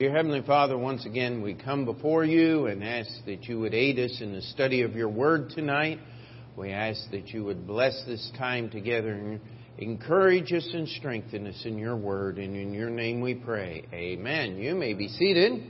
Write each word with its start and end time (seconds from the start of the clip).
Dear 0.00 0.10
Heavenly 0.10 0.42
Father, 0.42 0.76
once 0.76 1.06
again 1.06 1.40
we 1.40 1.54
come 1.54 1.84
before 1.84 2.24
you 2.24 2.66
and 2.66 2.82
ask 2.82 3.08
that 3.26 3.44
you 3.44 3.60
would 3.60 3.74
aid 3.74 3.96
us 4.00 4.20
in 4.20 4.32
the 4.32 4.42
study 4.42 4.82
of 4.82 4.96
your 4.96 5.08
word 5.08 5.50
tonight. 5.50 6.00
We 6.56 6.72
ask 6.72 7.08
that 7.12 7.28
you 7.28 7.44
would 7.44 7.64
bless 7.64 8.02
this 8.04 8.28
time 8.36 8.70
together 8.70 9.12
and 9.12 9.40
encourage 9.78 10.52
us 10.52 10.68
and 10.74 10.88
strengthen 10.88 11.46
us 11.46 11.62
in 11.64 11.78
your 11.78 11.94
word. 11.94 12.38
And 12.38 12.56
in 12.56 12.74
your 12.74 12.90
name 12.90 13.20
we 13.20 13.34
pray. 13.34 13.84
Amen. 13.92 14.56
You 14.56 14.74
may 14.74 14.94
be 14.94 15.06
seated. 15.06 15.62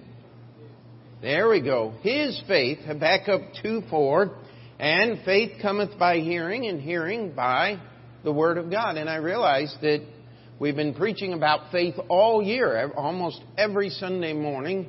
There 1.20 1.50
we 1.50 1.60
go. 1.60 1.92
His 2.00 2.42
faith, 2.48 2.78
Habakkuk 2.78 3.42
2 3.62 3.82
4. 3.90 4.38
And 4.78 5.22
faith 5.26 5.60
cometh 5.60 5.98
by 5.98 6.20
hearing, 6.20 6.64
and 6.66 6.80
hearing 6.80 7.32
by 7.32 7.78
the 8.24 8.32
word 8.32 8.56
of 8.56 8.70
God. 8.70 8.96
And 8.96 9.10
I 9.10 9.16
realize 9.16 9.76
that 9.82 10.02
We've 10.60 10.76
been 10.76 10.94
preaching 10.94 11.32
about 11.32 11.72
faith 11.72 11.96
all 12.08 12.40
year, 12.40 12.92
almost 12.96 13.40
every 13.58 13.90
Sunday 13.90 14.32
morning, 14.32 14.88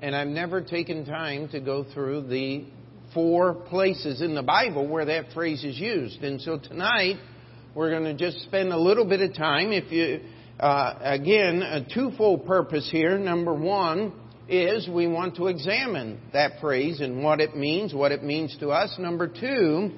and 0.00 0.16
I've 0.16 0.26
never 0.26 0.62
taken 0.62 1.04
time 1.04 1.50
to 1.50 1.60
go 1.60 1.84
through 1.84 2.28
the 2.28 2.64
four 3.12 3.52
places 3.52 4.22
in 4.22 4.34
the 4.34 4.42
Bible 4.42 4.88
where 4.88 5.04
that 5.04 5.32
phrase 5.34 5.62
is 5.64 5.78
used. 5.78 6.22
And 6.22 6.40
so 6.40 6.58
tonight, 6.58 7.16
we're 7.74 7.90
going 7.90 8.04
to 8.04 8.14
just 8.14 8.42
spend 8.44 8.72
a 8.72 8.78
little 8.78 9.04
bit 9.04 9.20
of 9.20 9.34
time. 9.34 9.70
If 9.70 9.92
you, 9.92 10.22
uh, 10.58 10.94
again, 11.02 11.60
a 11.60 11.86
twofold 11.92 12.46
purpose 12.46 12.88
here. 12.90 13.18
Number 13.18 13.52
one 13.52 14.14
is 14.48 14.88
we 14.88 15.06
want 15.06 15.36
to 15.36 15.48
examine 15.48 16.22
that 16.32 16.52
phrase 16.58 17.02
and 17.02 17.22
what 17.22 17.40
it 17.40 17.54
means, 17.54 17.92
what 17.92 18.12
it 18.12 18.24
means 18.24 18.56
to 18.60 18.70
us. 18.70 18.96
Number 18.98 19.28
two 19.28 19.90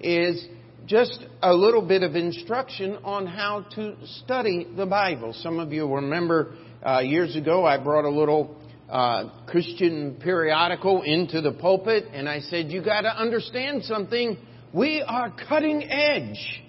is 0.00 0.46
just 0.86 1.18
a 1.42 1.52
little 1.52 1.82
bit 1.82 2.02
of 2.02 2.14
instruction 2.14 2.98
on 3.04 3.26
how 3.26 3.64
to 3.74 3.96
study 4.22 4.66
the 4.76 4.86
Bible. 4.86 5.32
Some 5.32 5.58
of 5.58 5.72
you 5.72 5.92
remember 5.92 6.54
uh, 6.84 7.00
years 7.00 7.36
ago 7.36 7.64
I 7.64 7.82
brought 7.82 8.04
a 8.04 8.10
little 8.10 8.56
uh, 8.90 9.30
Christian 9.46 10.18
periodical 10.22 11.02
into 11.02 11.40
the 11.40 11.52
pulpit, 11.52 12.04
and 12.12 12.28
I 12.28 12.40
said, 12.40 12.70
"You 12.70 12.84
got 12.84 13.02
to 13.02 13.16
understand 13.16 13.84
something. 13.84 14.36
We 14.72 15.02
are 15.02 15.32
cutting 15.48 15.84
edge." 15.84 16.62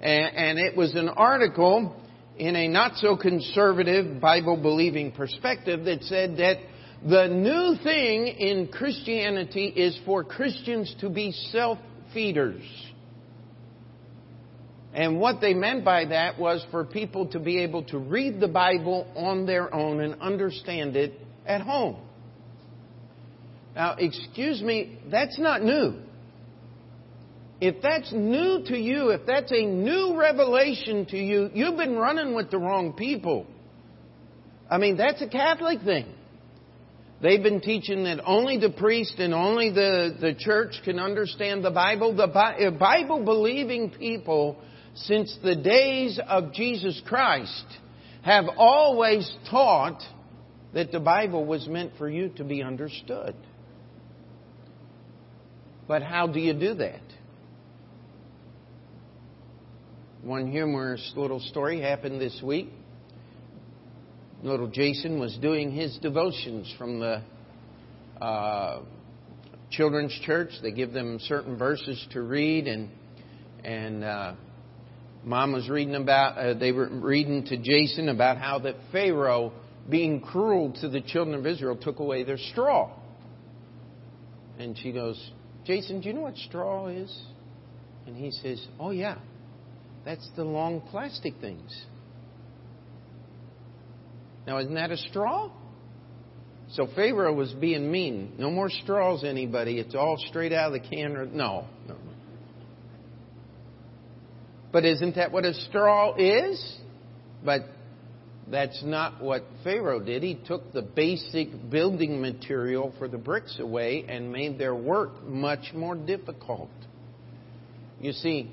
And, 0.00 0.36
and 0.36 0.58
it 0.58 0.76
was 0.76 0.94
an 0.94 1.08
article 1.08 1.96
in 2.38 2.54
a 2.56 2.68
not 2.68 2.96
so 2.96 3.16
conservative 3.16 4.20
Bible 4.20 4.56
believing 4.56 5.12
perspective 5.12 5.84
that 5.86 6.04
said 6.04 6.36
that 6.36 6.58
the 7.06 7.26
new 7.26 7.82
thing 7.82 8.28
in 8.28 8.68
Christianity 8.68 9.66
is 9.66 9.98
for 10.06 10.22
Christians 10.22 10.94
to 11.00 11.10
be 11.10 11.32
self 11.32 11.78
feeders. 12.14 12.62
And 14.92 15.20
what 15.20 15.40
they 15.40 15.54
meant 15.54 15.84
by 15.84 16.06
that 16.06 16.38
was 16.38 16.66
for 16.70 16.84
people 16.84 17.26
to 17.28 17.38
be 17.38 17.62
able 17.62 17.84
to 17.84 17.98
read 17.98 18.40
the 18.40 18.48
Bible 18.48 19.06
on 19.14 19.46
their 19.46 19.72
own 19.72 20.00
and 20.00 20.20
understand 20.20 20.96
it 20.96 21.12
at 21.46 21.60
home. 21.60 21.96
Now, 23.74 23.94
excuse 23.98 24.60
me, 24.62 24.98
that's 25.10 25.38
not 25.38 25.62
new. 25.62 26.00
If 27.60 27.82
that's 27.82 28.10
new 28.12 28.64
to 28.66 28.76
you, 28.76 29.10
if 29.10 29.26
that's 29.26 29.52
a 29.52 29.64
new 29.64 30.18
revelation 30.18 31.06
to 31.06 31.16
you, 31.16 31.50
you've 31.52 31.76
been 31.76 31.96
running 31.96 32.34
with 32.34 32.50
the 32.50 32.58
wrong 32.58 32.94
people. 32.94 33.46
I 34.68 34.78
mean, 34.78 34.96
that's 34.96 35.20
a 35.22 35.28
Catholic 35.28 35.82
thing. 35.82 36.14
They've 37.22 37.42
been 37.42 37.60
teaching 37.60 38.04
that 38.04 38.24
only 38.24 38.56
the 38.56 38.70
priest 38.70 39.18
and 39.18 39.34
only 39.34 39.70
the, 39.70 40.16
the 40.18 40.34
church 40.38 40.80
can 40.84 40.98
understand 40.98 41.62
the 41.62 41.70
Bible. 41.70 42.16
The 42.16 42.74
Bible 42.78 43.24
believing 43.24 43.90
people 43.90 44.56
since 44.94 45.36
the 45.42 45.56
days 45.56 46.18
of 46.28 46.52
Jesus 46.52 47.00
Christ 47.06 47.64
have 48.22 48.46
always 48.56 49.30
taught 49.50 50.02
that 50.74 50.92
the 50.92 51.00
Bible 51.00 51.44
was 51.44 51.66
meant 51.66 51.92
for 51.98 52.08
you 52.08 52.28
to 52.36 52.44
be 52.44 52.62
understood. 52.62 53.34
But 55.88 56.02
how 56.02 56.26
do 56.26 56.38
you 56.38 56.52
do 56.52 56.74
that? 56.74 57.00
One 60.22 60.50
humorous 60.50 61.12
little 61.16 61.40
story 61.40 61.80
happened 61.80 62.20
this 62.20 62.40
week. 62.44 62.68
Little 64.42 64.68
Jason 64.68 65.18
was 65.18 65.36
doing 65.40 65.72
his 65.72 65.96
devotions 65.98 66.72
from 66.78 67.00
the 67.00 67.22
uh, 68.20 68.82
children's 69.70 70.18
church. 70.24 70.50
They 70.62 70.72
give 70.72 70.92
them 70.92 71.18
certain 71.20 71.56
verses 71.56 72.06
to 72.12 72.22
read, 72.22 72.66
and 72.66 72.90
and 73.64 74.04
uh, 74.04 74.34
Mom 75.22 75.52
was 75.52 75.68
reading 75.68 75.94
about, 75.94 76.38
uh, 76.38 76.54
they 76.54 76.72
were 76.72 76.88
reading 76.88 77.44
to 77.46 77.56
Jason 77.56 78.08
about 78.08 78.38
how 78.38 78.58
that 78.60 78.76
Pharaoh, 78.90 79.52
being 79.88 80.20
cruel 80.20 80.72
to 80.80 80.88
the 80.88 81.00
children 81.00 81.38
of 81.38 81.46
Israel, 81.46 81.76
took 81.76 81.98
away 81.98 82.24
their 82.24 82.38
straw. 82.38 82.90
And 84.58 84.78
she 84.78 84.92
goes, 84.92 85.30
Jason, 85.64 86.00
do 86.00 86.08
you 86.08 86.14
know 86.14 86.22
what 86.22 86.36
straw 86.36 86.88
is? 86.88 87.14
And 88.06 88.16
he 88.16 88.30
says, 88.30 88.66
Oh, 88.78 88.90
yeah. 88.90 89.18
That's 90.04 90.26
the 90.36 90.44
long 90.44 90.80
plastic 90.90 91.34
things. 91.40 91.84
Now, 94.46 94.58
isn't 94.58 94.74
that 94.74 94.90
a 94.90 94.96
straw? 94.96 95.50
So 96.70 96.88
Pharaoh 96.94 97.34
was 97.34 97.52
being 97.52 97.90
mean. 97.90 98.32
No 98.38 98.50
more 98.50 98.70
straws, 98.70 99.24
anybody. 99.24 99.78
It's 99.78 99.94
all 99.94 100.16
straight 100.28 100.52
out 100.52 100.74
of 100.74 100.82
the 100.82 100.88
can. 100.88 101.16
Or, 101.16 101.26
no, 101.26 101.66
no, 101.86 101.96
but 104.72 104.84
isn't 104.84 105.16
that 105.16 105.32
what 105.32 105.44
a 105.44 105.54
straw 105.54 106.14
is? 106.16 106.78
But 107.44 107.62
that's 108.50 108.82
not 108.82 109.22
what 109.22 109.44
Pharaoh 109.62 110.00
did. 110.00 110.22
He 110.22 110.34
took 110.34 110.72
the 110.72 110.82
basic 110.82 111.70
building 111.70 112.20
material 112.20 112.92
for 112.98 113.08
the 113.08 113.18
bricks 113.18 113.58
away 113.60 114.04
and 114.08 114.32
made 114.32 114.58
their 114.58 114.74
work 114.74 115.24
much 115.24 115.72
more 115.72 115.94
difficult. 115.94 116.70
You 118.00 118.12
see, 118.12 118.50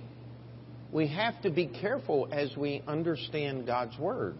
we 0.92 1.08
have 1.08 1.42
to 1.42 1.50
be 1.50 1.68
careful 1.68 2.30
as 2.32 2.56
we 2.56 2.84
understand 2.88 3.66
God's 3.66 3.98
Word. 3.98 4.36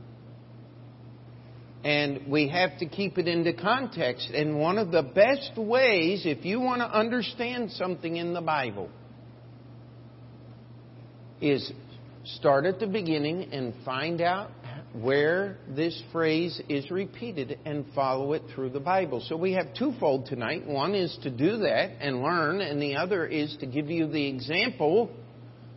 And 1.84 2.28
we 2.28 2.50
have 2.50 2.80
to 2.80 2.86
keep 2.86 3.18
it 3.18 3.28
into 3.28 3.54
context. 3.54 4.30
And 4.34 4.60
one 4.60 4.78
of 4.78 4.92
the 4.92 5.04
best 5.04 5.58
ways, 5.58 6.24
if 6.26 6.44
you 6.44 6.60
want 6.60 6.82
to 6.82 6.90
understand 6.90 7.72
something 7.72 8.16
in 8.16 8.34
the 8.34 8.42
Bible, 8.42 8.90
is 11.42 11.72
start 12.24 12.66
at 12.66 12.80
the 12.80 12.88
beginning 12.88 13.54
and 13.54 13.74
find 13.86 14.22
out 14.22 14.52
where 14.94 15.58
this 15.70 16.02
phrase 16.12 16.60
is 16.70 16.90
repeated 16.90 17.60
and 17.66 17.86
follow 17.94 18.34
it 18.34 18.42
through 18.54 18.70
the 18.70 18.80
Bible. 18.80 19.24
So 19.28 19.38
we 19.38 19.54
have 19.54 19.74
twofold 19.74 20.26
tonight. 20.26 20.66
One 20.66 20.96
is 20.96 21.18
to 21.24 21.30
do 21.30 21.58
that 21.58 21.92
and 22.02 22.22
learn, 22.22 22.62
and 22.62 22.82
the 22.82 22.96
other 22.96 23.26
is 23.26 23.56
to 23.60 23.66
give 23.66 23.90
you 23.90 24.08
the 24.08 24.28
example 24.28 25.12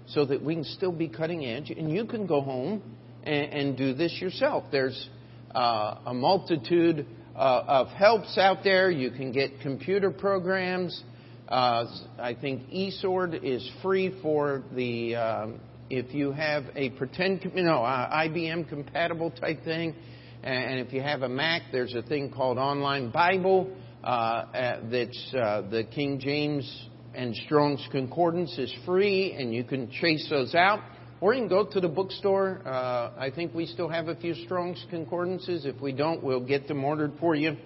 so 0.06 0.24
that 0.24 0.42
we 0.42 0.54
can 0.54 0.64
still 0.64 0.92
be 0.92 1.08
cutting 1.08 1.44
edge 1.44 1.70
and 1.70 1.92
you 1.92 2.04
can 2.04 2.26
go 2.26 2.40
home 2.40 2.82
and, 3.22 3.52
and 3.52 3.76
do 3.76 3.94
this 3.94 4.18
yourself. 4.20 4.64
There's 4.72 5.08
uh, 5.54 5.96
a 6.06 6.14
multitude 6.14 7.06
uh, 7.36 7.64
of 7.66 7.88
helps 7.88 8.38
out 8.38 8.64
there. 8.64 8.90
You 8.90 9.10
can 9.10 9.32
get 9.32 9.60
computer 9.60 10.10
programs. 10.10 11.02
Uh, 11.50 11.86
I 12.20 12.34
think 12.34 12.70
eSword 12.70 13.42
is 13.42 13.68
free 13.82 14.16
for 14.22 14.62
the 14.72 15.16
um, 15.16 15.60
if 15.90 16.14
you 16.14 16.30
have 16.30 16.66
a 16.76 16.90
pretend, 16.90 17.40
you 17.52 17.64
know, 17.64 17.80
IBM 17.80 18.68
compatible 18.68 19.32
type 19.32 19.64
thing, 19.64 19.96
and 20.44 20.78
if 20.78 20.92
you 20.92 21.00
have 21.00 21.22
a 21.22 21.28
Mac, 21.28 21.62
there's 21.72 21.94
a 21.94 22.02
thing 22.02 22.30
called 22.30 22.56
Online 22.56 23.10
Bible 23.10 23.68
uh, 24.04 24.06
uh, 24.06 24.80
that's 24.92 25.34
uh, 25.34 25.62
the 25.62 25.82
King 25.92 26.20
James 26.20 26.88
and 27.16 27.34
Strong's 27.34 27.84
Concordance 27.90 28.56
is 28.56 28.72
free, 28.86 29.32
and 29.32 29.52
you 29.52 29.64
can 29.64 29.90
chase 29.90 30.28
those 30.30 30.54
out. 30.54 30.78
Or 31.20 31.34
you 31.34 31.40
can 31.40 31.48
go 31.48 31.66
to 31.66 31.80
the 31.80 31.88
bookstore. 31.88 32.62
Uh, 32.64 33.10
I 33.18 33.32
think 33.34 33.52
we 33.52 33.66
still 33.66 33.88
have 33.88 34.06
a 34.06 34.14
few 34.14 34.34
Strong's 34.34 34.86
Concordances. 34.88 35.66
If 35.66 35.80
we 35.80 35.92
don't, 35.92 36.22
we'll 36.22 36.46
get 36.46 36.68
them 36.68 36.84
ordered 36.84 37.14
for 37.18 37.34
you. 37.34 37.56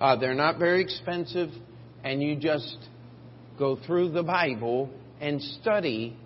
Uh, 0.00 0.16
they're 0.16 0.34
not 0.34 0.58
very 0.58 0.82
expensive, 0.82 1.48
and 2.04 2.22
you 2.22 2.36
just 2.36 2.76
go 3.58 3.76
through 3.86 4.10
the 4.10 4.22
Bible 4.22 4.90
and 5.20 5.40
study 5.60 6.16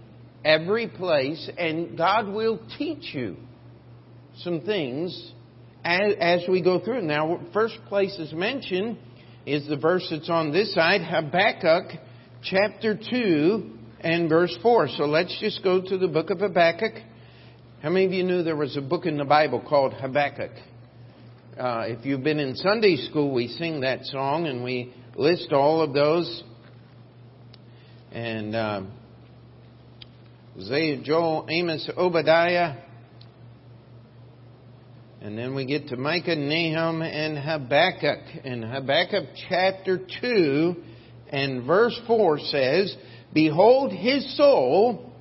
every 0.45 0.89
place, 0.89 1.51
and 1.59 1.97
God 1.97 2.29
will 2.29 2.61
teach 2.79 3.15
you 3.15 3.37
some 4.39 4.61
things 4.63 5.33
as, 5.85 6.15
as 6.21 6.41
we 6.49 6.63
go 6.63 6.81
through. 6.81 7.03
Now, 7.03 7.41
first 7.53 7.79
place 7.89 8.17
is 8.19 8.33
mentioned 8.33 8.99
is 9.45 9.67
the 9.69 9.77
verse 9.77 10.07
that's 10.11 10.29
on 10.29 10.53
this 10.53 10.75
side, 10.75 11.03
Habakkuk 11.03 12.01
chapter 12.43 12.99
2 12.99 13.71
and 14.01 14.29
verse 14.29 14.57
4. 14.63 14.89
So 14.89 15.05
let's 15.05 15.37
just 15.41 15.63
go 15.63 15.81
to 15.81 15.99
the 15.99 16.09
book 16.09 16.31
of 16.31 16.41
Habakkuk. 16.41 16.95
How 17.83 17.91
many 17.91 18.07
of 18.07 18.13
you 18.13 18.25
knew 18.25 18.43
there 18.43 18.57
was 18.57 18.77
a 18.77 18.81
book 18.81 19.07
in 19.07 19.17
the 19.17 19.25
Bible 19.25 19.61
called 19.61 19.95
Habakkuk? 19.95 20.51
Uh, 21.59 21.85
if 21.87 22.05
you've 22.05 22.23
been 22.23 22.41
in 22.41 22.57
Sunday 22.57 22.97
school, 22.97 23.33
we 23.33 23.49
sing 23.49 23.81
that 23.81 24.05
song 24.05 24.47
and 24.47 24.63
we 24.63 24.93
list 25.17 25.53
all 25.53 25.81
of 25.81 25.95
those. 25.95 26.43
And 28.17 28.57
um, 28.57 28.93
Hosea, 30.55 31.03
Joel, 31.03 31.49
Amos, 31.51 31.87
Obadiah. 31.99 32.77
And 35.21 35.37
then 35.37 35.55
we 35.55 35.67
get 35.67 35.89
to 35.89 35.99
Micah, 35.99 36.35
Nahum, 36.35 37.03
and 37.03 37.37
Habakkuk. 37.37 38.43
And 38.43 38.65
Habakkuk 38.65 39.25
chapter 39.51 40.01
2 40.23 40.77
and 41.29 41.67
verse 41.67 42.01
4 42.07 42.39
says, 42.39 42.97
Behold, 43.35 43.93
his 43.93 44.35
soul, 44.35 45.13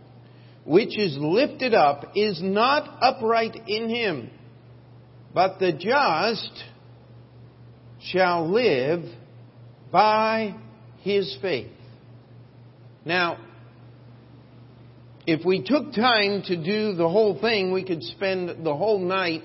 which 0.63 0.97
is 0.97 1.17
lifted 1.19 1.73
up, 1.73 2.13
is 2.15 2.39
not 2.41 2.99
upright 3.01 3.57
in 3.67 3.89
him, 3.89 4.29
but 5.33 5.59
the 5.59 5.73
just 5.73 6.63
shall 7.99 8.49
live 8.49 9.03
by 9.91 10.55
his 11.01 11.37
faith. 11.41 11.74
Now, 13.05 13.37
if 15.27 15.45
we 15.45 15.61
took 15.61 15.93
time 15.93 16.41
to 16.47 16.55
do 16.55 16.95
the 16.95 17.07
whole 17.07 17.39
thing, 17.39 17.71
we 17.71 17.83
could 17.83 18.01
spend 18.01 18.65
the 18.65 18.75
whole 18.75 18.97
night 18.97 19.43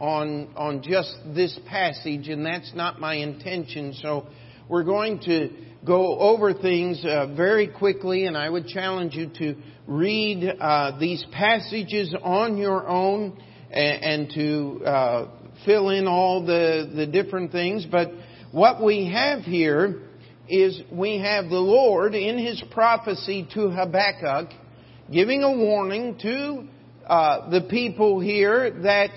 on, 0.00 0.48
on 0.56 0.82
just 0.82 1.14
this 1.34 1.58
passage, 1.68 2.28
and 2.28 2.46
that's 2.46 2.72
not 2.74 2.98
my 2.98 3.16
intention. 3.16 3.92
So 4.00 4.26
we're 4.70 4.84
going 4.84 5.20
to 5.20 5.50
go 5.84 6.18
over 6.18 6.54
things 6.54 7.04
uh, 7.04 7.34
very 7.36 7.68
quickly, 7.68 8.24
and 8.24 8.38
I 8.38 8.48
would 8.48 8.66
challenge 8.68 9.16
you 9.16 9.30
to 9.36 9.56
read 9.86 10.56
uh, 10.58 10.98
these 10.98 11.26
passages 11.30 12.14
on 12.22 12.56
your 12.56 12.88
own 12.88 13.38
and, 13.70 14.02
and 14.02 14.30
to 14.34 14.84
uh, 14.86 15.30
fill 15.66 15.90
in 15.90 16.06
all 16.06 16.46
the, 16.46 16.90
the 16.94 17.06
different 17.06 17.52
things. 17.52 17.84
But 17.84 18.12
what 18.50 18.82
we 18.82 19.12
have 19.12 19.40
here 19.40 20.08
is 20.52 20.82
we 20.92 21.18
have 21.18 21.48
the 21.48 21.56
Lord 21.56 22.14
in 22.14 22.36
His 22.36 22.62
prophecy 22.72 23.48
to 23.54 23.70
Habakkuk 23.70 24.50
giving 25.10 25.42
a 25.42 25.50
warning 25.50 26.18
to 26.20 26.68
uh, 27.06 27.48
the 27.50 27.62
people 27.70 28.20
here 28.20 28.70
that 28.82 29.10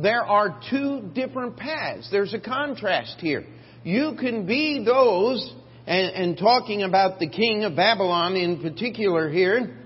there 0.00 0.22
are 0.22 0.60
two 0.70 1.10
different 1.14 1.56
paths. 1.56 2.08
There's 2.12 2.32
a 2.32 2.38
contrast 2.38 3.16
here. 3.18 3.44
You 3.82 4.16
can 4.20 4.46
be 4.46 4.84
those, 4.84 5.52
and, 5.84 6.14
and 6.14 6.38
talking 6.38 6.84
about 6.84 7.18
the 7.18 7.28
king 7.28 7.64
of 7.64 7.74
Babylon 7.74 8.36
in 8.36 8.62
particular 8.62 9.28
here, 9.28 9.76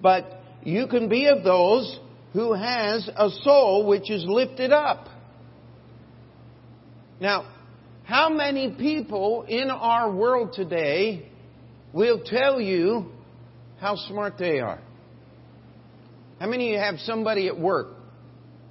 but 0.00 0.42
you 0.62 0.86
can 0.86 1.08
be 1.08 1.26
of 1.26 1.42
those 1.42 1.98
who 2.34 2.52
has 2.52 3.08
a 3.16 3.30
soul 3.42 3.84
which 3.86 4.10
is 4.12 4.24
lifted 4.26 4.70
up. 4.70 5.08
Now, 7.20 7.53
how 8.04 8.28
many 8.28 8.70
people 8.70 9.44
in 9.48 9.70
our 9.70 10.12
world 10.12 10.52
today 10.52 11.26
will 11.92 12.22
tell 12.24 12.60
you 12.60 13.06
how 13.80 13.96
smart 13.96 14.34
they 14.38 14.60
are? 14.60 14.80
How 16.38 16.46
many 16.46 16.68
of 16.68 16.72
you 16.74 16.78
have 16.78 16.98
somebody 17.00 17.48
at 17.48 17.58
work 17.58 17.88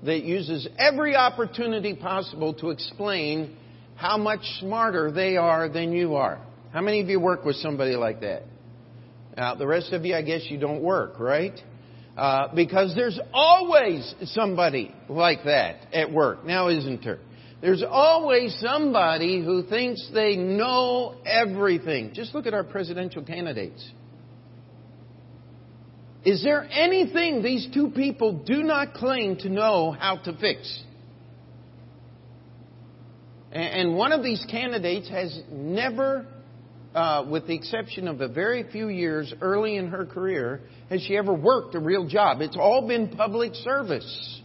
that 0.04 0.24
uses 0.24 0.68
every 0.78 1.16
opportunity 1.16 1.96
possible 1.96 2.54
to 2.56 2.70
explain 2.70 3.58
how 3.96 4.18
much 4.18 4.42
smarter 4.60 5.12
they 5.12 5.36
are 5.38 5.68
than 5.68 5.94
you 5.94 6.16
are? 6.16 6.40
How 6.72 6.82
many 6.82 7.02
of 7.02 7.10
you 7.10 7.20
work 7.20 7.44
with 7.44 7.56
somebody 7.56 7.96
like 7.96 8.22
that? 8.22 8.44
Now, 9.36 9.56
the 9.56 9.66
rest 9.66 9.94
of 9.94 10.06
you, 10.06 10.16
I 10.16 10.22
guess 10.22 10.42
you 10.48 10.60
don't 10.60 10.84
work, 10.84 11.20
right? 11.20 11.60
Uh, 12.16 12.54
because 12.54 12.94
there's 12.94 13.20
always 13.34 14.14
somebody 14.26 14.94
like 15.10 15.46
that 15.46 15.88
at 15.92 16.12
work. 16.12 16.46
Now, 16.46 16.68
isn't 16.68 17.04
there? 17.04 17.18
There's 17.63 17.81
always 17.81 18.54
somebody 18.60 19.42
who 19.42 19.63
thinks 19.63 20.10
they 20.13 20.36
know 20.36 21.15
everything. 21.25 22.12
Just 22.13 22.36
look 22.36 22.45
at 22.45 22.54
our 22.54 22.65
presidential 22.65 23.24
candidates. 23.24 23.89
Is 26.25 26.44
there 26.44 26.68
anything 26.69 27.42
these 27.42 27.65
two 27.74 27.92
people 27.92 28.33
do 28.33 28.63
not 28.63 28.94
claim 28.94 29.38
to 29.38 29.50
know 29.50 29.92
how 29.92 30.18
to 30.18 30.38
fix? 30.38 30.83
And 33.54 33.95
one 33.95 34.12
of 34.12 34.24
these 34.24 34.45
candidates 34.51 35.07
has 35.07 35.42
never, 35.50 36.25
uh, 36.94 37.25
with 37.30 37.48
the 37.48 37.56
exception 37.56 38.10
of 38.10 38.19
a 38.19 38.27
very 38.27 38.69
few 38.74 38.89
years 38.89 39.33
early 39.39 39.77
in 39.77 39.88
her 39.88 40.06
career, 40.06 40.63
has 40.89 41.01
she 41.01 41.15
ever 41.15 41.33
worked 41.33 41.75
a 41.75 41.80
real 41.80 42.10
job. 42.10 42.42
It's 42.42 42.57
all 42.57 42.86
been 42.86 43.07
public 43.07 43.56
service. 43.56 44.42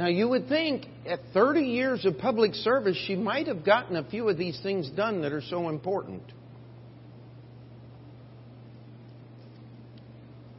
Now, 0.00 0.06
you 0.06 0.28
would 0.28 0.48
think 0.48 0.86
at 1.06 1.20
30 1.34 1.60
years 1.60 2.06
of 2.06 2.16
public 2.16 2.54
service, 2.54 2.96
she 3.06 3.16
might 3.16 3.48
have 3.48 3.66
gotten 3.66 3.96
a 3.96 4.02
few 4.08 4.30
of 4.30 4.38
these 4.38 4.58
things 4.62 4.88
done 4.88 5.20
that 5.20 5.30
are 5.30 5.42
so 5.42 5.68
important. 5.68 6.22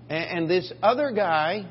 And 0.09 0.47
this 0.47 0.71
other 0.83 1.09
guy, 1.09 1.65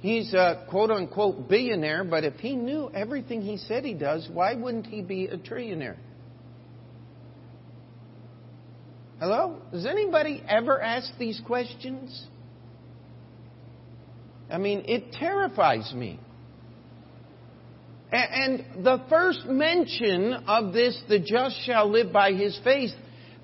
he's 0.00 0.34
a 0.34 0.66
quote 0.68 0.90
unquote 0.90 1.48
billionaire, 1.48 2.02
but 2.02 2.24
if 2.24 2.34
he 2.40 2.56
knew 2.56 2.90
everything 2.92 3.40
he 3.40 3.58
said 3.58 3.84
he 3.84 3.94
does, 3.94 4.28
why 4.32 4.54
wouldn't 4.56 4.86
he 4.86 5.00
be 5.00 5.26
a 5.26 5.38
trillionaire? 5.38 5.98
Hello? 9.20 9.60
Does 9.70 9.86
anybody 9.86 10.42
ever 10.48 10.82
ask 10.82 11.08
these 11.20 11.40
questions? 11.46 12.26
I 14.50 14.58
mean, 14.58 14.82
it 14.88 15.12
terrifies 15.12 15.94
me. 15.94 16.18
And 18.10 18.84
the 18.84 19.04
first 19.10 19.44
mention 19.46 20.32
of 20.32 20.72
this, 20.72 21.00
the 21.08 21.18
just 21.18 21.62
shall 21.64 21.90
live 21.90 22.12
by 22.12 22.32
his 22.32 22.58
faith, 22.64 22.90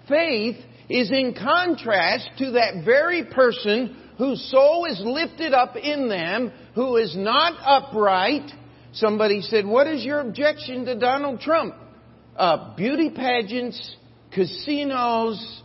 faith 0.09 0.57
is 0.89 1.11
in 1.11 1.35
contrast 1.35 2.29
to 2.39 2.53
that 2.53 2.85
very 2.85 3.25
person 3.25 3.97
whose 4.17 4.51
soul 4.51 4.87
is 4.87 5.01
lifted 5.05 5.53
up 5.53 5.77
in 5.77 6.09
them, 6.09 6.53
who 6.75 6.97
is 6.97 7.15
not 7.17 7.59
upright. 7.63 8.51
Somebody 8.93 9.43
said, 9.43 9.67
What 9.67 9.87
is 9.87 10.05
your 10.05 10.21
objection 10.21 10.85
to 10.87 10.99
Donald 10.99 11.41
Trump? 11.41 11.75
Uh, 12.37 12.75
beauty 12.77 13.11
pageants, 13.11 13.97
casinos. 14.33 15.63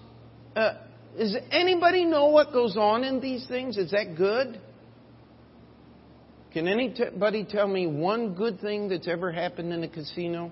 Uh, 0.55 0.73
does 1.17 1.35
anybody 1.51 2.05
know 2.05 2.27
what 2.27 2.51
goes 2.51 2.75
on 2.75 3.03
in 3.03 3.19
these 3.19 3.47
things? 3.47 3.77
Is 3.77 3.91
that 3.91 4.15
good? 4.17 4.59
Can 6.51 6.67
anybody 6.67 7.43
tell 7.43 7.67
me 7.67 7.85
one 7.85 8.33
good 8.33 8.59
thing 8.59 8.89
that's 8.89 9.07
ever 9.07 9.31
happened 9.31 9.71
in 9.71 9.83
a 9.83 9.87
casino? 9.87 10.51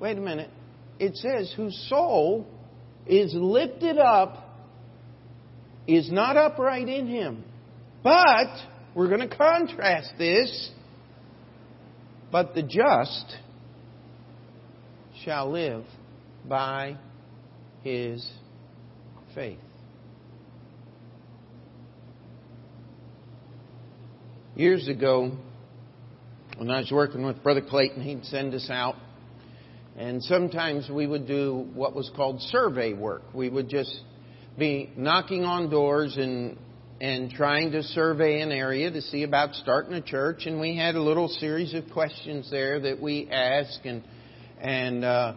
Wait 0.00 0.16
a 0.16 0.20
minute. 0.20 0.50
It 0.98 1.16
says, 1.16 1.52
whose 1.56 1.76
soul 1.90 2.46
is 3.06 3.34
lifted 3.34 3.98
up 3.98 4.42
is 5.86 6.10
not 6.10 6.36
upright 6.36 6.88
in 6.88 7.06
him. 7.06 7.44
But, 8.02 8.48
we're 8.94 9.08
going 9.08 9.28
to 9.28 9.36
contrast 9.36 10.12
this, 10.18 10.70
but 12.32 12.54
the 12.54 12.62
just 12.62 13.36
shall 15.24 15.50
live 15.50 15.84
by 16.48 16.96
his 17.82 18.26
faith. 19.34 19.58
Years 24.56 24.88
ago, 24.88 25.32
when 26.56 26.70
I 26.70 26.78
was 26.78 26.90
working 26.90 27.26
with 27.26 27.42
Brother 27.42 27.60
Clayton, 27.60 28.00
he'd 28.00 28.24
send 28.24 28.54
us 28.54 28.70
out. 28.70 28.94
And 29.98 30.22
sometimes 30.22 30.88
we 30.88 31.06
would 31.06 31.26
do 31.26 31.68
what 31.74 31.94
was 31.94 32.10
called 32.16 32.40
survey 32.40 32.94
work. 32.94 33.20
We 33.34 33.50
would 33.50 33.68
just 33.68 33.94
be 34.58 34.90
knocking 34.96 35.44
on 35.44 35.68
doors 35.68 36.16
and 36.16 36.56
and 37.02 37.30
trying 37.30 37.72
to 37.72 37.82
survey 37.82 38.40
an 38.40 38.50
area 38.50 38.90
to 38.90 39.02
see 39.02 39.24
about 39.24 39.54
starting 39.56 39.92
a 39.92 40.00
church. 40.00 40.46
And 40.46 40.58
we 40.58 40.74
had 40.74 40.94
a 40.94 41.02
little 41.02 41.28
series 41.28 41.74
of 41.74 41.90
questions 41.92 42.50
there 42.50 42.80
that 42.80 42.98
we 42.98 43.28
asked, 43.30 43.80
and 43.84 44.02
and 44.58 45.04
uh, 45.04 45.34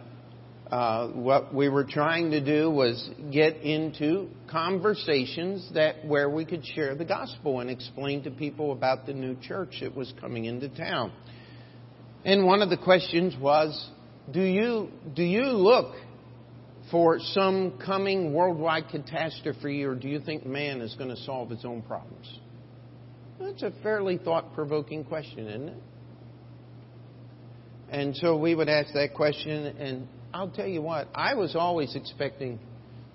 uh, 0.72 1.08
what 1.10 1.54
we 1.54 1.68
were 1.68 1.84
trying 1.84 2.30
to 2.32 2.42
do 2.44 2.70
was 2.70 3.10
get 3.32 3.58
into 3.58 4.30
conversations 4.50 5.70
that 5.74 6.06
where 6.06 6.30
we 6.30 6.46
could 6.46 6.64
share 6.64 6.94
the 6.96 7.06
gospel 7.06 7.60
and 7.60 7.70
explain 7.70 8.24
to 8.24 8.32
people 8.32 8.72
about 8.72 9.08
the 9.08 9.14
new 9.14 9.36
church 9.42 9.80
that 9.82 9.96
was 9.96 10.14
coming 10.22 10.46
into 10.46 10.70
town. 10.70 11.12
And 12.24 12.46
one 12.46 12.62
of 12.62 12.70
the 12.70 12.78
questions 12.78 13.36
was, 13.40 13.90
do 14.32 14.42
you 14.42 14.90
do 15.16 15.24
you 15.24 15.46
look 15.46 15.96
for 16.92 17.20
some 17.20 17.80
coming 17.84 18.34
worldwide 18.34 18.90
catastrophe, 18.90 19.84
or 19.84 19.96
do 19.96 20.08
you 20.08 20.20
think 20.20 20.46
man 20.46 20.82
is 20.82 20.94
going 20.96 21.10
to 21.10 21.22
solve 21.24 21.52
its 21.52 21.66
own 21.66 21.82
problems? 21.82 22.40
That's 23.40 23.64
a 23.64 23.72
fairly 23.84 24.18
thought-provoking 24.18 25.06
question, 25.06 25.48
isn't 25.48 25.70
it? 25.70 25.84
And 27.90 28.16
so 28.18 28.38
we 28.38 28.54
would 28.54 28.70
ask 28.70 28.94
that 28.94 29.14
question, 29.16 29.66
and 29.66 30.08
I'll 30.34 30.50
tell 30.50 30.68
you 30.68 30.82
what, 30.82 31.08
I 31.16 31.36
was 31.36 31.56
always 31.56 31.96
expecting 31.96 32.60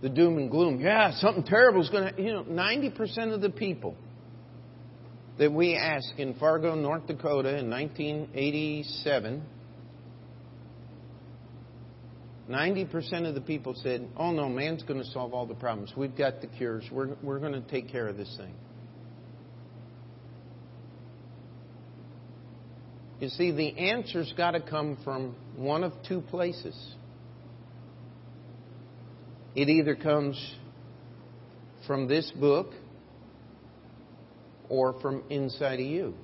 the 0.03 0.09
doom 0.09 0.39
and 0.39 0.51
gloom. 0.51 0.81
Yeah, 0.81 1.13
something 1.19 1.45
terrible 1.45 1.83
is 1.83 1.91
going 1.91 2.15
to, 2.15 2.23
you 2.23 2.33
know, 2.33 2.45
90% 2.45 3.33
of 3.33 3.41
the 3.41 3.51
people 3.51 3.97
that 5.39 5.53
we 5.53 5.77
asked 5.77 6.15
in 6.19 6.35
Fargo, 6.35 6.75
North 6.75 7.07
Dakota 7.07 7.59
in 7.59 7.71
1987 7.71 9.43
90% 12.49 13.27
of 13.27 13.35
the 13.35 13.41
people 13.41 13.75
said, 13.75 14.07
oh 14.17 14.31
no, 14.31 14.49
man's 14.49 14.83
going 14.83 15.03
to 15.03 15.11
solve 15.11 15.33
all 15.33 15.47
the 15.47 15.55
problems. 15.55 15.93
We've 15.97 16.17
got 16.17 16.41
the 16.41 16.47
cures. 16.47 16.85
We're, 16.93 17.17
we're 17.23 17.39
going 17.39 17.53
to 17.53 17.63
take 17.63 17.91
care 17.91 18.07
of 18.07 18.17
this 18.17 18.35
thing. 18.37 18.55
You 23.21 23.29
see, 23.31 23.53
the 23.53 23.79
answer's 23.79 24.33
got 24.37 24.51
to 24.51 24.61
come 24.61 24.99
from 25.05 25.35
one 25.57 25.85
of 25.85 25.93
two 26.07 26.21
places. 26.21 26.77
It 29.55 29.69
either 29.69 29.95
comes 29.95 30.37
from 31.87 32.09
this 32.09 32.31
book 32.33 32.73
or 34.69 34.99
from 35.01 35.23
inside 35.31 35.81
of 35.81 35.87
you. 35.87 36.15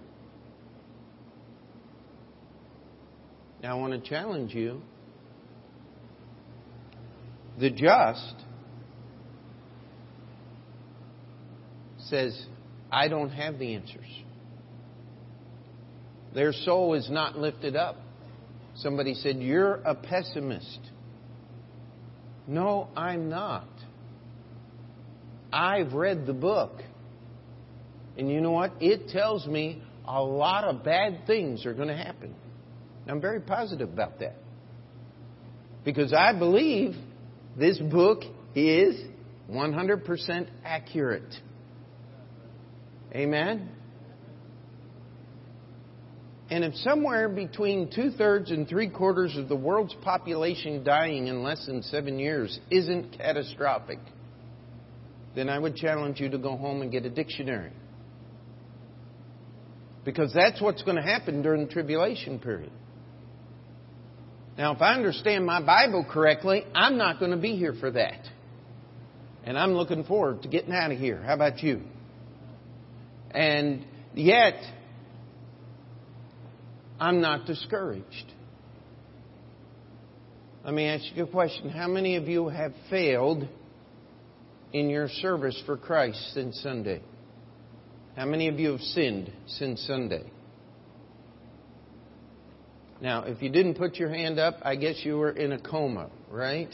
Now, 3.63 3.77
I 3.77 3.81
want 3.81 3.93
to 3.93 4.09
challenge 4.09 4.55
you. 4.55 4.81
The 7.59 7.71
just 7.71 8.35
says, 12.09 12.47
I 12.91 13.09
don't 13.09 13.31
have 13.31 13.59
the 13.59 13.75
answers. 13.75 14.07
Their 16.35 16.53
soul 16.53 16.95
is 16.95 17.09
not 17.11 17.39
lifted 17.39 17.77
up. 17.77 17.97
Somebody 18.77 19.15
said, 19.15 19.37
You're 19.37 19.75
a 19.75 19.95
pessimist. 19.95 20.81
No, 22.51 22.89
I'm 22.97 23.29
not. 23.29 23.69
I've 25.53 25.93
read 25.93 26.27
the 26.27 26.33
book. 26.33 26.83
And 28.19 28.29
you 28.29 28.41
know 28.41 28.51
what? 28.51 28.73
It 28.81 29.11
tells 29.11 29.47
me 29.47 29.81
a 30.05 30.21
lot 30.21 30.65
of 30.65 30.83
bad 30.83 31.29
things 31.29 31.65
are 31.65 31.73
going 31.75 31.87
to 31.87 31.97
happen. 31.97 32.35
I'm 33.07 33.21
very 33.21 33.41
positive 33.41 33.89
about 33.89 34.19
that. 34.19 34.35
Because 35.85 36.13
I 36.13 36.37
believe 36.37 36.97
this 37.57 37.79
book 37.79 38.25
is 38.57 39.01
100% 39.49 40.49
accurate. 40.65 41.33
Amen? 43.15 43.69
And 46.51 46.65
if 46.65 46.75
somewhere 46.77 47.29
between 47.29 47.91
two 47.95 48.11
thirds 48.11 48.51
and 48.51 48.69
three 48.69 48.89
quarters 48.89 49.37
of 49.37 49.49
the 49.49 49.55
world's 49.55 49.95
population 50.03 50.83
dying 50.83 51.29
in 51.29 51.45
less 51.45 51.65
than 51.67 51.83
seven 51.83 52.19
years 52.19 52.59
isn't 52.71 53.17
catastrophic, 53.17 54.01
then 55.37 55.49
I 55.49 55.61
would 55.61 55.77
challenge 55.77 56.19
you 56.21 56.29
to 56.31 56.39
go 56.39 56.57
home 56.57 56.83
and 56.83 56.91
get 56.91 57.07
a 57.07 57.11
dictionary. 57.11 57.71
Because 60.05 60.33
that's 60.35 60.61
what's 60.61 60.83
going 60.83 60.97
to 60.97 61.03
happen 61.03 61.43
during 61.43 61.67
the 61.67 61.73
tribulation 61.73 62.41
period. 62.41 62.73
Now, 64.59 64.75
if 64.75 64.83
I 64.83 64.95
understand 64.95 65.47
my 65.47 65.63
Bible 65.63 66.05
correctly, 66.11 66.65
I'm 66.75 66.99
not 66.99 67.21
going 67.21 67.31
to 67.31 67.37
be 67.37 67.57
here 67.57 67.75
for 67.79 67.93
that. 67.93 68.27
And 69.45 69.57
I'm 69.57 69.73
looking 69.75 70.03
forward 70.03 70.43
to 70.43 70.49
getting 70.49 70.73
out 70.73 70.91
of 70.91 70.99
here. 70.99 71.23
How 71.23 71.35
about 71.35 71.63
you? 71.63 71.83
And 73.31 73.85
yet, 74.15 74.55
I'm 77.01 77.23
not 77.23 77.47
discouraged. 77.47 78.33
Let 80.65 80.75
me 80.75 80.87
ask 80.87 81.05
you 81.15 81.25
a 81.25 81.27
question. 81.27 81.71
How 81.71 81.89
many 81.89 82.17
of 82.17 82.29
you 82.29 82.49
have 82.49 82.75
failed 82.91 83.49
in 84.75 84.91
your 84.91 85.09
service 85.09 85.61
for 85.65 85.79
Christ 85.79 86.35
since 86.35 86.61
Sunday? 86.63 87.01
How 88.17 88.27
many 88.27 88.49
of 88.49 88.61
you 88.61 88.73
have 88.73 88.81
sinned 88.83 89.33
since 89.47 89.81
Sunday? 89.87 90.31
Now, 93.01 93.23
if 93.23 93.41
you 93.41 93.49
didn't 93.49 93.77
put 93.77 93.97
your 93.97 94.11
hand 94.11 94.39
up, 94.39 94.57
I 94.61 94.77
guess 94.77 94.97
you 95.03 95.17
were 95.17 95.31
in 95.31 95.53
a 95.53 95.59
coma, 95.59 96.11
right? 96.31 96.69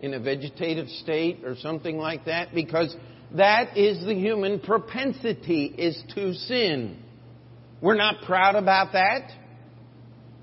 In 0.00 0.14
a 0.14 0.18
vegetative 0.18 0.88
state 0.88 1.44
or 1.44 1.54
something 1.54 1.96
like 1.96 2.24
that, 2.24 2.52
because 2.52 2.94
that 3.36 3.76
is 3.76 4.04
the 4.04 4.14
human 4.14 4.58
propensity, 4.58 5.66
is 5.66 6.02
to 6.16 6.34
sin. 6.34 7.04
We're 7.80 7.96
not 7.96 8.22
proud 8.22 8.56
about 8.56 8.92
that. 8.92 9.30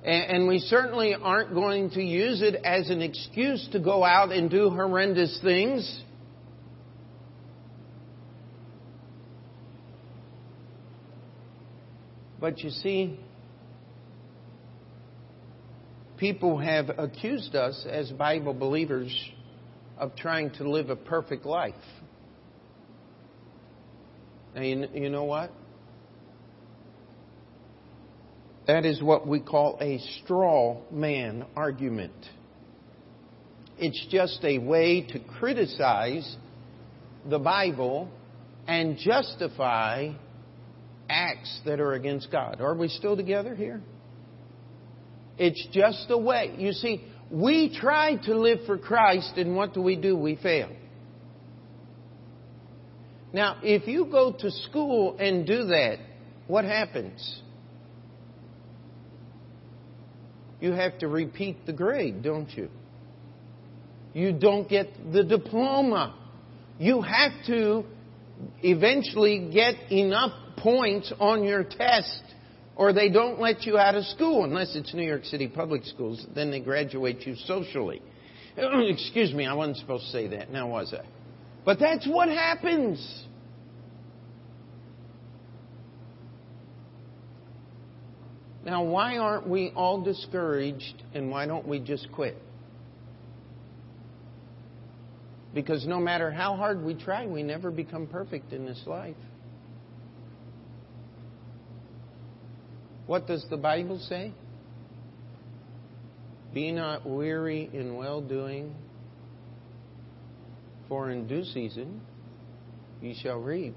And 0.03 0.47
we 0.47 0.59
certainly 0.59 1.15
aren't 1.19 1.53
going 1.55 1.89
to 1.91 2.01
use 2.01 2.43
it 2.43 2.55
as 2.63 2.91
an 2.91 3.01
excuse 3.01 3.67
to 3.71 3.79
go 3.79 4.03
out 4.03 4.31
and 4.31 4.51
do 4.51 4.69
horrendous 4.69 5.39
things. 5.41 6.01
But 12.39 12.59
you 12.59 12.69
see, 12.69 13.19
people 16.17 16.59
have 16.59 16.91
accused 16.99 17.55
us 17.55 17.85
as 17.89 18.11
Bible 18.11 18.53
believers 18.53 19.11
of 19.97 20.15
trying 20.15 20.51
to 20.51 20.69
live 20.69 20.91
a 20.91 20.95
perfect 20.95 21.47
life. 21.47 21.73
You, 24.55 24.87
you 24.93 25.09
know 25.09 25.23
what? 25.23 25.51
That 28.67 28.85
is 28.85 29.01
what 29.01 29.27
we 29.27 29.39
call 29.39 29.77
a 29.79 29.99
straw 30.23 30.81
man 30.91 31.45
argument. 31.55 32.13
It's 33.77 34.07
just 34.09 34.43
a 34.43 34.57
way 34.57 35.01
to 35.11 35.19
criticize 35.19 36.35
the 37.29 37.37
Bible 37.37 38.09
and 38.67 38.97
justify 38.97 40.13
acts 41.09 41.61
that 41.65 41.79
are 41.79 41.93
against 41.93 42.31
God. 42.31 42.61
Are 42.61 42.73
we 42.73 42.87
still 42.87 43.15
together 43.15 43.53
here? 43.53 43.81
It's 45.37 45.67
just 45.71 46.07
a 46.09 46.17
way. 46.17 46.55
You 46.57 46.71
see, 46.71 47.03
we 47.29 47.77
try 47.79 48.15
to 48.23 48.35
live 48.35 48.59
for 48.65 48.77
Christ, 48.77 49.33
and 49.37 49.55
what 49.55 49.73
do 49.73 49.81
we 49.81 49.95
do? 49.95 50.15
We 50.17 50.37
fail. 50.37 50.69
Now, 53.33 53.57
if 53.61 53.87
you 53.87 54.05
go 54.05 54.31
to 54.31 54.49
school 54.49 55.17
and 55.19 55.45
do 55.45 55.65
that, 55.65 55.97
what 56.47 56.63
happens? 56.63 57.41
You 60.65 60.71
have 60.71 60.97
to 60.97 61.07
repeat 61.07 61.65
the 61.67 61.73
grade, 61.73 62.23
don't 62.23 62.49
you? 62.57 62.69
You 64.13 64.33
don't 64.33 64.67
get 64.67 64.87
the 65.13 65.23
diploma. 65.23 66.15
You 66.79 67.01
have 67.01 67.31
to 67.45 67.83
eventually 68.63 69.51
get 69.53 69.91
enough 69.91 70.31
points 70.57 71.13
on 71.19 71.43
your 71.43 71.63
test 71.63 72.23
or 72.75 72.93
they 72.93 73.09
don't 73.09 73.39
let 73.39 73.63
you 73.63 73.77
out 73.77 73.93
of 73.93 74.05
school 74.05 74.43
unless 74.43 74.75
it's 74.75 74.91
New 74.93 75.03
York 75.03 75.23
City 75.25 75.47
public 75.47 75.85
schools. 75.85 76.25
Then 76.33 76.49
they 76.49 76.61
graduate 76.61 77.27
you 77.27 77.35
socially. 77.35 78.01
Excuse 78.57 79.33
me, 79.33 79.45
I 79.45 79.53
wasn't 79.53 79.77
supposed 79.77 80.05
to 80.05 80.11
say 80.11 80.27
that. 80.29 80.51
Now 80.51 80.67
was 80.67 80.95
I? 80.97 81.05
But 81.63 81.77
that's 81.79 82.07
what 82.07 82.27
happens. 82.29 83.24
Now, 88.65 88.83
why 88.83 89.17
aren't 89.17 89.47
we 89.47 89.71
all 89.75 90.01
discouraged 90.01 91.03
and 91.13 91.29
why 91.29 91.45
don't 91.45 91.67
we 91.67 91.79
just 91.79 92.11
quit? 92.11 92.41
Because 95.53 95.85
no 95.85 95.99
matter 95.99 96.31
how 96.31 96.55
hard 96.55 96.83
we 96.83 96.95
try, 96.95 97.27
we 97.27 97.43
never 97.43 97.69
become 97.69 98.07
perfect 98.07 98.51
in 98.51 98.65
this 98.65 98.81
life. 98.87 99.15
What 103.05 103.27
does 103.27 103.45
the 103.51 103.57
Bible 103.57 103.99
say? 103.99 104.33
Be 106.53 106.71
not 106.71 107.07
weary 107.07 107.69
in 107.71 107.95
well 107.95 108.19
doing, 108.19 108.73
for 110.89 111.11
in 111.11 111.27
due 111.27 111.43
season 111.43 112.01
ye 113.01 113.15
shall 113.21 113.37
reap, 113.37 113.75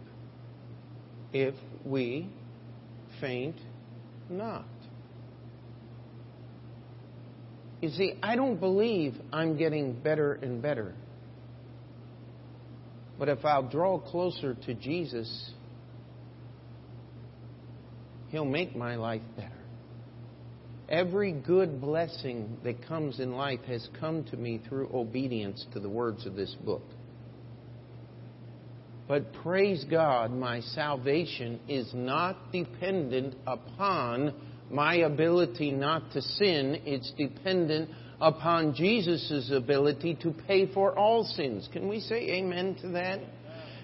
if 1.33 1.55
we 1.85 2.31
faint 3.21 3.57
not. 4.31 4.65
You 7.81 7.91
see, 7.91 8.15
I 8.23 8.35
don't 8.35 8.59
believe 8.59 9.15
I'm 9.33 9.57
getting 9.57 9.93
better 9.93 10.35
and 10.35 10.61
better. 10.61 10.95
But 13.19 13.29
if 13.29 13.45
I'll 13.45 13.69
draw 13.69 13.99
closer 13.99 14.55
to 14.55 14.75
Jesus, 14.75 15.51
He'll 18.29 18.45
make 18.45 18.77
my 18.77 18.97
life 18.97 19.23
better. 19.37 19.53
Every 20.89 21.33
good 21.33 21.81
blessing 21.81 22.59
that 22.65 22.87
comes 22.87 23.21
in 23.21 23.33
life 23.33 23.61
has 23.67 23.87
come 24.01 24.25
to 24.25 24.37
me 24.37 24.61
through 24.69 24.91
obedience 24.93 25.65
to 25.73 25.81
the 25.81 25.89
words 25.89 26.27
of 26.27 26.35
this 26.35 26.55
book. 26.65 26.83
But 29.07 29.33
praise 29.33 29.85
God, 29.91 30.33
my 30.33 30.61
salvation 30.61 31.61
is 31.69 31.91
not 31.95 32.53
dependent 32.53 33.35
upon 33.47 34.35
my 34.71 34.97
ability 34.97 35.71
not 35.71 36.13
to 36.13 36.23
sin. 36.23 36.83
It's 36.85 37.13
dependent 37.17 37.91
upon 38.21 38.75
Jesus' 38.75 39.51
ability 39.55 40.19
to 40.23 40.35
pay 40.47 40.73
for 40.73 40.97
all 40.99 41.25
sins. 41.25 41.69
Can 41.73 41.89
we 41.89 42.01
say 42.01 42.31
amen 42.33 42.77
to 42.83 42.89
that? 42.89 43.21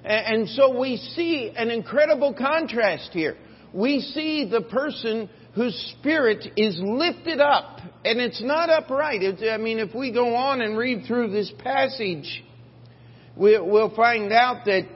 And 0.05 0.49
so 0.51 0.79
we 0.79 0.97
see 0.97 1.53
an 1.57 1.71
incredible 1.71 2.35
contrast 2.35 3.11
here. 3.13 3.37
We 3.73 4.01
see 4.01 4.49
the 4.51 4.61
person 4.61 5.31
whose 5.55 5.95
spirit 5.99 6.47
is 6.57 6.79
lifted 6.83 7.41
up, 7.41 7.81
and 8.05 8.21
it's 8.21 8.43
not 8.43 8.71
upright. 8.71 9.23
It's, 9.23 9.43
I 9.43 9.57
mean, 9.57 9.79
if 9.79 9.95
we 9.95 10.13
go 10.13 10.35
on 10.35 10.61
and 10.61 10.77
read 10.77 11.05
through 11.07 11.31
this 11.31 11.51
passage, 11.59 12.45
we, 13.37 13.59
will 13.59 13.95
find 13.95 14.33
out 14.33 14.65
that 14.67 14.87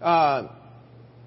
uh, 0.00 0.48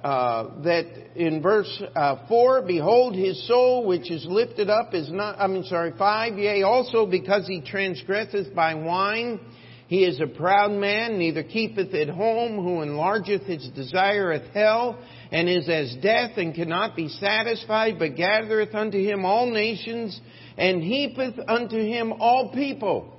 uh, 0.07 0.61
that 0.63 0.85
in 1.15 1.41
verse 1.41 1.83
uh, 1.95 2.27
four, 2.27 2.61
behold, 2.61 3.15
his 3.15 3.47
soul 3.47 3.85
which 3.85 4.09
is 4.11 4.25
lifted 4.29 4.69
up 4.69 4.93
is 4.93 5.11
not. 5.11 5.39
I 5.39 5.47
mean, 5.47 5.63
sorry, 5.63 5.93
five. 5.97 6.37
Yea, 6.37 6.63
also 6.63 7.05
because 7.05 7.47
he 7.47 7.61
transgresseth 7.61 8.53
by 8.55 8.75
wine 8.75 9.39
he 9.87 10.03
is 10.03 10.19
a 10.19 10.27
proud 10.27 10.71
man, 10.71 11.17
neither 11.17 11.43
keepeth 11.43 11.93
at 11.93 12.09
home, 12.09 12.57
who 12.57 12.81
enlargeth 12.81 13.45
his 13.45 13.69
desire 13.69 14.33
at 14.33 14.53
hell, 14.53 14.99
and 15.31 15.47
is 15.47 15.69
as 15.69 15.95
death, 16.01 16.31
and 16.37 16.53
cannot 16.53 16.95
be 16.95 17.07
satisfied, 17.07 17.97
but 17.97 18.17
gathereth 18.17 18.75
unto 18.75 18.97
him 18.97 19.23
all 19.23 19.49
nations, 19.49 20.19
and 20.57 20.83
heapeth 20.83 21.35
unto 21.47 21.77
him 21.77 22.13
all 22.19 22.51
people. 22.53 23.13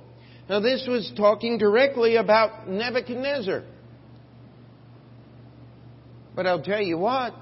Now 0.47 0.59
this 0.59 0.85
was 0.87 1.11
talking 1.17 1.57
directly 1.57 2.17
about 2.17 2.69
Nebuchadnezzar. 2.69 3.63
But 6.39 6.47
I'll 6.47 6.63
tell 6.63 6.81
you 6.81 6.97
what, 6.97 7.33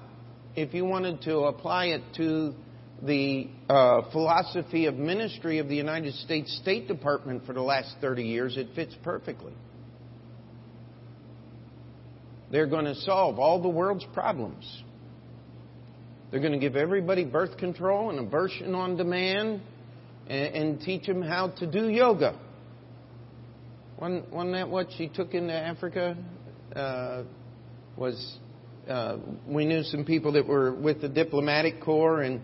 if 0.56 0.74
you 0.74 0.84
wanted 0.84 1.22
to 1.22 1.42
apply 1.42 1.86
it 1.90 2.02
to 2.16 2.56
the 3.04 3.48
uh, 3.70 4.10
philosophy 4.12 4.88
of 4.88 4.96
ministry 4.96 5.60
of 5.60 5.68
the 5.68 5.76
United 5.76 6.16
States 6.16 6.58
State 6.64 6.88
Department 6.88 7.46
for 7.46 7.54
the 7.54 7.62
last 7.62 7.94
30 8.02 8.24
years, 8.24 8.58
it 8.58 8.70
fits 8.74 8.96
perfectly. 9.04 9.54
They're 12.52 12.66
going 12.66 12.86
to 12.86 12.96
solve 12.96 13.38
all 13.38 13.62
the 13.62 13.70
world's 13.70 14.04
problems. 14.16 14.66
They're 16.32 16.40
going 16.40 16.54
to 16.54 16.58
give 16.58 16.76
everybody 16.76 17.24
birth 17.24 17.56
control 17.60 18.10
and 18.10 18.18
abortion 18.18 18.74
on 18.74 18.98
demand 18.98 19.62
and, 20.28 20.56
and 20.56 20.82
teach 20.82 21.06
them 21.06 21.22
how 21.22 21.50
to 21.60 21.70
do 21.70 21.88
yoga. 21.88 22.36
Wasn't, 24.00 24.34
wasn't 24.34 24.54
that 24.54 24.70
what 24.70 24.88
she 24.98 25.08
took 25.08 25.36
into 25.36 25.54
Africa? 25.54 26.18
Uh, 26.76 27.26
was 27.96 28.40
uh, 28.88 29.18
we 29.48 29.66
knew 29.66 29.84
some 29.84 30.06
people 30.06 30.34
that 30.34 30.48
were 30.48 30.74
with 30.74 31.02
the 31.02 31.10
diplomatic 31.10 31.82
corps 31.82 32.22
and 32.22 32.42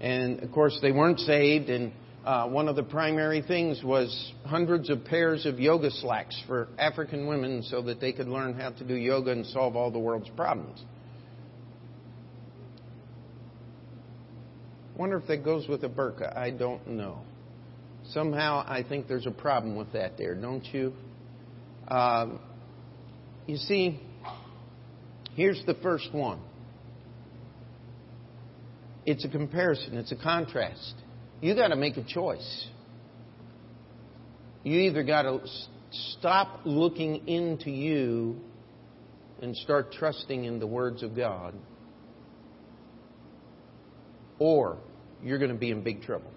and 0.00 0.42
of 0.42 0.50
course, 0.50 0.78
they 0.80 0.92
weren't 0.92 1.20
saved. 1.20 1.68
And 1.68 1.92
uh, 2.24 2.48
one 2.48 2.68
of 2.68 2.76
the 2.76 2.82
primary 2.82 3.42
things 3.42 3.82
was 3.84 4.32
hundreds 4.46 4.88
of 4.88 5.04
pairs 5.04 5.44
of 5.46 5.60
yoga 5.60 5.90
slacks 5.90 6.40
for 6.46 6.68
African 6.78 7.26
women 7.26 7.62
so 7.62 7.82
that 7.82 8.00
they 8.00 8.12
could 8.12 8.28
learn 8.28 8.54
how 8.54 8.70
to 8.70 8.84
do 8.84 8.94
yoga 8.94 9.32
and 9.32 9.46
solve 9.46 9.76
all 9.76 9.90
the 9.90 9.98
world's 9.98 10.30
problems. 10.30 10.82
Wonder 14.96 15.18
if 15.18 15.26
that 15.28 15.44
goes 15.44 15.68
with 15.68 15.84
a 15.84 15.88
burqa. 15.88 16.36
I 16.36 16.50
don't 16.50 16.86
know. 16.88 17.20
Somehow, 18.10 18.64
I 18.66 18.82
think 18.86 19.06
there's 19.06 19.26
a 19.26 19.30
problem 19.30 19.76
with 19.76 19.92
that 19.92 20.18
there, 20.18 20.34
don't 20.34 20.64
you? 20.74 20.92
Um, 21.88 22.40
you 23.46 23.56
see, 23.56 24.00
here's 25.40 25.64
the 25.64 25.74
first 25.82 26.12
one 26.12 26.38
it's 29.06 29.24
a 29.24 29.28
comparison, 29.28 29.96
it's 29.96 30.12
a 30.12 30.16
contrast. 30.16 30.94
You 31.40 31.54
got 31.54 31.68
to 31.68 31.76
make 31.76 31.96
a 31.96 32.04
choice. 32.04 32.68
You 34.62 34.80
either 34.80 35.02
got 35.02 35.22
to 35.22 35.40
stop 36.18 36.60
looking 36.66 37.26
into 37.26 37.70
you 37.70 38.38
and 39.40 39.56
start 39.56 39.92
trusting 39.92 40.44
in 40.44 40.58
the 40.58 40.66
words 40.66 41.02
of 41.02 41.16
God, 41.16 41.54
or 44.38 44.76
you're 45.22 45.38
going 45.38 45.50
to 45.50 45.56
be 45.56 45.70
in 45.70 45.82
big 45.82 46.02
trouble. 46.02 46.30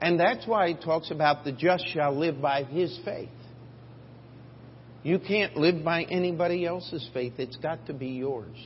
And 0.00 0.18
that's 0.18 0.46
why 0.46 0.68
he 0.68 0.74
talks 0.74 1.10
about 1.10 1.44
the 1.44 1.52
just 1.52 1.86
shall 1.88 2.18
live 2.18 2.40
by 2.40 2.64
his 2.64 2.98
faith. 3.04 3.28
You 5.02 5.18
can't 5.18 5.56
live 5.56 5.84
by 5.84 6.04
anybody 6.04 6.64
else's 6.64 7.08
faith, 7.12 7.34
it's 7.38 7.56
got 7.56 7.86
to 7.86 7.92
be 7.92 8.08
yours. 8.08 8.56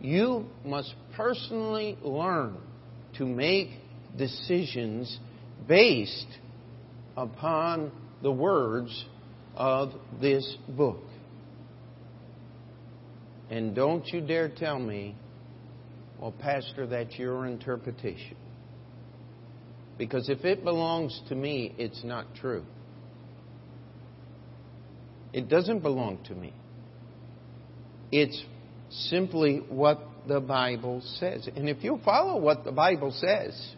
You 0.00 0.46
must 0.64 0.94
personally 1.14 1.98
learn 2.02 2.56
to 3.18 3.26
make 3.26 3.68
decisions 4.16 5.18
based 5.68 6.26
upon 7.16 7.92
the 8.22 8.32
words 8.32 9.04
of 9.54 9.92
this 10.20 10.56
book. 10.68 11.02
And 13.50 13.74
don't 13.74 14.06
you 14.08 14.20
dare 14.20 14.48
tell 14.48 14.78
me, 14.78 15.14
well, 16.18 16.32
Pastor, 16.32 16.86
that's 16.86 17.18
your 17.18 17.46
interpretation. 17.46 18.36
Because 19.98 20.28
if 20.28 20.44
it 20.44 20.64
belongs 20.64 21.20
to 21.28 21.34
me, 21.34 21.74
it's 21.78 22.02
not 22.04 22.26
true. 22.34 22.64
It 25.36 25.50
doesn't 25.50 25.80
belong 25.80 26.18
to 26.28 26.34
me. 26.34 26.54
It's 28.10 28.42
simply 28.88 29.58
what 29.68 30.00
the 30.26 30.40
Bible 30.40 31.02
says. 31.18 31.46
And 31.54 31.68
if 31.68 31.84
you 31.84 32.00
follow 32.02 32.40
what 32.40 32.64
the 32.64 32.72
Bible 32.72 33.12
says, 33.12 33.74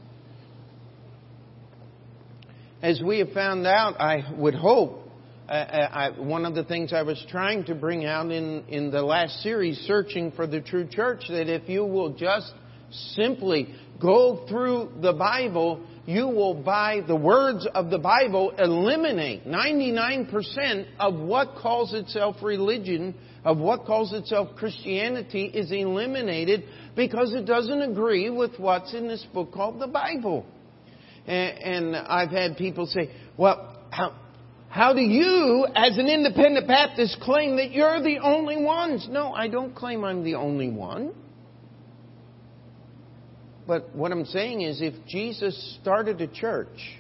as 2.81 3.03
we 3.05 3.19
have 3.19 3.33
found 3.33 3.67
out, 3.67 4.01
I 4.01 4.33
would 4.37 4.55
hope, 4.55 5.11
uh, 5.49 5.53
I, 5.53 6.11
one 6.11 6.45
of 6.45 6.55
the 6.55 6.63
things 6.63 6.93
I 6.93 7.03
was 7.03 7.21
trying 7.29 7.65
to 7.65 7.75
bring 7.75 8.05
out 8.07 8.31
in, 8.31 8.63
in 8.69 8.93
the 8.93 9.03
last 9.03 9.43
series, 9.43 9.79
Searching 9.79 10.31
for 10.31 10.47
the 10.47 10.61
True 10.61 10.87
Church, 10.89 11.25
that 11.29 11.53
if 11.53 11.69
you 11.69 11.85
will 11.85 12.11
just 12.11 12.53
simply 13.17 13.75
go 14.01 14.47
through 14.49 14.93
the 15.03 15.13
Bible, 15.13 15.85
you 16.09 16.27
will, 16.27 16.55
by 16.55 17.03
the 17.07 17.15
words 17.15 17.69
of 17.75 17.91
the 17.91 17.99
Bible, 17.99 18.53
eliminate 18.59 19.47
99% 19.47 20.87
of 20.99 21.15
what 21.15 21.55
calls 21.61 21.93
itself 21.93 22.37
religion 22.43 23.15
of 23.45 23.59
what 23.59 23.85
calls 23.85 24.13
itself 24.13 24.57
Christianity 24.57 25.45
is 25.45 25.71
eliminated 25.71 26.65
because 26.97 27.35
it 27.35 27.45
doesn't 27.45 27.83
agree 27.83 28.31
with 28.31 28.59
what's 28.59 28.95
in 28.95 29.07
this 29.07 29.25
book 29.35 29.53
called 29.53 29.81
the 29.81 29.87
Bible. 29.87 30.47
And, 31.27 31.59
and 31.59 31.97
I've 31.97 32.31
had 32.31 32.57
people 32.57 32.87
say, 32.87 33.11
well, 33.37 33.79
how, 33.91 34.15
how 34.69 34.95
do 34.95 35.03
you, 35.03 35.67
as 35.75 35.99
an 35.99 36.09
independent 36.09 36.67
Baptist, 36.67 37.21
claim 37.21 37.57
that 37.57 37.71
you're 37.71 38.03
the 38.03 38.19
only 38.19 38.63
ones? 38.63 39.07
No, 39.11 39.33
I 39.33 39.49
don't 39.49 39.75
claim 39.75 40.05
I'm 40.05 40.25
the 40.25 40.37
only 40.37 40.71
one. 40.71 41.15
But 43.69 43.95
what 43.95 44.13
I'm 44.13 44.25
saying 44.25 44.63
is, 44.63 44.81
if 44.81 44.95
Jesus 45.07 45.79
started 45.83 46.23
a 46.23 46.27
church, 46.27 46.97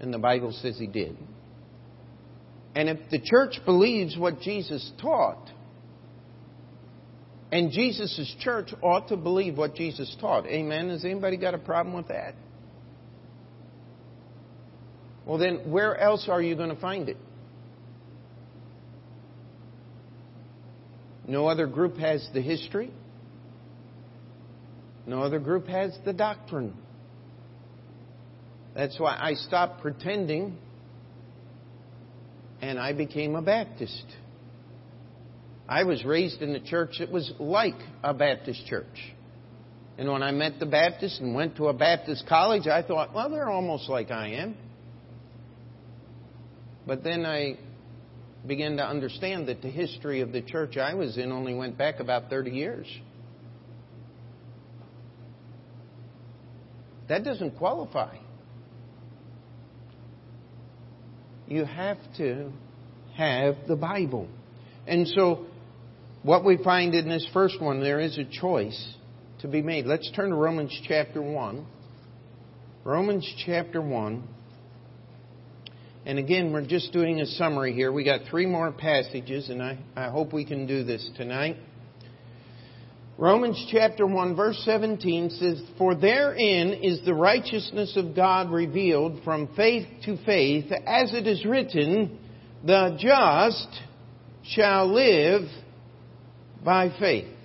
and 0.00 0.12
the 0.12 0.18
Bible 0.18 0.52
says 0.60 0.76
he 0.76 0.88
did, 0.88 1.16
and 2.74 2.88
if 2.88 2.98
the 3.12 3.20
church 3.20 3.60
believes 3.64 4.18
what 4.18 4.40
Jesus 4.40 4.90
taught, 5.00 5.48
and 7.52 7.70
Jesus' 7.70 8.34
church 8.40 8.70
ought 8.82 9.08
to 9.08 9.16
believe 9.16 9.56
what 9.56 9.76
Jesus 9.76 10.14
taught. 10.20 10.46
Amen. 10.46 10.88
Has 10.88 11.04
anybody 11.04 11.36
got 11.36 11.54
a 11.54 11.58
problem 11.58 11.96
with 11.96 12.08
that? 12.08 12.34
Well, 15.26 15.38
then, 15.38 15.70
where 15.70 15.96
else 15.96 16.28
are 16.28 16.42
you 16.42 16.56
going 16.56 16.74
to 16.74 16.80
find 16.80 17.08
it? 17.08 17.16
No 21.26 21.46
other 21.46 21.66
group 21.66 21.96
has 21.98 22.28
the 22.34 22.40
history. 22.40 22.90
No 25.10 25.24
other 25.24 25.40
group 25.40 25.66
has 25.66 25.98
the 26.04 26.12
doctrine. 26.12 26.72
That's 28.76 28.96
why 29.00 29.16
I 29.20 29.34
stopped 29.34 29.82
pretending 29.82 30.56
and 32.62 32.78
I 32.78 32.92
became 32.92 33.34
a 33.34 33.42
Baptist. 33.42 34.04
I 35.68 35.82
was 35.82 36.04
raised 36.04 36.42
in 36.42 36.54
a 36.54 36.60
church 36.60 36.98
that 37.00 37.10
was 37.10 37.32
like 37.40 37.74
a 38.04 38.14
Baptist 38.14 38.64
church. 38.66 38.86
And 39.98 40.08
when 40.08 40.22
I 40.22 40.30
met 40.30 40.60
the 40.60 40.66
Baptists 40.66 41.18
and 41.18 41.34
went 41.34 41.56
to 41.56 41.66
a 41.66 41.74
Baptist 41.74 42.28
college, 42.28 42.68
I 42.68 42.82
thought, 42.82 43.12
well, 43.12 43.28
they're 43.30 43.50
almost 43.50 43.88
like 43.88 44.12
I 44.12 44.34
am. 44.34 44.54
But 46.86 47.02
then 47.02 47.26
I 47.26 47.58
began 48.46 48.76
to 48.76 48.86
understand 48.86 49.48
that 49.48 49.60
the 49.60 49.70
history 49.70 50.20
of 50.20 50.30
the 50.30 50.40
church 50.40 50.76
I 50.76 50.94
was 50.94 51.18
in 51.18 51.32
only 51.32 51.52
went 51.52 51.76
back 51.76 51.98
about 51.98 52.30
30 52.30 52.52
years. 52.52 52.86
That 57.10 57.24
doesn't 57.24 57.58
qualify. 57.58 58.16
you 61.50 61.64
have 61.64 61.98
to 62.16 62.52
have 63.16 63.56
the 63.66 63.76
Bible. 63.76 64.28
And 64.86 65.06
so, 65.08 65.46
what 66.22 66.44
we 66.44 66.62
find 66.62 66.94
in 66.94 67.08
this 67.08 67.28
first 67.32 67.60
one, 67.60 67.80
there 67.80 68.00
is 68.00 68.16
a 68.18 68.24
choice 68.24 68.94
to 69.40 69.48
be 69.48 69.60
made. 69.60 69.84
Let's 69.84 70.10
turn 70.12 70.30
to 70.30 70.36
Romans 70.36 70.72
chapter 70.86 71.20
1. 71.20 71.66
Romans 72.84 73.28
chapter 73.44 73.82
1. 73.82 74.22
And 76.06 76.18
again, 76.18 76.52
we're 76.52 76.66
just 76.66 76.92
doing 76.92 77.20
a 77.20 77.26
summary 77.26 77.74
here. 77.74 77.92
We 77.92 78.04
got 78.04 78.20
three 78.30 78.46
more 78.46 78.70
passages, 78.72 79.50
and 79.50 79.62
I, 79.62 79.78
I 79.96 80.08
hope 80.08 80.32
we 80.32 80.44
can 80.44 80.66
do 80.66 80.84
this 80.84 81.10
tonight. 81.16 81.56
Romans 83.20 83.62
chapter 83.70 84.06
1 84.06 84.34
verse 84.34 84.58
17 84.64 85.28
says, 85.28 85.62
For 85.76 85.94
therein 85.94 86.72
is 86.72 87.04
the 87.04 87.12
righteousness 87.12 87.94
of 87.98 88.16
God 88.16 88.50
revealed 88.50 89.22
from 89.24 89.54
faith 89.54 89.86
to 90.06 90.16
faith, 90.24 90.72
as 90.86 91.12
it 91.12 91.26
is 91.26 91.44
written, 91.44 92.18
the 92.64 92.96
just 92.98 93.68
shall 94.42 94.90
live 94.90 95.42
by 96.64 96.90
faith. 96.98 97.36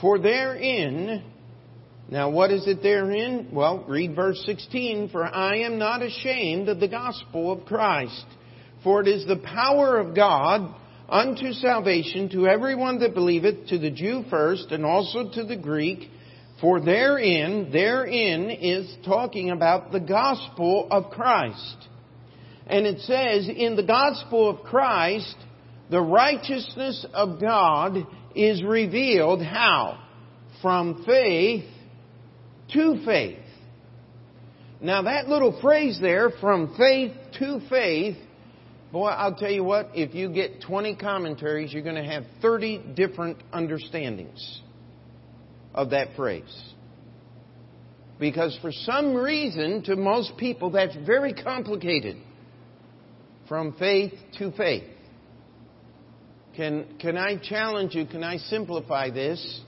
For 0.00 0.20
therein, 0.20 1.24
now 2.08 2.30
what 2.30 2.52
is 2.52 2.68
it 2.68 2.84
therein? 2.84 3.48
Well, 3.50 3.84
read 3.88 4.14
verse 4.14 4.40
16, 4.46 5.08
For 5.08 5.24
I 5.24 5.62
am 5.62 5.76
not 5.76 6.02
ashamed 6.02 6.68
of 6.68 6.78
the 6.78 6.86
gospel 6.86 7.50
of 7.50 7.64
Christ, 7.64 8.26
for 8.84 9.00
it 9.00 9.08
is 9.08 9.26
the 9.26 9.42
power 9.44 9.98
of 9.98 10.14
God 10.14 10.72
unto 11.12 11.52
salvation 11.52 12.30
to 12.30 12.48
everyone 12.48 13.00
that 13.00 13.14
believeth, 13.14 13.68
to 13.68 13.78
the 13.78 13.90
Jew 13.90 14.24
first, 14.30 14.72
and 14.72 14.84
also 14.84 15.30
to 15.30 15.44
the 15.44 15.56
Greek. 15.56 16.08
For 16.58 16.80
therein, 16.80 17.70
therein 17.70 18.48
is 18.48 18.96
talking 19.04 19.50
about 19.50 19.92
the 19.92 20.00
gospel 20.00 20.88
of 20.90 21.10
Christ. 21.10 21.76
And 22.66 22.86
it 22.86 23.00
says, 23.00 23.48
in 23.54 23.76
the 23.76 23.82
gospel 23.82 24.48
of 24.48 24.64
Christ, 24.64 25.36
the 25.90 26.00
righteousness 26.00 27.04
of 27.12 27.38
God 27.38 28.06
is 28.34 28.62
revealed. 28.62 29.42
How? 29.42 30.02
From 30.62 31.04
faith 31.04 31.64
to 32.72 33.04
faith. 33.04 33.38
Now 34.80 35.02
that 35.02 35.28
little 35.28 35.60
phrase 35.60 35.98
there, 36.00 36.30
from 36.40 36.74
faith 36.78 37.12
to 37.38 37.60
faith, 37.68 38.16
Boy, 38.92 39.08
I'll 39.08 39.34
tell 39.34 39.50
you 39.50 39.64
what, 39.64 39.88
if 39.94 40.14
you 40.14 40.28
get 40.28 40.60
20 40.60 40.96
commentaries, 40.96 41.72
you're 41.72 41.82
going 41.82 41.96
to 41.96 42.04
have 42.04 42.24
30 42.42 42.92
different 42.94 43.38
understandings 43.50 44.60
of 45.74 45.90
that 45.90 46.14
phrase. 46.14 46.72
Because 48.20 48.56
for 48.60 48.70
some 48.70 49.14
reason, 49.14 49.82
to 49.84 49.96
most 49.96 50.36
people, 50.36 50.70
that's 50.70 50.94
very 51.06 51.32
complicated. 51.32 52.18
From 53.48 53.72
faith 53.78 54.12
to 54.38 54.52
faith. 54.52 54.84
Can, 56.54 56.98
can 57.00 57.16
I 57.16 57.38
challenge 57.42 57.94
you? 57.94 58.04
Can 58.04 58.22
I 58.22 58.36
simplify 58.36 59.10
this? 59.10 59.62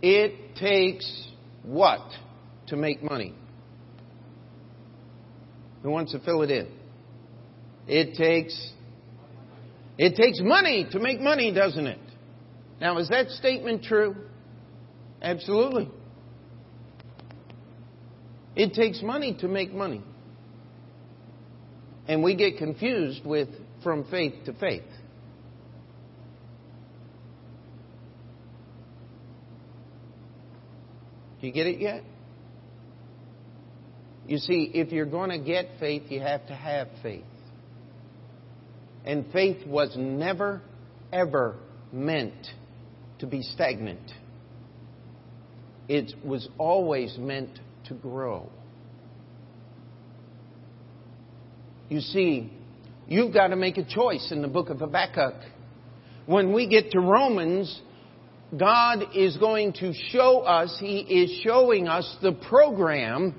It 0.00 0.54
takes 0.54 1.28
what 1.64 2.00
to 2.68 2.76
make 2.76 3.02
money? 3.02 3.34
Who 5.82 5.90
wants 5.90 6.12
to 6.12 6.20
fill 6.20 6.42
it 6.42 6.50
in? 6.50 6.68
It 7.86 8.14
takes 8.16 8.72
it 9.98 10.14
takes 10.14 10.40
money 10.40 10.86
to 10.92 11.00
make 11.00 11.20
money, 11.20 11.52
doesn't 11.52 11.86
it? 11.86 11.98
Now, 12.80 12.98
is 12.98 13.08
that 13.08 13.30
statement 13.30 13.82
true? 13.82 14.14
Absolutely. 15.20 15.90
It 18.54 18.74
takes 18.74 19.02
money 19.02 19.36
to 19.40 19.48
make 19.48 19.72
money. 19.72 20.02
And 22.06 22.22
we 22.22 22.36
get 22.36 22.58
confused 22.58 23.24
with 23.24 23.48
from 23.82 24.04
faith 24.10 24.34
to 24.46 24.52
faith. 24.52 24.82
Do 31.40 31.46
you 31.46 31.52
get 31.52 31.66
it 31.66 31.80
yet? 31.80 32.02
You 34.28 34.36
see, 34.36 34.70
if 34.74 34.92
you're 34.92 35.06
going 35.06 35.30
to 35.30 35.38
get 35.38 35.66
faith, 35.80 36.02
you 36.10 36.20
have 36.20 36.46
to 36.48 36.54
have 36.54 36.88
faith. 37.02 37.24
And 39.06 39.24
faith 39.32 39.66
was 39.66 39.94
never, 39.96 40.60
ever 41.10 41.56
meant 41.90 42.46
to 43.20 43.26
be 43.26 43.40
stagnant. 43.40 44.12
It 45.88 46.12
was 46.22 46.46
always 46.58 47.16
meant 47.16 47.58
to 47.86 47.94
grow. 47.94 48.50
You 51.88 52.00
see, 52.00 52.52
you've 53.06 53.32
got 53.32 53.48
to 53.48 53.56
make 53.56 53.78
a 53.78 53.84
choice 53.84 54.30
in 54.30 54.42
the 54.42 54.48
book 54.48 54.68
of 54.68 54.80
Habakkuk. 54.80 55.36
When 56.26 56.52
we 56.52 56.68
get 56.68 56.90
to 56.90 57.00
Romans, 57.00 57.80
God 58.54 59.04
is 59.14 59.38
going 59.38 59.72
to 59.74 59.94
show 60.10 60.40
us, 60.40 60.76
He 60.78 60.98
is 60.98 61.40
showing 61.42 61.88
us 61.88 62.14
the 62.20 62.32
program 62.32 63.34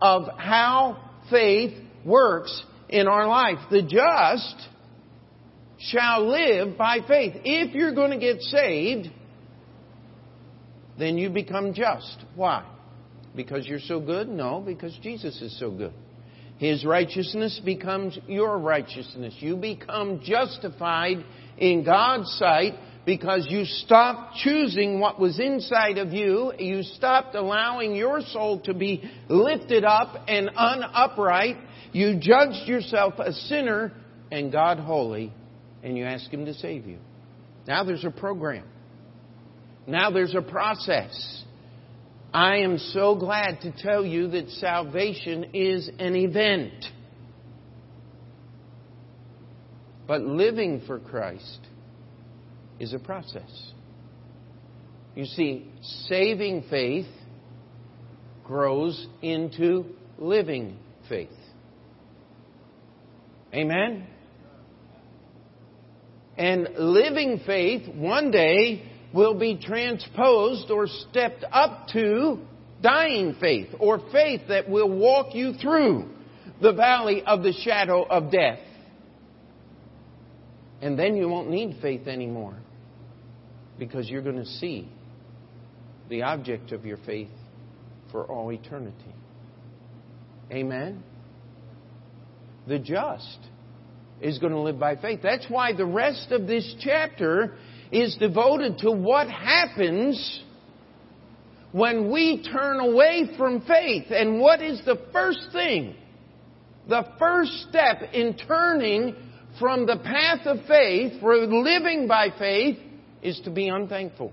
of 0.00 0.28
how 0.38 1.10
faith 1.30 1.78
works 2.04 2.64
in 2.88 3.08
our 3.08 3.26
life. 3.26 3.58
The 3.70 3.82
just 3.82 4.68
shall 5.78 6.28
live 6.28 6.78
by 6.78 6.98
faith. 7.06 7.34
If 7.44 7.74
you're 7.74 7.94
going 7.94 8.12
to 8.12 8.18
get 8.18 8.40
saved, 8.40 9.08
then 10.98 11.18
you 11.18 11.30
become 11.30 11.74
just. 11.74 12.24
Why? 12.34 12.64
Because 13.34 13.66
you're 13.66 13.80
so 13.80 14.00
good? 14.00 14.28
No, 14.28 14.60
because 14.60 14.96
Jesus 15.02 15.40
is 15.42 15.58
so 15.58 15.70
good. 15.70 15.92
His 16.58 16.86
righteousness 16.86 17.60
becomes 17.62 18.18
your 18.26 18.58
righteousness. 18.58 19.34
You 19.40 19.56
become 19.56 20.20
justified 20.24 21.18
in 21.58 21.84
God's 21.84 22.30
sight 22.38 22.74
because 23.06 23.46
you 23.48 23.64
stopped 23.64 24.36
choosing 24.38 24.98
what 24.98 25.18
was 25.18 25.38
inside 25.38 25.96
of 25.96 26.12
you. 26.12 26.52
You 26.58 26.82
stopped 26.82 27.36
allowing 27.36 27.94
your 27.94 28.20
soul 28.20 28.60
to 28.62 28.74
be 28.74 29.08
lifted 29.28 29.84
up 29.84 30.24
and 30.26 30.50
unupright. 30.54 31.56
You 31.92 32.18
judged 32.18 32.68
yourself 32.68 33.14
a 33.18 33.32
sinner 33.32 33.92
and 34.32 34.50
God 34.50 34.80
holy, 34.80 35.32
and 35.84 35.96
you 35.96 36.04
asked 36.04 36.30
Him 36.30 36.44
to 36.46 36.54
save 36.54 36.86
you. 36.86 36.98
Now 37.68 37.84
there's 37.84 38.04
a 38.04 38.10
program. 38.10 38.66
Now 39.86 40.10
there's 40.10 40.34
a 40.34 40.42
process. 40.42 41.44
I 42.34 42.56
am 42.58 42.76
so 42.76 43.14
glad 43.14 43.60
to 43.60 43.72
tell 43.72 44.04
you 44.04 44.28
that 44.30 44.50
salvation 44.50 45.50
is 45.54 45.88
an 46.00 46.16
event. 46.16 46.86
But 50.08 50.22
living 50.22 50.82
for 50.86 50.98
Christ 50.98 51.60
is 52.78 52.92
a 52.92 52.98
process. 52.98 53.72
You 55.14 55.24
see, 55.24 55.66
saving 56.08 56.64
faith 56.68 57.06
grows 58.44 59.06
into 59.22 59.86
living 60.18 60.76
faith. 61.08 61.30
Amen? 63.54 64.06
And 66.36 66.68
living 66.78 67.40
faith 67.46 67.88
one 67.94 68.30
day 68.30 68.82
will 69.14 69.38
be 69.38 69.56
transposed 69.56 70.70
or 70.70 70.86
stepped 70.86 71.44
up 71.50 71.88
to 71.94 72.40
dying 72.82 73.36
faith 73.40 73.68
or 73.80 73.98
faith 74.12 74.42
that 74.48 74.68
will 74.68 74.90
walk 74.90 75.34
you 75.34 75.54
through 75.54 76.10
the 76.60 76.74
valley 76.74 77.22
of 77.26 77.42
the 77.42 77.52
shadow 77.52 78.04
of 78.04 78.30
death. 78.30 78.58
And 80.82 80.98
then 80.98 81.16
you 81.16 81.26
won't 81.26 81.48
need 81.48 81.78
faith 81.80 82.06
anymore 82.06 82.58
because 83.78 84.08
you're 84.08 84.22
going 84.22 84.36
to 84.36 84.46
see 84.46 84.88
the 86.08 86.22
object 86.22 86.72
of 86.72 86.84
your 86.84 86.98
faith 86.98 87.28
for 88.10 88.24
all 88.24 88.52
eternity. 88.52 89.14
Amen? 90.50 91.02
The 92.66 92.78
just 92.78 93.38
is 94.20 94.38
going 94.38 94.52
to 94.52 94.60
live 94.60 94.78
by 94.78 94.96
faith. 94.96 95.20
That's 95.22 95.46
why 95.48 95.72
the 95.72 95.86
rest 95.86 96.30
of 96.30 96.46
this 96.46 96.74
chapter 96.80 97.54
is 97.92 98.16
devoted 98.18 98.78
to 98.78 98.90
what 98.90 99.28
happens 99.28 100.42
when 101.72 102.10
we 102.10 102.42
turn 102.42 102.80
away 102.80 103.30
from 103.36 103.60
faith. 103.62 104.06
And 104.10 104.40
what 104.40 104.62
is 104.62 104.80
the 104.84 105.00
first 105.12 105.48
thing? 105.52 105.94
The 106.88 107.04
first 107.18 107.66
step 107.68 108.12
in 108.12 108.36
turning 108.36 109.14
from 109.58 109.86
the 109.86 109.96
path 109.96 110.46
of 110.46 110.64
faith, 110.66 111.20
for 111.20 111.36
living 111.36 112.06
by 112.06 112.28
faith, 112.38 112.78
is 113.26 113.40
to 113.40 113.50
be 113.50 113.68
unthankful. 113.68 114.32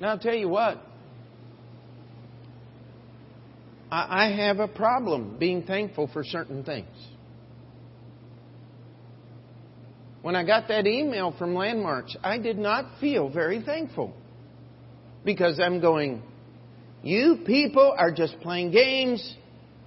Now, 0.00 0.08
I'll 0.08 0.18
tell 0.18 0.34
you 0.34 0.48
what. 0.48 0.82
I 3.88 4.30
have 4.30 4.58
a 4.58 4.66
problem 4.66 5.36
being 5.38 5.62
thankful 5.62 6.08
for 6.12 6.24
certain 6.24 6.64
things. 6.64 6.88
When 10.22 10.34
I 10.34 10.44
got 10.44 10.66
that 10.68 10.86
email 10.86 11.34
from 11.38 11.54
Landmarks, 11.54 12.16
I 12.24 12.38
did 12.38 12.58
not 12.58 12.98
feel 13.00 13.28
very 13.28 13.62
thankful. 13.62 14.12
Because 15.24 15.60
I'm 15.60 15.80
going, 15.80 16.22
you 17.04 17.42
people 17.46 17.94
are 17.96 18.10
just 18.10 18.40
playing 18.40 18.72
games. 18.72 19.36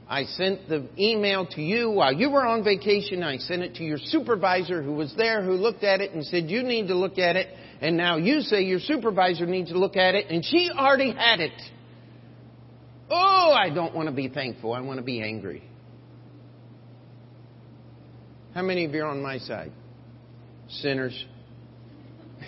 I 0.08 0.26
sent 0.26 0.70
the 0.70 0.88
email 1.00 1.48
to 1.48 1.62
you 1.62 1.90
while 1.90 2.14
you 2.14 2.30
were 2.30 2.46
on 2.46 2.64
vacation. 2.64 3.24
I 3.24 3.38
sent 3.38 3.64
it 3.64 3.76
to 3.76 3.84
your 3.84 3.98
supervisor 3.98 4.84
who 4.84 4.94
was 4.94 5.12
there, 5.18 5.44
who 5.44 5.54
looked 5.54 5.84
at 5.84 6.00
it 6.00 6.12
and 6.12 6.24
said, 6.24 6.50
You 6.50 6.62
need 6.62 6.90
to 6.90 6.96
look 6.96 7.18
at 7.18 7.36
it. 7.36 7.48
And 7.82 7.98
now 7.98 8.18
you 8.18 8.42
say 8.42 8.62
your 8.62 8.80
supervisor 8.80 9.48
needs 9.48 9.72
to 9.72 9.80
look 9.80 9.96
at 9.96 10.14
it, 10.16 10.28
and 10.30 10.46
she 10.46 10.70
already 10.76 11.12
had 11.12 11.40
it. 11.40 11.60
Oh, 13.10 13.52
I 13.56 13.70
don't 13.74 13.96
want 13.96 14.08
to 14.08 14.14
be 14.14 14.30
thankful. 14.30 14.74
I 14.74 14.82
want 14.82 14.98
to 15.00 15.04
be 15.04 15.22
angry. 15.22 15.64
How 18.54 18.62
many 18.62 18.86
of 18.86 18.94
you 18.94 19.04
are 19.04 19.08
on 19.08 19.22
my 19.22 19.40
side? 19.40 19.72
Sinners. 20.70 21.26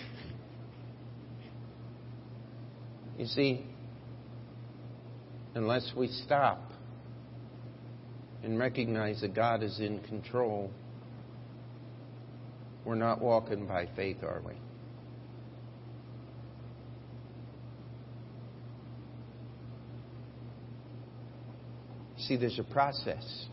you 3.18 3.26
see, 3.26 3.66
unless 5.54 5.92
we 5.94 6.08
stop 6.08 6.67
and 8.42 8.58
recognize 8.58 9.20
that 9.20 9.34
God 9.34 9.62
is 9.62 9.80
in 9.80 10.00
control, 10.00 10.70
we're 12.84 12.94
not 12.94 13.20
walking 13.20 13.66
by 13.66 13.88
faith, 13.96 14.22
are 14.22 14.40
we? 14.46 14.54
See, 22.18 22.36
there's 22.36 22.58
a 22.58 22.64
process. 22.64 23.46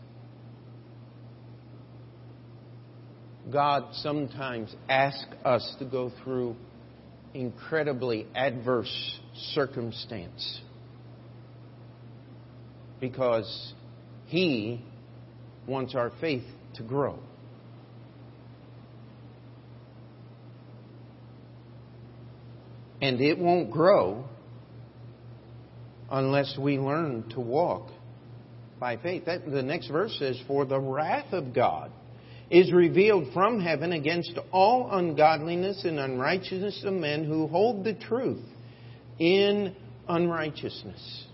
God 3.50 3.84
sometimes 3.92 4.74
asks 4.88 5.32
us 5.44 5.76
to 5.78 5.84
go 5.84 6.10
through 6.24 6.56
incredibly 7.32 8.26
adverse 8.34 9.20
circumstance 9.54 10.60
because 13.00 13.74
He 14.26 14.84
wants 15.66 15.94
our 15.94 16.10
faith 16.20 16.44
to 16.74 16.82
grow. 16.82 17.18
And 23.00 23.20
it 23.20 23.38
won't 23.38 23.70
grow 23.70 24.24
unless 26.10 26.56
we 26.58 26.78
learn 26.78 27.28
to 27.30 27.40
walk 27.40 27.90
by 28.80 28.96
faith. 28.96 29.26
That, 29.26 29.50
the 29.50 29.62
next 29.62 29.88
verse 29.88 30.16
says, 30.18 30.40
For 30.46 30.64
the 30.64 30.80
wrath 30.80 31.32
of 31.32 31.54
God 31.54 31.92
is 32.50 32.72
revealed 32.72 33.32
from 33.32 33.60
heaven 33.60 33.92
against 33.92 34.38
all 34.52 34.88
ungodliness 34.92 35.84
and 35.84 35.98
unrighteousness 35.98 36.84
of 36.84 36.94
men 36.94 37.24
who 37.24 37.48
hold 37.48 37.84
the 37.84 37.94
truth 37.94 38.44
in 39.18 39.74
unrighteousness. 40.08 41.26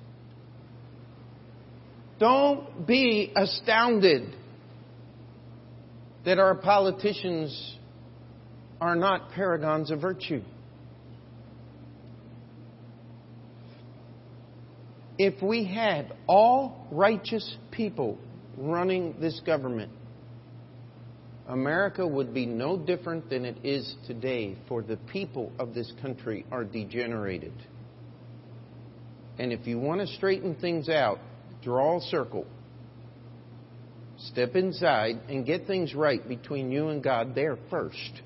Don't 2.22 2.86
be 2.86 3.32
astounded 3.34 4.32
that 6.24 6.38
our 6.38 6.54
politicians 6.54 7.76
are 8.80 8.94
not 8.94 9.32
paragons 9.32 9.90
of 9.90 10.00
virtue. 10.00 10.40
If 15.18 15.42
we 15.42 15.64
had 15.64 16.14
all 16.28 16.86
righteous 16.92 17.56
people 17.72 18.18
running 18.56 19.16
this 19.20 19.40
government, 19.44 19.90
America 21.48 22.06
would 22.06 22.32
be 22.32 22.46
no 22.46 22.78
different 22.78 23.30
than 23.30 23.44
it 23.44 23.56
is 23.64 23.96
today, 24.06 24.56
for 24.68 24.80
the 24.80 24.96
people 24.96 25.50
of 25.58 25.74
this 25.74 25.92
country 26.00 26.46
are 26.52 26.62
degenerated. 26.62 27.54
And 29.40 29.52
if 29.52 29.66
you 29.66 29.80
want 29.80 30.02
to 30.02 30.06
straighten 30.06 30.54
things 30.54 30.88
out, 30.88 31.18
draw 31.62 31.98
a 31.98 32.00
circle, 32.00 32.46
step 34.18 34.54
inside, 34.54 35.20
and 35.28 35.46
get 35.46 35.66
things 35.66 35.94
right 35.94 36.26
between 36.26 36.70
you 36.70 36.88
and 36.88 37.02
God 37.02 37.34
there 37.34 37.56
first. 37.70 38.22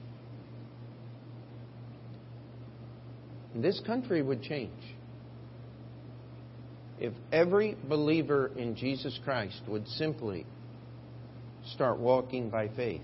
And 3.55 3.63
this 3.63 3.81
country 3.87 4.23
would 4.23 4.43
change. 4.43 4.73
If 6.99 7.13
every 7.31 7.77
believer 7.89 8.51
in 8.57 8.75
Jesus 8.75 9.19
Christ 9.25 9.61
would 9.69 9.87
simply 9.89 10.47
start 11.75 11.99
walking 11.99 12.49
by 12.49 12.69
faith, 12.69 13.03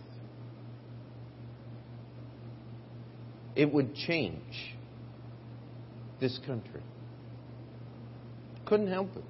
it 3.55 3.71
would 3.71 3.95
change 3.95 4.77
this 6.21 6.39
country. 6.47 6.83
Couldn't 8.65 8.89
help 8.89 9.15
it. 9.17 9.25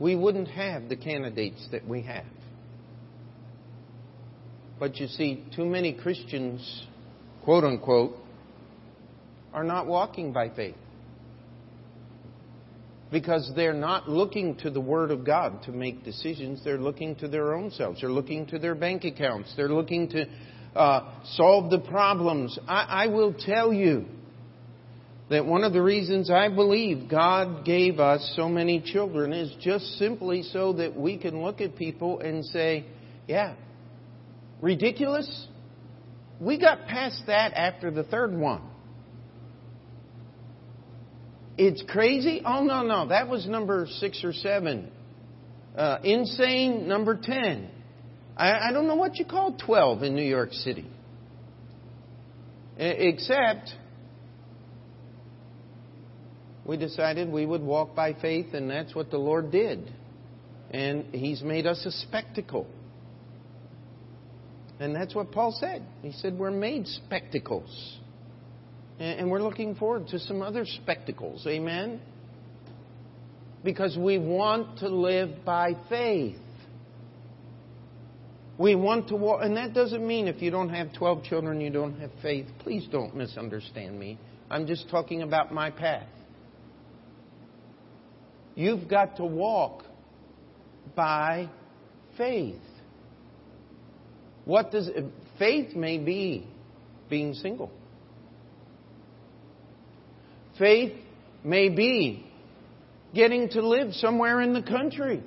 We 0.00 0.14
wouldn't 0.14 0.48
have 0.48 0.88
the 0.88 0.96
candidates 0.96 1.66
that 1.72 1.86
we 1.86 2.02
have. 2.02 2.24
But 4.78 4.96
you 4.96 5.08
see, 5.08 5.44
too 5.56 5.64
many 5.64 5.92
Christians, 5.92 6.86
quote 7.44 7.64
unquote, 7.64 8.16
are 9.52 9.64
not 9.64 9.86
walking 9.86 10.32
by 10.32 10.50
faith 10.50 10.76
because 13.10 13.50
they're 13.56 13.72
not 13.72 14.08
looking 14.08 14.56
to 14.56 14.70
the 14.70 14.80
Word 14.80 15.10
of 15.10 15.24
God 15.24 15.62
to 15.62 15.72
make 15.72 16.04
decisions. 16.04 16.62
They're 16.62 16.78
looking 16.78 17.16
to 17.16 17.28
their 17.28 17.54
own 17.54 17.70
selves. 17.70 18.00
They're 18.00 18.10
looking 18.10 18.46
to 18.48 18.58
their 18.58 18.74
bank 18.74 19.04
accounts. 19.04 19.52
They're 19.56 19.68
looking 19.68 20.10
to 20.10 20.26
uh, 20.76 21.22
solve 21.32 21.70
the 21.70 21.78
problems. 21.78 22.58
I, 22.68 23.04
I 23.04 23.06
will 23.06 23.32
tell 23.32 23.72
you 23.72 24.04
that 25.30 25.44
one 25.44 25.62
of 25.62 25.72
the 25.72 25.82
reasons 25.82 26.30
I 26.30 26.48
believe 26.48 27.10
God 27.10 27.64
gave 27.64 28.00
us 28.00 28.32
so 28.34 28.48
many 28.48 28.80
children 28.80 29.32
is 29.32 29.52
just 29.60 29.84
simply 29.98 30.42
so 30.42 30.72
that 30.74 30.96
we 30.96 31.18
can 31.18 31.42
look 31.42 31.60
at 31.60 31.76
people 31.76 32.20
and 32.20 32.44
say, 32.46 32.86
yeah, 33.26 33.54
ridiculous? 34.62 35.46
We 36.40 36.58
got 36.58 36.86
past 36.86 37.22
that 37.26 37.52
after 37.52 37.90
the 37.90 38.04
third 38.04 38.34
one. 38.34 38.62
It's 41.58 41.82
crazy? 41.88 42.40
Oh, 42.44 42.62
no, 42.62 42.82
no. 42.84 43.08
That 43.08 43.28
was 43.28 43.46
number 43.46 43.86
six 43.98 44.22
or 44.22 44.32
seven. 44.32 44.90
Uh, 45.76 45.98
insane, 46.04 46.88
number 46.88 47.18
10. 47.20 47.68
I, 48.36 48.68
I 48.68 48.72
don't 48.72 48.86
know 48.86 48.94
what 48.94 49.16
you 49.16 49.24
call 49.24 49.56
12 49.64 50.04
in 50.04 50.14
New 50.14 50.22
York 50.22 50.52
City. 50.52 50.88
Except, 52.76 53.70
we 56.68 56.76
decided 56.76 57.32
we 57.32 57.46
would 57.46 57.62
walk 57.62 57.96
by 57.96 58.12
faith, 58.12 58.52
and 58.52 58.70
that's 58.70 58.94
what 58.94 59.10
the 59.10 59.16
Lord 59.16 59.50
did. 59.50 59.90
And 60.70 61.06
He's 61.14 61.42
made 61.42 61.66
us 61.66 61.84
a 61.86 61.90
spectacle. 61.90 62.66
And 64.78 64.94
that's 64.94 65.14
what 65.14 65.32
Paul 65.32 65.56
said. 65.58 65.82
He 66.02 66.12
said, 66.12 66.38
We're 66.38 66.50
made 66.50 66.86
spectacles. 66.86 67.98
And 69.00 69.30
we're 69.30 69.42
looking 69.42 69.76
forward 69.76 70.08
to 70.08 70.18
some 70.18 70.42
other 70.42 70.64
spectacles. 70.66 71.46
Amen? 71.46 72.00
Because 73.64 73.96
we 73.96 74.18
want 74.18 74.80
to 74.80 74.88
live 74.88 75.44
by 75.44 75.72
faith. 75.88 76.36
We 78.58 78.74
want 78.74 79.08
to 79.08 79.16
walk, 79.16 79.40
and 79.42 79.56
that 79.56 79.72
doesn't 79.72 80.04
mean 80.06 80.26
if 80.26 80.42
you 80.42 80.50
don't 80.50 80.70
have 80.70 80.92
12 80.92 81.24
children, 81.24 81.60
you 81.60 81.70
don't 81.70 81.98
have 82.00 82.10
faith. 82.20 82.46
Please 82.58 82.86
don't 82.90 83.14
misunderstand 83.16 83.98
me. 83.98 84.18
I'm 84.50 84.66
just 84.66 84.90
talking 84.90 85.22
about 85.22 85.54
my 85.54 85.70
path. 85.70 86.08
You've 88.58 88.88
got 88.88 89.16
to 89.16 89.24
walk 89.24 89.84
by 90.94 91.48
faith. 92.18 92.60
What 94.44 94.70
does 94.70 94.90
faith 95.38 95.74
may 95.74 95.98
be 95.98 96.46
being 97.08 97.34
single. 97.34 97.70
Faith 100.58 100.92
may 101.44 101.68
be 101.68 102.26
getting 103.14 103.48
to 103.50 103.66
live 103.66 103.94
somewhere 103.94 104.40
in 104.40 104.52
the 104.52 104.62
country. 104.62 105.22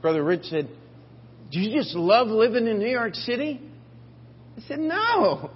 Brother 0.00 0.22
Rich 0.22 0.44
said, 0.44 0.68
Do 1.50 1.60
you 1.60 1.76
just 1.76 1.94
love 1.94 2.28
living 2.28 2.66
in 2.66 2.78
New 2.78 2.88
York 2.88 3.14
City? 3.14 3.60
I 4.56 4.60
said, 4.62 4.78
No. 4.78 5.50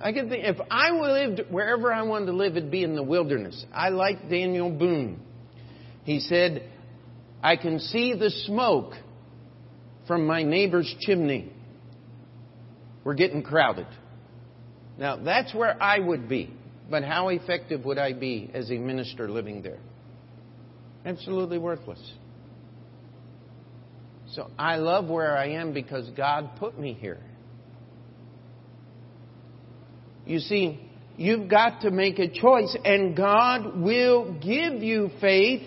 I 0.00 0.12
can 0.12 0.28
think 0.28 0.44
if 0.44 0.58
I 0.70 0.90
lived 0.90 1.42
wherever 1.50 1.92
I 1.92 2.02
wanted 2.02 2.26
to 2.26 2.32
live, 2.32 2.56
it'd 2.56 2.70
be 2.70 2.84
in 2.84 2.94
the 2.94 3.02
wilderness. 3.02 3.64
I 3.72 3.88
like 3.88 4.28
Daniel 4.28 4.70
Boone. 4.70 5.20
He 6.04 6.20
said, 6.20 6.68
I 7.42 7.56
can 7.56 7.80
see 7.80 8.14
the 8.14 8.30
smoke 8.30 8.92
from 10.06 10.26
my 10.26 10.42
neighbor's 10.42 10.94
chimney. 11.00 11.50
We're 13.04 13.14
getting 13.14 13.42
crowded. 13.42 13.86
Now, 14.98 15.16
that's 15.16 15.54
where 15.54 15.80
I 15.82 15.98
would 15.98 16.28
be. 16.28 16.52
But 16.90 17.02
how 17.02 17.28
effective 17.28 17.84
would 17.84 17.98
I 17.98 18.12
be 18.12 18.50
as 18.54 18.70
a 18.70 18.74
minister 18.74 19.28
living 19.28 19.62
there? 19.62 19.78
Absolutely 21.04 21.58
worthless. 21.58 22.00
So 24.32 24.50
I 24.58 24.76
love 24.76 25.08
where 25.08 25.36
I 25.36 25.50
am 25.50 25.72
because 25.72 26.08
God 26.16 26.50
put 26.58 26.78
me 26.78 26.92
here. 26.92 27.20
You 30.26 30.38
see, 30.40 30.80
you've 31.16 31.48
got 31.48 31.82
to 31.82 31.90
make 31.90 32.18
a 32.18 32.28
choice, 32.28 32.76
and 32.84 33.16
God 33.16 33.78
will 33.78 34.32
give 34.34 34.82
you 34.82 35.10
faith. 35.20 35.62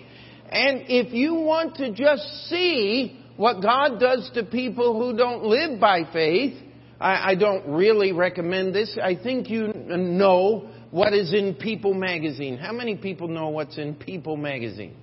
And 0.50 0.82
if 0.88 1.12
you 1.12 1.34
want 1.34 1.76
to 1.76 1.92
just 1.92 2.22
see 2.48 3.18
what 3.36 3.62
God 3.62 3.98
does 3.98 4.30
to 4.34 4.44
people 4.44 5.00
who 5.00 5.16
don't 5.16 5.44
live 5.44 5.80
by 5.80 6.02
faith, 6.12 6.62
I, 7.00 7.30
I 7.30 7.34
don't 7.34 7.68
really 7.68 8.12
recommend 8.12 8.74
this. 8.74 8.98
I 9.02 9.14
think 9.14 9.48
you 9.48 9.72
know 9.74 10.70
what 10.90 11.14
is 11.14 11.32
in 11.32 11.54
People 11.54 11.94
magazine. 11.94 12.58
How 12.58 12.72
many 12.72 12.96
people 12.96 13.28
know 13.28 13.48
what's 13.48 13.78
in 13.78 13.94
People 13.94 14.36
magazine? 14.36 14.96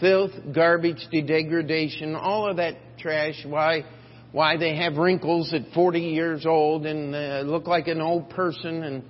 filth, 0.00 0.30
garbage, 0.54 1.06
degradation, 1.10 2.14
all 2.14 2.48
of 2.48 2.56
that 2.56 2.74
trash. 2.98 3.44
Why, 3.44 3.84
why 4.32 4.56
they 4.56 4.76
have 4.76 4.96
wrinkles 4.96 5.54
at 5.54 5.72
40 5.74 6.00
years 6.00 6.46
old 6.46 6.86
and 6.86 7.14
uh, 7.14 7.42
look 7.44 7.66
like 7.66 7.88
an 7.88 8.00
old 8.00 8.30
person. 8.30 8.82
And 8.82 9.02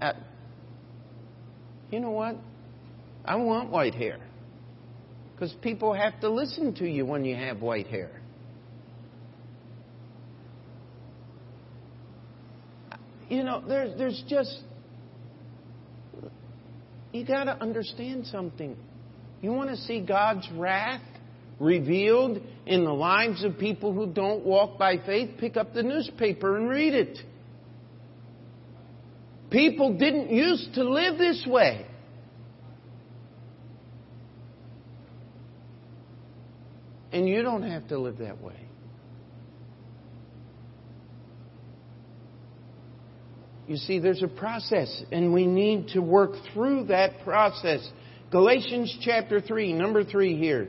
uh, 0.00 0.12
you 1.90 2.00
know 2.00 2.10
what? 2.10 2.36
I 3.24 3.36
want 3.36 3.70
white 3.70 3.94
hair 3.94 4.18
because 5.34 5.54
people 5.60 5.92
have 5.92 6.20
to 6.20 6.30
listen 6.30 6.74
to 6.76 6.88
you 6.88 7.04
when 7.04 7.24
you 7.24 7.36
have 7.36 7.60
white 7.60 7.86
hair. 7.86 8.20
You 13.28 13.44
know, 13.44 13.62
there's 13.66 13.96
there's 13.96 14.22
just 14.28 14.60
you 17.12 17.26
got 17.26 17.44
to 17.44 17.60
understand 17.62 18.26
something. 18.26 18.76
You 19.40 19.52
want 19.52 19.70
to 19.70 19.76
see 19.76 20.00
God's 20.00 20.48
wrath 20.54 21.02
revealed 21.62 22.42
in 22.66 22.84
the 22.84 22.92
lives 22.92 23.44
of 23.44 23.56
people 23.56 23.92
who 23.92 24.06
don't 24.06 24.44
walk 24.44 24.78
by 24.78 24.98
faith? 24.98 25.38
Pick 25.38 25.56
up 25.56 25.72
the 25.72 25.82
newspaper 25.82 26.56
and 26.56 26.68
read 26.68 26.92
it. 26.92 27.18
People 29.50 29.96
didn't 29.96 30.30
used 30.30 30.74
to 30.74 30.82
live 30.82 31.18
this 31.18 31.46
way. 31.46 31.86
And 37.12 37.28
you 37.28 37.42
don't 37.42 37.62
have 37.62 37.86
to 37.88 37.98
live 37.98 38.18
that 38.18 38.42
way. 38.42 38.58
You 43.68 43.76
see, 43.76 44.00
there's 44.00 44.22
a 44.22 44.28
process, 44.28 45.02
and 45.12 45.32
we 45.32 45.46
need 45.46 45.88
to 45.88 46.00
work 46.00 46.32
through 46.52 46.86
that 46.86 47.22
process. 47.22 47.86
Galatians 48.30 48.98
chapter 49.02 49.40
3, 49.40 49.74
number 49.74 50.02
3 50.02 50.36
here. 50.36 50.68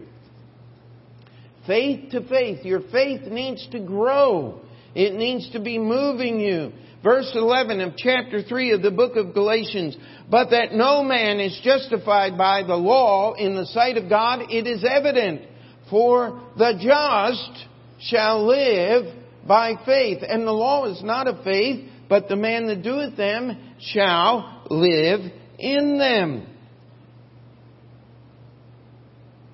Faith 1.66 2.12
to 2.12 2.28
faith. 2.28 2.66
Your 2.66 2.82
faith 2.92 3.22
needs 3.24 3.68
to 3.72 3.80
grow. 3.80 4.62
It 4.96 5.14
needs 5.14 5.50
to 5.52 5.60
be 5.60 5.80
moving 5.80 6.40
you. 6.40 6.72
Verse 7.04 7.32
11 7.36 7.82
of 7.82 7.98
chapter 7.98 8.42
3 8.42 8.74
of 8.74 8.82
the 8.82 8.92
book 8.92 9.16
of 9.16 9.34
Galatians. 9.34 9.98
But 10.30 10.52
that 10.52 10.74
no 10.74 11.04
man 11.04 11.40
is 11.40 11.60
justified 11.64 12.38
by 12.38 12.64
the 12.64 12.76
law 12.76 13.34
in 13.34 13.56
the 13.56 13.66
sight 13.66 13.98
of 13.98 14.10
God, 14.10 14.42
it 14.50 14.68
is 14.68 14.86
evident. 14.90 15.42
For 15.90 16.42
the 16.58 16.74
just 16.82 17.68
shall 18.00 18.48
live 18.48 19.14
by 19.48 19.74
faith. 19.86 20.20
And 20.28 20.48
the 20.48 20.52
law 20.52 20.86
is 20.86 21.04
not 21.04 21.28
of 21.28 21.44
faith, 21.44 21.90
but 22.08 22.30
the 22.30 22.36
man 22.36 22.68
that 22.68 22.84
doeth 22.84 23.18
them 23.18 23.58
shall 23.80 24.66
live 24.70 25.22
in 25.60 25.98
them. 25.98 26.48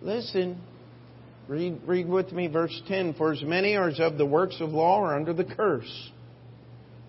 Listen. 0.02 0.62
Read, 1.50 1.82
read 1.88 2.08
with 2.08 2.32
me 2.32 2.46
verse 2.46 2.80
10. 2.88 3.16
For 3.16 3.34
as 3.34 3.42
many 3.42 3.76
as 3.76 4.00
of 4.00 4.20
the 4.20 4.26
works 4.26 4.58
of 4.62 4.70
law 4.70 5.02
are 5.02 5.16
under 5.16 5.34
the 5.34 5.44
curse. 5.44 6.12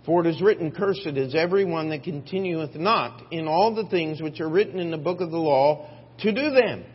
For 0.07 0.25
it 0.25 0.31
is 0.31 0.41
written, 0.41 0.73
Cursed 0.73 1.07
is 1.09 1.35
everyone 1.35 1.91
that 1.91 2.05
continueth 2.05 2.75
not 2.75 3.31
in 3.31 3.47
all 3.47 3.75
the 3.75 3.87
things 3.91 4.23
which 4.23 4.41
are 4.41 4.49
written 4.49 4.79
in 4.79 4.91
the 4.91 4.97
book 4.97 5.21
of 5.21 5.31
the 5.31 5.37
law 5.37 5.91
to 6.21 6.33
do 6.33 6.51
them. 6.53 6.87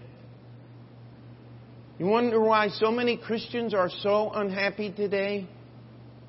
You 1.99 2.07
wonder 2.07 2.41
why 2.41 2.69
so 2.69 2.89
many 2.89 3.15
Christians 3.15 3.75
are 3.75 3.91
so 3.99 4.31
unhappy 4.31 4.91
today? 4.91 5.47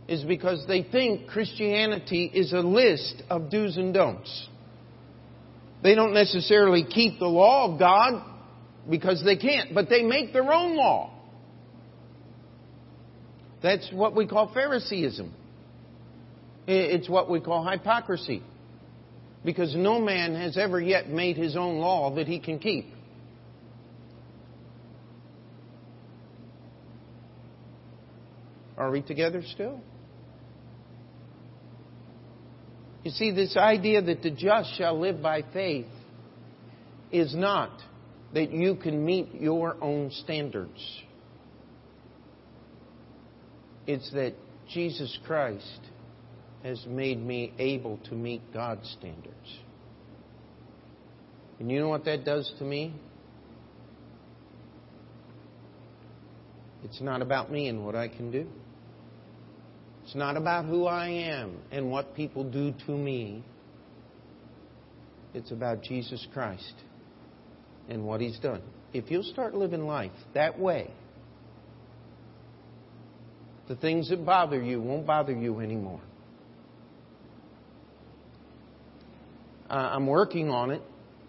Is 0.08 0.22
because 0.22 0.66
they 0.68 0.82
think 0.82 1.28
Christianity 1.28 2.30
is 2.32 2.52
a 2.52 2.60
list 2.60 3.22
of 3.30 3.50
do's 3.50 3.78
and 3.78 3.94
don'ts. 3.94 4.48
They 5.82 5.94
don't 5.94 6.12
necessarily 6.12 6.84
keep 6.84 7.18
the 7.18 7.26
law 7.26 7.72
of 7.72 7.78
God 7.78 8.22
because 8.88 9.22
they 9.24 9.36
can't, 9.36 9.74
but 9.74 9.88
they 9.88 10.02
make 10.02 10.32
their 10.32 10.50
own 10.50 10.76
law. 10.76 11.12
That's 13.62 13.90
what 13.92 14.14
we 14.14 14.26
call 14.26 14.52
Phariseeism. 14.52 15.30
It's 16.66 17.08
what 17.08 17.30
we 17.30 17.40
call 17.40 17.68
hypocrisy. 17.68 18.42
Because 19.44 19.74
no 19.74 20.00
man 20.00 20.34
has 20.34 20.56
ever 20.56 20.80
yet 20.80 21.08
made 21.08 21.36
his 21.36 21.56
own 21.56 21.78
law 21.78 22.14
that 22.16 22.26
he 22.26 22.40
can 22.40 22.58
keep. 22.58 22.86
Are 28.76 28.90
we 28.90 29.02
together 29.02 29.42
still? 29.52 29.80
You 33.04 33.10
see, 33.12 33.30
this 33.30 33.56
idea 33.56 34.02
that 34.02 34.22
the 34.22 34.30
just 34.30 34.76
shall 34.76 34.98
live 34.98 35.22
by 35.22 35.42
faith 35.52 35.86
is 37.12 37.34
not 37.34 37.70
that 38.34 38.50
you 38.52 38.76
can 38.76 39.04
meet 39.04 39.28
your 39.34 39.76
own 39.80 40.10
standards. 40.10 41.02
It's 43.86 44.10
that 44.12 44.34
Jesus 44.68 45.16
Christ 45.26 45.80
has 46.62 46.84
made 46.86 47.24
me 47.24 47.52
able 47.58 47.98
to 48.08 48.14
meet 48.14 48.42
God's 48.52 48.88
standards. 48.98 49.58
And 51.58 51.70
you 51.70 51.78
know 51.78 51.88
what 51.88 52.04
that 52.04 52.24
does 52.24 52.52
to 52.58 52.64
me? 52.64 52.94
It's 56.84 57.00
not 57.00 57.22
about 57.22 57.50
me 57.50 57.68
and 57.68 57.84
what 57.84 57.94
I 57.94 58.08
can 58.08 58.30
do. 58.30 58.46
It's 60.04 60.14
not 60.14 60.36
about 60.36 60.66
who 60.66 60.86
I 60.86 61.08
am 61.08 61.56
and 61.70 61.90
what 61.90 62.14
people 62.14 62.44
do 62.44 62.72
to 62.86 62.92
me. 62.92 63.44
It's 65.34 65.50
about 65.50 65.82
Jesus 65.82 66.26
Christ 66.32 66.74
and 67.88 68.04
what 68.04 68.20
He's 68.20 68.38
done. 68.38 68.62
If 68.92 69.10
you'll 69.10 69.22
start 69.22 69.54
living 69.54 69.86
life 69.86 70.12
that 70.34 70.58
way, 70.58 70.90
the 73.68 73.76
things 73.76 74.10
that 74.10 74.24
bother 74.24 74.62
you 74.62 74.80
won't 74.80 75.06
bother 75.06 75.32
you 75.32 75.60
anymore. 75.60 76.00
I'm 79.68 80.06
working 80.06 80.48
on 80.48 80.70
it. 80.70 80.82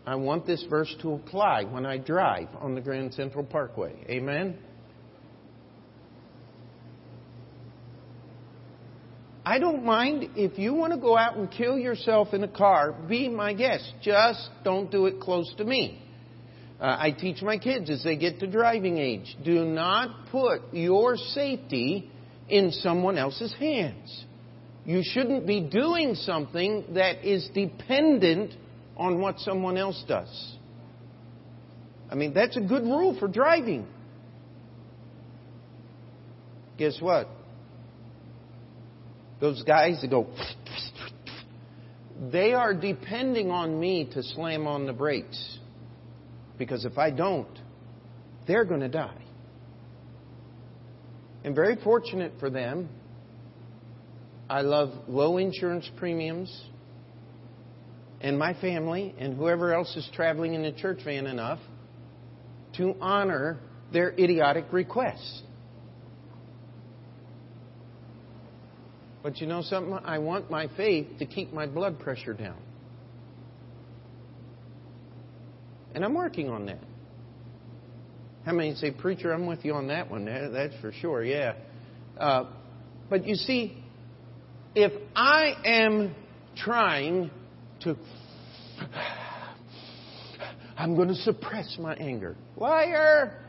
I 0.06 0.16
want 0.16 0.46
this 0.46 0.64
verse 0.70 0.94
to 1.02 1.14
apply 1.14 1.64
when 1.64 1.86
I 1.86 1.98
drive 1.98 2.48
on 2.60 2.76
the 2.76 2.82
Grand 2.82 3.14
Central 3.14 3.44
Parkway. 3.44 3.94
Amen? 4.10 4.58
I 9.46 9.60
don't 9.60 9.84
mind 9.84 10.32
if 10.36 10.60
you 10.60 10.74
want 10.74 10.94
to 10.94 11.00
go 11.00 11.18
out 11.18 11.38
and 11.38 11.50
kill 11.50 11.78
yourself 11.78 12.34
in 12.34 12.44
a 12.44 12.48
car, 12.48 12.92
be 12.92 13.28
my 13.30 13.54
guest. 13.54 13.92
Just 14.02 14.50
don't 14.64 14.92
do 14.92 15.08
it 15.08 15.20
close 15.20 15.52
to 15.58 15.64
me. 15.64 16.02
Uh, 16.80 16.96
I 17.00 17.12
teach 17.12 17.42
my 17.42 17.58
kids 17.58 17.90
as 17.90 18.04
they 18.04 18.16
get 18.18 18.40
to 18.40 18.48
driving 18.48 19.00
age 19.00 19.36
do 19.44 19.66
not 19.66 20.28
put 20.32 20.62
your 20.74 21.18
safety 21.18 22.12
in 22.50 22.72
someone 22.72 23.18
else's 23.18 23.54
hands. 23.56 24.26
You 24.86 25.02
shouldn't 25.04 25.48
be 25.48 25.60
doing 25.60 26.16
something 26.16 26.86
that 26.94 27.26
is 27.26 27.50
dependent 27.54 28.54
on 28.96 29.20
what 29.20 29.40
someone 29.40 29.78
else 29.78 30.02
does. 30.08 30.56
I 32.10 32.16
mean, 32.16 32.34
that's 32.34 32.56
a 32.56 32.62
good 32.62 32.84
rule 32.84 33.18
for 33.20 33.28
driving. 33.28 33.86
Guess 36.78 37.02
what? 37.02 37.28
Those 39.42 39.62
guys 39.64 40.00
that 40.02 40.10
go, 40.10 40.28
they 42.32 42.54
are 42.54 42.74
depending 42.74 43.52
on 43.52 43.80
me 43.80 44.10
to 44.14 44.24
slam 44.24 44.68
on 44.68 44.86
the 44.86 44.94
brakes. 44.94 45.57
Because 46.58 46.86
if 46.86 46.98
I 46.98 47.12
don't, 47.12 47.60
they're 48.48 48.66
going 48.66 48.82
to 48.82 48.90
die. 48.90 49.24
And 51.44 51.56
very 51.56 51.76
fortunate 51.76 52.34
for 52.40 52.50
them, 52.50 52.90
I 54.50 54.62
love 54.62 54.92
low 55.08 55.38
insurance 55.38 55.90
premiums. 55.98 56.66
And 58.22 58.40
my 58.40 58.54
family 58.56 59.14
and 59.20 59.36
whoever 59.36 59.74
else 59.74 59.96
is 59.96 60.10
traveling 60.14 60.56
in 60.56 60.64
the 60.64 60.72
church 60.72 61.00
van 61.06 61.28
enough 61.28 61.60
to 62.78 62.96
honor 63.00 63.60
their 63.94 64.10
idiotic 64.12 64.66
requests. 64.72 65.44
But 69.22 69.40
you 69.40 69.48
know 69.48 69.62
something? 69.62 69.94
I 70.06 70.20
want 70.20 70.50
my 70.50 70.68
faith 70.76 71.20
to 71.20 71.26
keep 71.26 71.54
my 71.54 71.68
blood 71.68 72.00
pressure 72.00 72.34
down. 72.34 72.58
And 75.94 76.04
I'm 76.04 76.14
working 76.14 76.50
on 76.50 76.66
that. 76.68 76.80
How 78.46 78.54
many 78.54 78.76
say, 78.76 78.92
Preacher, 78.92 79.34
I'm 79.34 79.46
with 79.46 79.66
you 79.66 79.74
on 79.74 79.88
that 79.88 80.10
one? 80.10 80.26
That's 80.26 80.74
for 80.80 80.92
sure, 80.92 81.24
yeah. 81.24 81.56
Uh, 82.18 82.46
but 83.10 83.28
you 83.28 83.36
see, 83.36 83.84
if 84.74 84.92
I 85.16 85.54
am 85.66 86.16
trying 86.56 87.32
to, 87.82 87.98
I'm 90.78 90.96
going 90.96 91.10
to 91.10 91.16
suppress 91.16 91.78
my 91.80 91.96
anger. 91.96 92.36
Liar! 92.56 93.44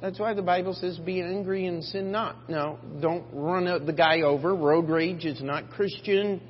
That's 0.00 0.18
why 0.18 0.32
the 0.32 0.42
Bible 0.42 0.74
says, 0.74 0.96
be 0.98 1.20
angry 1.20 1.66
and 1.66 1.84
sin 1.84 2.10
not. 2.10 2.48
Now, 2.48 2.78
don't 3.02 3.24
run 3.32 3.84
the 3.84 3.92
guy 3.92 4.22
over. 4.22 4.54
Road 4.54 4.88
rage 4.88 5.24
is 5.26 5.42
not 5.42 5.70
Christian. 5.70 6.40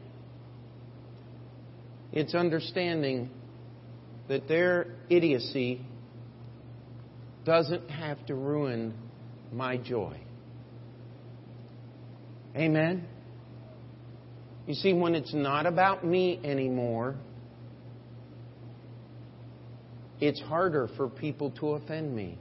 It's 2.13 2.35
understanding 2.35 3.31
that 4.29 4.49
their 4.49 4.87
idiocy 5.09 5.81
doesn't 7.45 7.89
have 7.91 8.25
to 8.27 8.35
ruin 8.35 8.95
my 9.53 9.77
joy. 9.77 10.19
Amen? 12.57 13.07
You 14.67 14.75
see, 14.75 14.93
when 14.93 15.15
it's 15.15 15.35
not 15.35 15.67
about 15.67 16.05
me 16.05 16.41
anymore, 16.45 17.17
it's 20.21 20.41
harder 20.41 20.89
for 20.97 21.09
people 21.09 21.51
to 21.53 21.71
offend 21.71 22.15
me. 22.15 22.39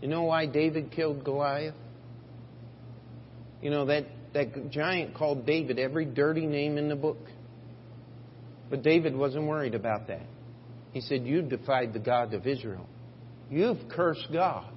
You 0.00 0.08
know 0.08 0.24
why 0.24 0.46
David 0.46 0.90
killed 0.90 1.24
Goliath? 1.24 1.74
You 3.62 3.70
know, 3.70 3.86
that, 3.86 4.04
that 4.34 4.70
giant 4.70 5.14
called 5.14 5.46
David 5.46 5.78
every 5.78 6.04
dirty 6.04 6.46
name 6.46 6.76
in 6.76 6.88
the 6.88 6.96
book. 6.96 7.18
But 8.68 8.82
David 8.82 9.16
wasn't 9.16 9.46
worried 9.46 9.74
about 9.74 10.08
that. 10.08 10.26
He 10.92 11.00
said, 11.00 11.26
You 11.26 11.42
defied 11.42 11.92
the 11.92 12.00
God 12.00 12.34
of 12.34 12.46
Israel. 12.46 12.86
You've 13.50 13.88
cursed 13.88 14.28
God. 14.32 14.70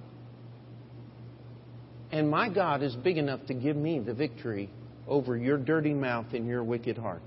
And 2.11 2.29
my 2.29 2.49
God 2.49 2.83
is 2.83 2.95
big 2.95 3.17
enough 3.17 3.45
to 3.47 3.53
give 3.53 3.75
me 3.75 3.99
the 3.99 4.13
victory 4.13 4.69
over 5.07 5.35
your 5.35 5.57
dirty 5.57 5.93
mouth 5.93 6.27
and 6.33 6.47
your 6.47 6.63
wicked 6.63 6.97
heart. 6.97 7.21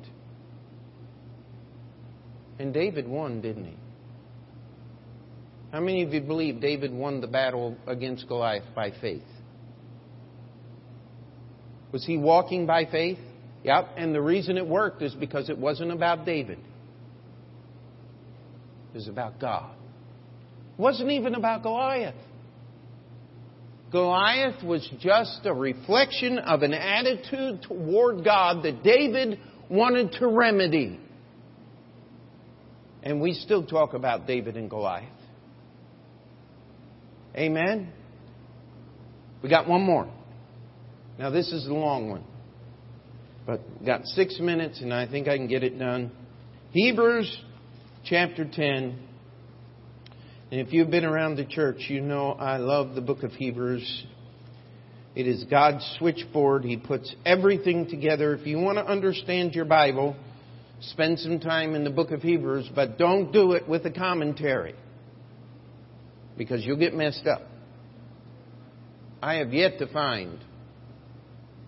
And 2.59 2.73
David 2.73 3.09
won, 3.09 3.41
didn't 3.41 3.65
he? 3.65 3.77
How 5.73 5.81
many 5.81 6.03
of 6.03 6.13
you 6.13 6.21
believe 6.21 6.61
David 6.61 6.93
won 6.93 7.21
the 7.21 7.27
battle 7.27 7.77
against 7.87 8.27
Goliath 8.29 8.65
by 8.75 8.93
faith? 9.01 9.23
Was 11.93 12.05
he 12.05 12.17
walking 12.17 12.67
by 12.67 12.85
faith? 12.85 13.19
Yep. 13.65 13.91
And 13.97 14.15
the 14.15 14.21
reason 14.21 14.57
it 14.57 14.67
worked 14.67 15.03
is 15.03 15.15
because 15.15 15.51
it 15.51 15.59
wasn't 15.59 15.93
about 15.93 16.25
David. 16.25 16.59
It 18.93 18.97
was 18.97 19.09
about 19.09 19.41
God. 19.41 19.73
It 20.79 20.81
wasn't 20.81 21.11
even 21.11 21.35
about 21.35 21.63
Goliath. 21.63 22.15
Goliath 23.93 24.63
was 24.63 24.89
just 25.01 25.41
a 25.45 25.53
reflection 25.53 26.39
of 26.39 26.63
an 26.63 26.73
attitude 26.73 27.63
toward 27.63 28.25
God 28.25 28.63
that 28.63 28.83
David 28.83 29.41
wanted 29.69 30.13
to 30.13 30.29
remedy. 30.29 31.01
And 33.03 33.21
we 33.21 33.33
still 33.35 33.65
talk 33.65 33.95
about 33.95 34.27
David 34.27 34.57
and 34.57 34.71
Goliath. 34.71 35.09
Amen? 37.35 37.93
We 39.43 39.49
got 39.49 39.69
one 39.69 39.83
more. 39.83 40.09
Now, 41.21 41.29
this 41.29 41.53
is 41.53 41.67
the 41.67 41.75
long 41.75 42.09
one. 42.09 42.25
But 43.47 43.85
got 43.85 44.07
six 44.07 44.41
minutes, 44.41 44.81
and 44.81 44.93
I 44.93 45.07
think 45.07 45.29
I 45.29 45.37
can 45.37 45.49
get 45.49 45.63
it 45.63 45.79
done. 45.79 46.13
Hebrews 46.71 47.43
chapter 48.07 48.47
10. 48.51 48.99
And 50.51 50.61
if 50.61 50.73
you've 50.73 50.91
been 50.91 51.05
around 51.05 51.37
the 51.37 51.45
church, 51.45 51.77
you 51.89 52.01
know 52.01 52.31
I 52.31 52.57
love 52.57 52.95
the 52.95 53.03
book 53.03 53.23
of 53.23 53.33
Hebrews. 53.33 54.07
It 55.15 55.27
is 55.27 55.45
God's 55.45 55.85
switchboard. 55.99 56.65
He 56.65 56.79
puts 56.79 57.15
everything 57.27 57.91
together. 57.91 58.33
If 58.33 58.47
you 58.47 58.59
want 58.59 58.79
to 58.79 58.87
understand 58.87 59.55
your 59.55 59.67
Bible, 59.67 60.17
spend 60.81 61.19
some 61.19 61.39
time 61.39 61.75
in 61.75 61.85
the 61.85 61.91
book 61.91 62.13
of 62.13 62.23
Hebrews, 62.23 62.71
but 62.75 62.97
don't 62.97 63.31
do 63.31 63.53
it 63.53 63.69
with 63.69 63.85
a 63.85 63.91
commentary 63.91 64.75
because 66.39 66.65
you'll 66.65 66.79
get 66.79 66.95
messed 66.95 67.27
up. 67.27 67.43
I 69.23 69.35
have 69.35 69.53
yet 69.53 69.79
to 69.81 69.87
find 69.93 70.39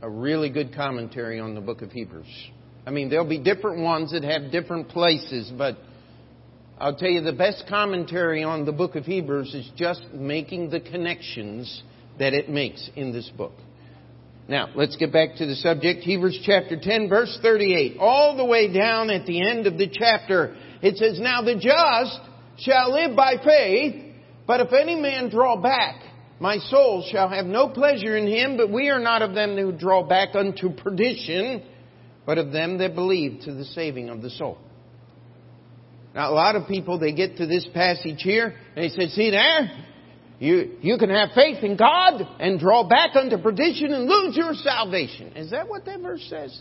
a 0.02 0.10
really 0.10 0.50
good 0.50 0.74
commentary 0.74 1.38
on 1.38 1.54
the 1.54 1.60
book 1.60 1.80
of 1.80 1.92
Hebrews. 1.92 2.50
I 2.84 2.90
mean, 2.90 3.08
there'll 3.08 3.28
be 3.28 3.38
different 3.38 3.80
ones 3.82 4.10
that 4.10 4.24
have 4.24 4.50
different 4.50 4.88
places, 4.88 5.50
but 5.56 5.78
I'll 6.78 6.96
tell 6.96 7.08
you 7.08 7.20
the 7.20 7.32
best 7.32 7.64
commentary 7.68 8.42
on 8.42 8.64
the 8.64 8.72
book 8.72 8.96
of 8.96 9.04
Hebrews 9.04 9.54
is 9.54 9.70
just 9.76 10.02
making 10.12 10.70
the 10.70 10.80
connections 10.80 11.82
that 12.18 12.34
it 12.34 12.50
makes 12.50 12.90
in 12.96 13.12
this 13.12 13.30
book. 13.36 13.52
Now, 14.48 14.70
let's 14.74 14.96
get 14.96 15.12
back 15.12 15.36
to 15.36 15.46
the 15.46 15.54
subject. 15.54 16.02
Hebrews 16.02 16.42
chapter 16.44 16.76
10, 16.80 17.08
verse 17.08 17.38
38. 17.40 17.98
All 18.00 18.36
the 18.36 18.44
way 18.44 18.72
down 18.72 19.08
at 19.08 19.24
the 19.24 19.48
end 19.48 19.68
of 19.68 19.78
the 19.78 19.88
chapter, 19.88 20.56
it 20.82 20.96
says, 20.96 21.20
Now 21.20 21.42
the 21.42 21.54
just 21.54 22.20
shall 22.58 22.92
live 22.92 23.14
by 23.14 23.36
faith. 23.42 24.14
But 24.48 24.60
if 24.60 24.72
any 24.72 24.96
man 24.96 25.30
draw 25.30 25.56
back, 25.62 26.02
my 26.40 26.58
soul 26.58 27.06
shall 27.10 27.28
have 27.28 27.46
no 27.46 27.68
pleasure 27.68 28.16
in 28.16 28.26
him, 28.26 28.56
but 28.56 28.70
we 28.70 28.88
are 28.88 28.98
not 28.98 29.22
of 29.22 29.34
them 29.34 29.56
who 29.56 29.72
draw 29.72 30.02
back 30.02 30.34
unto 30.34 30.70
perdition, 30.70 31.62
but 32.26 32.38
of 32.38 32.52
them 32.52 32.78
that 32.78 32.94
believe 32.94 33.42
to 33.44 33.54
the 33.54 33.64
saving 33.64 34.08
of 34.08 34.22
the 34.22 34.30
soul. 34.30 34.58
Now, 36.14 36.30
a 36.30 36.34
lot 36.34 36.56
of 36.56 36.68
people, 36.68 36.98
they 36.98 37.12
get 37.12 37.38
to 37.38 37.46
this 37.46 37.66
passage 37.72 38.20
here, 38.22 38.54
and 38.76 38.84
they 38.84 38.88
say, 38.88 39.08
see 39.08 39.30
there? 39.30 39.86
You, 40.38 40.76
you 40.80 40.98
can 40.98 41.08
have 41.08 41.30
faith 41.34 41.62
in 41.62 41.76
God 41.76 42.20
and 42.40 42.58
draw 42.58 42.86
back 42.86 43.14
unto 43.14 43.38
perdition 43.38 43.92
and 43.92 44.06
lose 44.06 44.36
your 44.36 44.54
salvation. 44.54 45.36
Is 45.36 45.52
that 45.52 45.68
what 45.68 45.84
that 45.84 46.00
verse 46.00 46.26
says? 46.28 46.60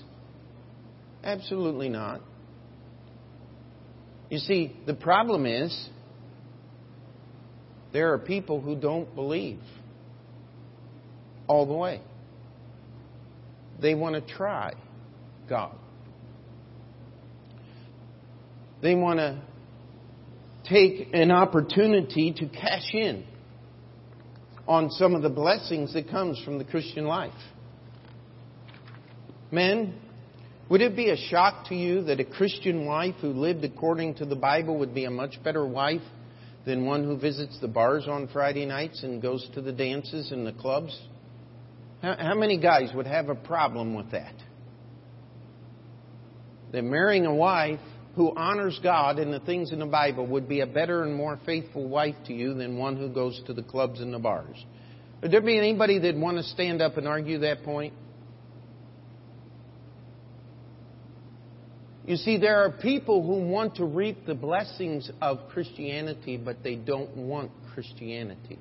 Absolutely 1.24 1.90
not. 1.90 2.22
You 4.30 4.38
see, 4.38 4.76
the 4.86 4.94
problem 4.94 5.46
is, 5.46 5.90
there 7.94 8.14
are 8.14 8.18
people 8.18 8.62
who 8.62 8.76
don't 8.76 9.14
believe 9.16 9.60
all 11.48 11.66
the 11.66 11.74
way. 11.74 12.02
They 13.82 13.96
want 13.96 14.16
to 14.16 14.34
try 14.34 14.74
God. 15.50 15.76
They 18.82 18.96
want 18.96 19.20
to 19.20 19.42
take 20.64 21.10
an 21.14 21.32
opportunity 21.32 22.34
to 22.38 22.48
cash 22.48 22.94
in 22.94 23.26
on 24.68 24.90
some 24.92 25.16
of 25.16 25.22
the 25.22 25.30
blessings 25.30 25.94
that 25.94 26.10
comes 26.10 26.42
from 26.44 26.58
the 26.58 26.64
Christian 26.64 27.06
life. 27.06 27.34
Men, 29.52 29.96
would 30.70 30.82
it 30.82 30.96
be 30.96 31.10
a 31.10 31.18
shock 31.18 31.68
to 31.68 31.76
you 31.76 32.04
that 32.04 32.22
a 32.22 32.24
Christian 32.26 32.86
wife 32.86 33.16
who 33.20 33.34
lived 33.34 33.66
according 33.66 34.16
to 34.16 34.26
the 34.26 34.36
Bible 34.36 34.78
would 34.80 34.96
be 34.96 35.04
a 35.04 35.12
much 35.12 35.44
better 35.44 35.66
wife 35.66 36.02
than 36.66 36.86
one 36.86 37.04
who 37.04 37.18
visits 37.18 37.58
the 37.60 37.68
bars 37.68 38.08
on 38.08 38.28
Friday 38.28 38.66
nights 38.66 39.04
and 39.04 39.22
goes 39.22 39.48
to 39.56 39.62
the 39.62 39.72
dances 39.72 40.32
and 40.32 40.46
the 40.46 40.54
clubs? 40.54 41.00
How, 42.02 42.34
many 42.34 42.58
guys 42.58 42.90
would 42.96 43.06
have 43.06 43.30
a 43.30 43.36
problem 43.36 43.94
with 43.94 44.12
that? 44.12 44.34
That 46.72 46.84
marrying 46.84 47.26
a 47.26 47.34
wife 47.34 47.80
who 48.16 48.36
honors 48.36 48.80
God 48.82 49.20
and 49.20 49.32
the 49.32 49.40
things 49.40 49.72
in 49.72 49.80
the 49.80 49.86
Bible 49.86 50.26
would 50.28 50.50
be 50.50 50.62
a 50.62 50.68
better 50.68 51.04
and 51.04 51.14
more 51.14 51.40
faithful 51.46 51.88
wife 51.88 52.16
to 52.26 52.34
you 52.34 52.54
than 52.56 52.78
one 52.78 52.98
who 52.98 53.10
goes 53.10 53.42
to 53.48 53.54
the 53.54 53.64
clubs 53.64 54.02
and 54.02 54.14
the 54.14 54.20
bars. 54.20 54.66
Would 55.22 55.32
there 55.32 55.42
be 55.42 55.58
anybody 55.58 56.00
that 56.00 56.16
want 56.16 56.38
to 56.38 56.44
stand 56.44 56.82
up 56.82 56.98
and 56.98 57.08
argue 57.08 57.40
that 57.40 57.64
point? 57.64 57.94
You 62.06 62.16
see, 62.16 62.38
there 62.38 62.64
are 62.64 62.72
people 62.72 63.24
who 63.24 63.48
want 63.48 63.76
to 63.76 63.86
reap 63.86 64.26
the 64.26 64.34
blessings 64.34 65.12
of 65.22 65.50
Christianity, 65.50 66.38
but 66.38 66.64
they 66.64 66.76
don't 66.76 67.16
want 67.16 67.52
Christianity. 67.74 68.58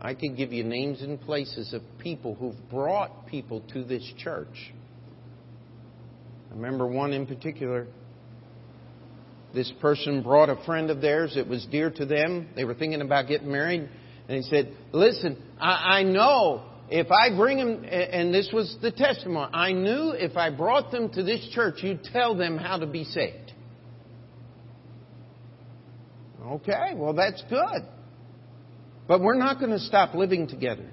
I 0.00 0.14
could 0.14 0.36
give 0.36 0.52
you 0.52 0.64
names 0.64 1.00
and 1.00 1.20
places 1.20 1.72
of 1.72 1.82
people 1.98 2.34
who've 2.34 2.68
brought 2.68 3.28
people 3.28 3.60
to 3.72 3.84
this 3.84 4.02
church. 4.18 4.72
I 6.50 6.54
remember 6.56 6.88
one 6.88 7.12
in 7.12 7.24
particular. 7.24 7.86
This 9.54 9.72
person 9.80 10.22
brought 10.22 10.50
a 10.50 10.56
friend 10.64 10.90
of 10.90 11.00
theirs 11.00 11.34
that 11.36 11.46
was 11.46 11.64
dear 11.70 11.88
to 11.90 12.04
them. 12.04 12.48
They 12.56 12.64
were 12.64 12.74
thinking 12.74 13.00
about 13.00 13.28
getting 13.28 13.52
married. 13.52 13.88
And 14.28 14.36
he 14.36 14.42
said, 14.42 14.74
Listen, 14.92 15.40
I, 15.60 15.98
I 15.98 16.02
know 16.02 16.64
if 16.92 17.10
I 17.10 17.34
bring 17.34 17.56
them, 17.56 17.84
and 17.84 18.34
this 18.34 18.50
was 18.52 18.76
the 18.82 18.90
testimony, 18.90 19.50
I 19.54 19.72
knew 19.72 20.10
if 20.10 20.36
I 20.36 20.50
brought 20.50 20.90
them 20.90 21.08
to 21.14 21.22
this 21.22 21.48
church, 21.54 21.76
you'd 21.82 22.04
tell 22.04 22.36
them 22.36 22.58
how 22.58 22.76
to 22.76 22.86
be 22.86 23.04
saved. 23.04 23.50
Okay, 26.44 26.92
well, 26.94 27.14
that's 27.14 27.42
good. 27.48 27.86
But 29.08 29.22
we're 29.22 29.38
not 29.38 29.58
going 29.58 29.70
to 29.70 29.78
stop 29.78 30.14
living 30.14 30.48
together. 30.48 30.90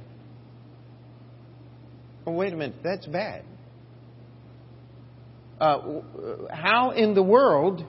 Oh, 2.26 2.32
wait 2.32 2.54
a 2.54 2.56
minute, 2.56 2.78
that's 2.82 3.06
bad. 3.06 3.44
Uh, 5.60 6.00
how 6.50 6.92
in 6.92 7.14
the 7.14 7.24
world 7.24 7.84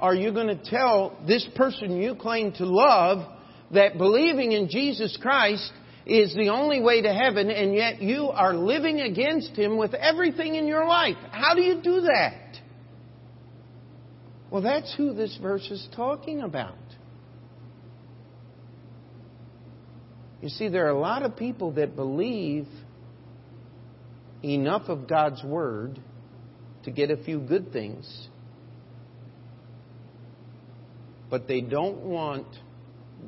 are 0.00 0.14
you 0.14 0.32
going 0.32 0.46
to 0.46 0.70
tell 0.70 1.18
this 1.26 1.46
person 1.56 2.00
you 2.00 2.14
claim 2.14 2.52
to 2.52 2.64
love 2.64 3.18
that 3.72 3.98
believing 3.98 4.52
in 4.52 4.70
Jesus 4.70 5.18
Christ 5.20 5.70
is 6.08 6.34
the 6.34 6.48
only 6.48 6.80
way 6.80 7.02
to 7.02 7.12
heaven, 7.12 7.50
and 7.50 7.74
yet 7.74 8.00
you 8.00 8.30
are 8.30 8.54
living 8.54 9.00
against 9.00 9.50
Him 9.50 9.76
with 9.76 9.92
everything 9.92 10.54
in 10.54 10.66
your 10.66 10.86
life. 10.86 11.16
How 11.30 11.54
do 11.54 11.60
you 11.60 11.82
do 11.82 12.00
that? 12.00 12.58
Well, 14.50 14.62
that's 14.62 14.92
who 14.96 15.12
this 15.12 15.38
verse 15.40 15.70
is 15.70 15.86
talking 15.94 16.40
about. 16.40 16.78
You 20.40 20.48
see, 20.48 20.68
there 20.68 20.86
are 20.86 20.96
a 20.96 20.98
lot 20.98 21.22
of 21.22 21.36
people 21.36 21.72
that 21.72 21.94
believe 21.94 22.66
enough 24.42 24.88
of 24.88 25.06
God's 25.06 25.42
Word 25.44 26.00
to 26.84 26.90
get 26.90 27.10
a 27.10 27.16
few 27.16 27.40
good 27.40 27.70
things, 27.72 28.28
but 31.28 31.46
they 31.46 31.60
don't 31.60 31.98
want 31.98 32.46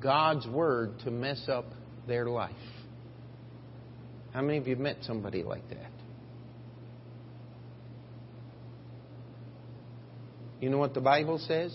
God's 0.00 0.46
Word 0.46 1.00
to 1.00 1.10
mess 1.10 1.44
up 1.46 1.66
their 2.10 2.26
life. 2.26 2.50
How 4.34 4.42
many 4.42 4.58
of 4.58 4.66
you 4.66 4.74
met 4.74 4.96
somebody 5.02 5.44
like 5.44 5.66
that? 5.70 5.92
You 10.60 10.70
know 10.70 10.78
what 10.78 10.92
the 10.92 11.00
Bible 11.00 11.38
says? 11.38 11.72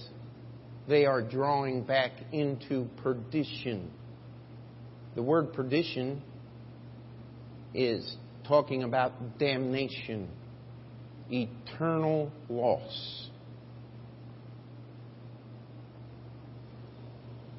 They 0.89 1.05
are 1.05 1.21
drawing 1.21 1.83
back 1.83 2.11
into 2.33 2.87
perdition. 3.01 3.89
The 5.15 5.23
word 5.23 5.53
perdition 5.53 6.21
is 7.73 8.17
talking 8.45 8.83
about 8.83 9.39
damnation, 9.39 10.27
eternal 11.31 12.29
loss. 12.49 13.24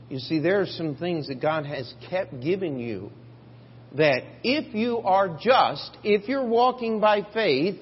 You 0.08 0.18
see, 0.20 0.38
there 0.38 0.60
are 0.60 0.66
some 0.66 0.96
things 0.96 1.28
that 1.28 1.40
God 1.40 1.66
has 1.66 1.92
kept 2.08 2.40
giving 2.40 2.78
you 2.78 3.10
that 3.96 4.22
if 4.44 4.74
you 4.74 4.98
are 4.98 5.38
just, 5.40 5.96
if 6.04 6.28
you're 6.28 6.46
walking 6.46 7.00
by 7.00 7.26
faith, 7.32 7.76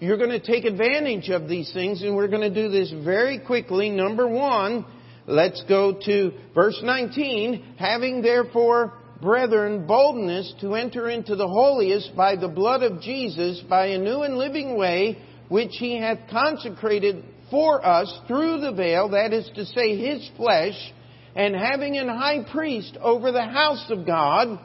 you're 0.00 0.16
going 0.16 0.30
to 0.30 0.40
take 0.40 0.64
advantage 0.64 1.28
of 1.28 1.48
these 1.48 1.72
things, 1.72 2.02
and 2.02 2.16
we're 2.16 2.28
going 2.28 2.52
to 2.52 2.54
do 2.54 2.68
this 2.68 2.92
very 3.04 3.38
quickly. 3.38 3.90
Number 3.90 4.26
one, 4.26 4.84
let's 5.26 5.62
go 5.68 5.98
to 6.04 6.32
verse 6.54 6.80
19. 6.82 7.74
Having 7.78 8.22
therefore, 8.22 8.94
brethren, 9.20 9.86
boldness 9.86 10.54
to 10.60 10.74
enter 10.74 11.08
into 11.08 11.36
the 11.36 11.48
holiest 11.48 12.14
by 12.16 12.36
the 12.36 12.48
blood 12.48 12.82
of 12.82 13.00
Jesus, 13.00 13.60
by 13.68 13.86
a 13.86 13.98
new 13.98 14.22
and 14.22 14.36
living 14.36 14.76
way, 14.76 15.18
which 15.48 15.72
he 15.72 15.98
hath 15.98 16.18
consecrated 16.30 17.24
for 17.50 17.84
us 17.84 18.12
through 18.26 18.60
the 18.60 18.72
veil, 18.72 19.08
that 19.10 19.32
is 19.32 19.50
to 19.54 19.64
say, 19.64 19.96
his 19.96 20.28
flesh, 20.36 20.92
and 21.38 21.54
having 21.54 21.96
an 21.96 22.08
high 22.08 22.44
priest 22.50 22.98
over 23.00 23.30
the 23.30 23.44
house 23.44 23.86
of 23.90 24.04
God, 24.04 24.58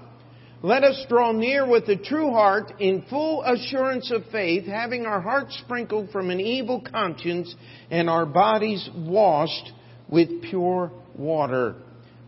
let 0.64 0.84
us 0.84 1.06
draw 1.08 1.32
near 1.32 1.70
with 1.70 1.88
a 1.88 1.96
true 1.96 2.32
heart 2.32 2.74
in 2.80 3.06
full 3.12 3.44
assurance 3.44 4.12
of 4.12 4.24
faith, 4.32 4.66
having 4.66 5.06
our 5.06 5.22
hearts 5.22 5.56
sprinkled 5.64 6.10
from 6.10 6.32
an 6.32 6.40
evil 6.40 6.82
conscience 6.82 7.54
and 7.92 8.10
our 8.10 8.26
bodies 8.26 8.90
washed 8.96 9.72
with 10.10 10.42
pure 10.42 10.92
water. 11.16 11.76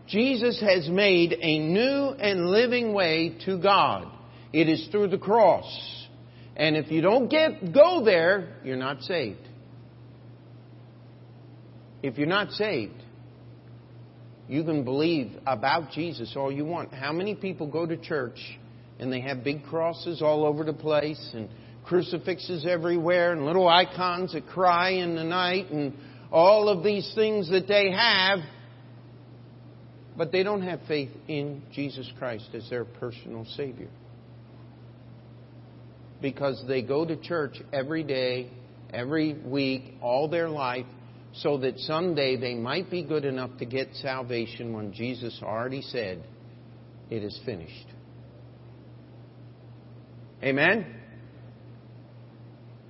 Jesus 0.06 0.60
has 0.60 0.88
made 0.88 1.32
a 1.32 1.58
new 1.58 2.10
and 2.10 2.46
living 2.46 2.94
way 2.94 3.36
to 3.46 3.58
God. 3.58 4.06
It 4.52 4.68
is 4.68 4.86
through 4.92 5.08
the 5.08 5.18
cross. 5.18 5.66
And 6.54 6.76
if 6.76 6.92
you 6.92 7.00
don't 7.00 7.28
get, 7.28 7.72
go 7.72 8.04
there, 8.04 8.58
you're 8.62 8.76
not 8.76 9.02
saved. 9.02 9.40
If 12.04 12.16
you're 12.16 12.28
not 12.28 12.52
saved, 12.52 13.02
you 14.48 14.62
can 14.62 14.84
believe 14.84 15.32
about 15.46 15.90
Jesus 15.90 16.34
all 16.36 16.52
you 16.52 16.64
want. 16.64 16.92
How 16.92 17.12
many 17.12 17.34
people 17.34 17.66
go 17.66 17.84
to 17.86 17.96
church 17.96 18.38
and 18.98 19.12
they 19.12 19.20
have 19.20 19.42
big 19.42 19.64
crosses 19.64 20.22
all 20.22 20.44
over 20.44 20.64
the 20.64 20.72
place 20.72 21.30
and 21.34 21.48
crucifixes 21.84 22.66
everywhere 22.68 23.32
and 23.32 23.44
little 23.44 23.68
icons 23.68 24.32
that 24.32 24.46
cry 24.46 24.90
in 24.90 25.14
the 25.14 25.24
night 25.24 25.70
and 25.70 25.92
all 26.30 26.68
of 26.68 26.82
these 26.82 27.10
things 27.14 27.50
that 27.50 27.68
they 27.68 27.90
have, 27.92 28.40
but 30.16 30.32
they 30.32 30.42
don't 30.42 30.62
have 30.62 30.80
faith 30.88 31.10
in 31.28 31.62
Jesus 31.72 32.10
Christ 32.18 32.48
as 32.54 32.68
their 32.70 32.84
personal 32.84 33.44
Savior. 33.56 33.88
Because 36.20 36.62
they 36.66 36.82
go 36.82 37.04
to 37.04 37.16
church 37.16 37.56
every 37.72 38.02
day, 38.02 38.50
every 38.92 39.34
week, 39.34 39.94
all 40.00 40.28
their 40.28 40.48
life, 40.48 40.86
so 41.36 41.58
that 41.58 41.78
someday 41.80 42.36
they 42.36 42.54
might 42.54 42.90
be 42.90 43.02
good 43.02 43.24
enough 43.24 43.50
to 43.58 43.66
get 43.66 43.94
salvation 43.94 44.72
when 44.72 44.92
Jesus 44.92 45.38
already 45.42 45.82
said, 45.82 46.24
It 47.10 47.22
is 47.22 47.38
finished. 47.44 47.86
Amen? 50.42 50.86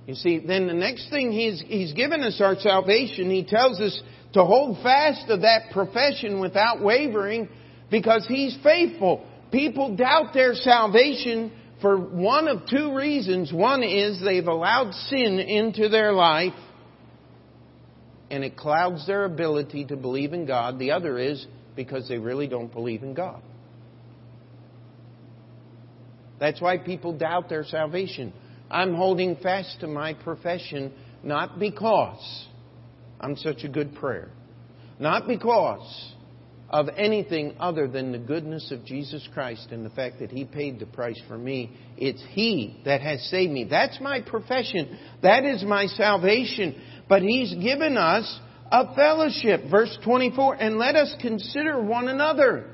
You 0.05 0.15
see, 0.15 0.39
then 0.39 0.67
the 0.67 0.73
next 0.73 1.09
thing 1.09 1.31
he's, 1.31 1.61
he's 1.65 1.91
given 1.93 2.21
us 2.21 2.39
our 2.39 2.55
salvation, 2.55 3.29
he 3.29 3.43
tells 3.43 3.81
us 3.81 4.01
to 4.33 4.43
hold 4.43 4.77
fast 4.81 5.27
to 5.27 5.37
that 5.37 5.71
profession 5.71 6.39
without 6.39 6.81
wavering 6.81 7.49
because 7.91 8.25
he's 8.27 8.57
faithful. 8.63 9.25
People 9.51 9.95
doubt 9.95 10.33
their 10.33 10.53
salvation 10.53 11.51
for 11.81 11.97
one 11.97 12.47
of 12.47 12.67
two 12.69 12.95
reasons. 12.95 13.51
One 13.51 13.83
is 13.83 14.21
they've 14.23 14.47
allowed 14.47 14.93
sin 14.93 15.39
into 15.39 15.89
their 15.89 16.13
life 16.13 16.53
and 18.29 18.43
it 18.43 18.57
clouds 18.57 19.07
their 19.07 19.25
ability 19.25 19.85
to 19.85 19.95
believe 19.95 20.33
in 20.33 20.45
God. 20.45 20.79
The 20.79 20.91
other 20.91 21.17
is 21.17 21.45
because 21.75 22.07
they 22.07 22.17
really 22.17 22.47
don't 22.47 22.71
believe 22.71 23.03
in 23.03 23.13
God. 23.13 23.41
That's 26.39 26.61
why 26.61 26.77
people 26.77 27.17
doubt 27.17 27.49
their 27.49 27.63
salvation. 27.63 28.33
I'm 28.69 28.93
holding 28.95 29.37
fast 29.37 29.79
to 29.79 29.87
my 29.87 30.13
profession 30.13 30.93
not 31.23 31.59
because 31.59 32.47
I'm 33.19 33.35
such 33.37 33.63
a 33.63 33.67
good 33.67 33.95
prayer, 33.95 34.29
not 34.99 35.27
because 35.27 36.13
of 36.69 36.89
anything 36.95 37.55
other 37.59 37.87
than 37.87 38.11
the 38.11 38.19
goodness 38.19 38.71
of 38.71 38.85
Jesus 38.85 39.27
Christ 39.33 39.67
and 39.71 39.85
the 39.85 39.89
fact 39.89 40.19
that 40.19 40.31
He 40.31 40.43
paid 40.43 40.79
the 40.79 40.85
price 40.85 41.19
for 41.27 41.37
me. 41.37 41.71
It's 41.97 42.21
He 42.31 42.81
that 42.85 43.01
has 43.01 43.21
saved 43.29 43.51
me. 43.51 43.63
That's 43.69 43.99
my 44.01 44.21
profession. 44.21 44.97
That 45.23 45.45
is 45.45 45.63
my 45.63 45.87
salvation. 45.87 46.81
But 47.07 47.21
He's 47.21 47.53
given 47.55 47.97
us 47.97 48.39
a 48.71 48.93
fellowship. 48.95 49.69
Verse 49.69 49.97
24, 50.03 50.55
and 50.55 50.77
let 50.77 50.95
us 50.95 51.15
consider 51.21 51.81
one 51.81 52.07
another. 52.07 52.65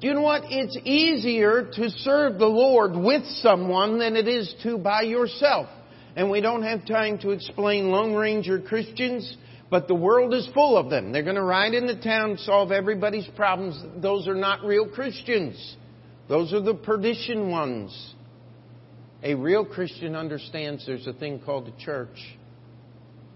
Do 0.00 0.08
you 0.08 0.14
know 0.14 0.22
what? 0.22 0.42
It's 0.50 0.76
easier 0.84 1.70
to 1.72 1.90
serve 1.90 2.38
the 2.38 2.46
Lord 2.46 2.94
with 2.94 3.24
someone 3.40 3.98
than 3.98 4.14
it 4.14 4.28
is 4.28 4.54
to 4.62 4.76
by 4.76 5.02
yourself. 5.02 5.68
And 6.14 6.30
we 6.30 6.40
don't 6.40 6.62
have 6.62 6.86
time 6.86 7.18
to 7.18 7.30
explain 7.30 7.90
Lone 7.90 8.14
Ranger 8.14 8.60
Christians, 8.60 9.36
but 9.70 9.88
the 9.88 9.94
world 9.94 10.34
is 10.34 10.48
full 10.54 10.76
of 10.76 10.90
them. 10.90 11.12
They're 11.12 11.22
going 11.22 11.36
to 11.36 11.42
ride 11.42 11.72
into 11.72 12.00
town, 12.00 12.36
solve 12.38 12.72
everybody's 12.72 13.26
problems. 13.36 13.82
Those 14.02 14.28
are 14.28 14.34
not 14.34 14.64
real 14.64 14.86
Christians. 14.86 15.76
Those 16.28 16.52
are 16.52 16.60
the 16.60 16.74
perdition 16.74 17.50
ones. 17.50 18.14
A 19.22 19.34
real 19.34 19.64
Christian 19.64 20.14
understands 20.14 20.84
there's 20.86 21.06
a 21.06 21.12
thing 21.12 21.40
called 21.40 21.66
the 21.66 21.84
church 21.84 22.18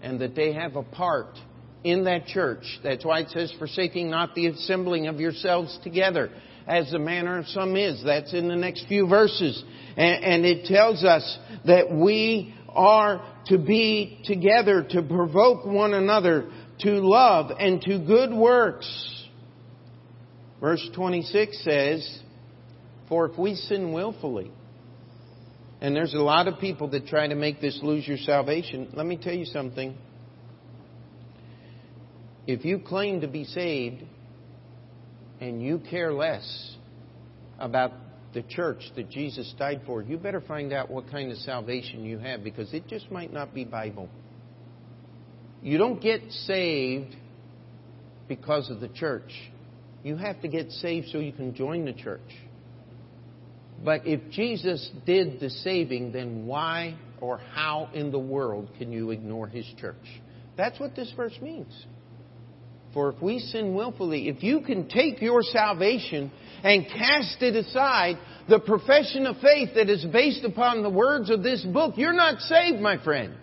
and 0.01 0.19
that 0.19 0.35
they 0.35 0.53
have 0.53 0.75
a 0.75 0.83
part 0.83 1.37
in 1.83 2.03
that 2.05 2.25
church. 2.25 2.63
That's 2.83 3.05
why 3.05 3.21
it 3.21 3.29
says, 3.29 3.53
forsaking 3.57 4.09
not 4.09 4.35
the 4.35 4.47
assembling 4.47 5.07
of 5.07 5.19
yourselves 5.19 5.77
together, 5.83 6.31
as 6.67 6.91
the 6.91 6.99
manner 6.99 7.39
of 7.39 7.47
some 7.47 7.75
is. 7.75 8.03
That's 8.03 8.33
in 8.33 8.47
the 8.47 8.55
next 8.55 8.87
few 8.87 9.07
verses. 9.07 9.63
And, 9.97 10.23
and 10.23 10.45
it 10.45 10.65
tells 10.65 11.03
us 11.03 11.39
that 11.65 11.91
we 11.91 12.53
are 12.69 13.25
to 13.47 13.57
be 13.57 14.21
together, 14.25 14.85
to 14.91 15.01
provoke 15.01 15.65
one 15.65 15.93
another 15.93 16.49
to 16.81 16.89
love 16.99 17.51
and 17.57 17.81
to 17.81 17.99
good 17.99 18.33
works. 18.33 18.87
Verse 20.59 20.87
26 20.95 21.63
says, 21.63 22.19
For 23.09 23.29
if 23.29 23.37
we 23.37 23.55
sin 23.55 23.93
willfully, 23.93 24.51
and 25.81 25.95
there's 25.95 26.13
a 26.13 26.19
lot 26.19 26.47
of 26.47 26.59
people 26.59 26.89
that 26.89 27.07
try 27.07 27.27
to 27.27 27.33
make 27.33 27.59
this 27.59 27.79
lose 27.81 28.07
your 28.07 28.17
salvation. 28.17 28.89
Let 28.93 29.07
me 29.07 29.17
tell 29.17 29.33
you 29.33 29.45
something. 29.45 29.97
If 32.45 32.63
you 32.63 32.79
claim 32.79 33.21
to 33.21 33.27
be 33.27 33.45
saved 33.45 34.03
and 35.39 35.61
you 35.61 35.79
care 35.89 36.13
less 36.13 36.75
about 37.59 37.93
the 38.33 38.43
church 38.43 38.83
that 38.95 39.09
Jesus 39.09 39.53
died 39.57 39.81
for, 39.87 40.03
you 40.03 40.17
better 40.17 40.41
find 40.41 40.71
out 40.71 40.91
what 40.91 41.09
kind 41.09 41.31
of 41.31 41.37
salvation 41.39 42.05
you 42.05 42.19
have 42.19 42.43
because 42.43 42.71
it 42.73 42.87
just 42.87 43.11
might 43.11 43.33
not 43.33 43.53
be 43.53 43.65
Bible. 43.65 44.07
You 45.63 45.79
don't 45.79 45.99
get 45.99 46.21
saved 46.31 47.15
because 48.27 48.69
of 48.69 48.79
the 48.79 48.87
church. 48.87 49.31
You 50.03 50.15
have 50.15 50.41
to 50.41 50.47
get 50.47 50.69
saved 50.71 51.07
so 51.09 51.17
you 51.17 51.31
can 51.31 51.55
join 51.55 51.85
the 51.85 51.93
church. 51.93 52.21
But 53.83 54.05
if 54.05 54.29
Jesus 54.31 54.89
did 55.05 55.39
the 55.39 55.49
saving, 55.49 56.11
then 56.11 56.45
why 56.45 56.95
or 57.19 57.39
how 57.53 57.89
in 57.93 58.11
the 58.11 58.19
world 58.19 58.69
can 58.77 58.91
you 58.91 59.11
ignore 59.11 59.47
his 59.47 59.65
church? 59.79 59.95
That's 60.57 60.79
what 60.79 60.95
this 60.95 61.11
verse 61.15 61.37
means. 61.41 61.73
For 62.93 63.13
if 63.13 63.21
we 63.21 63.39
sin 63.39 63.73
willfully, 63.73 64.27
if 64.27 64.43
you 64.43 64.61
can 64.61 64.89
take 64.89 65.21
your 65.21 65.41
salvation 65.43 66.31
and 66.63 66.85
cast 66.87 67.41
it 67.41 67.55
aside, 67.55 68.17
the 68.49 68.59
profession 68.59 69.25
of 69.25 69.37
faith 69.37 69.69
that 69.75 69.89
is 69.89 70.05
based 70.05 70.43
upon 70.43 70.83
the 70.83 70.89
words 70.89 71.29
of 71.29 71.41
this 71.41 71.63
book, 71.63 71.93
you're 71.95 72.13
not 72.13 72.41
saved, 72.41 72.81
my 72.81 73.01
friend. 73.01 73.33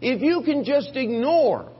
If 0.00 0.20
you 0.20 0.42
can 0.44 0.64
just 0.64 0.90
ignore 0.94 1.72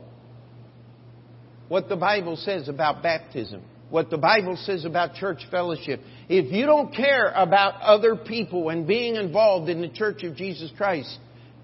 what 1.67 1.87
the 1.87 1.95
Bible 1.95 2.35
says 2.35 2.67
about 2.67 3.03
baptism, 3.03 3.61
what 3.93 4.09
the 4.09 4.17
Bible 4.17 4.57
says 4.57 4.85
about 4.85 5.13
church 5.13 5.45
fellowship, 5.51 6.01
if 6.27 6.51
you 6.51 6.65
don't 6.65 6.95
care 6.95 7.29
about 7.29 7.79
other 7.79 8.15
people 8.15 8.69
and 8.69 8.87
being 8.87 9.17
involved 9.17 9.69
in 9.69 9.81
the 9.81 9.87
church 9.87 10.23
of 10.23 10.35
Jesus 10.35 10.71
Christ, 10.75 11.15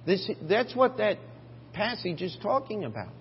This, 0.05 0.29
that's 0.47 0.75
what 0.75 0.97
that 0.97 1.17
passage 1.73 2.21
is 2.21 2.37
talking 2.39 2.83
about. 2.83 3.11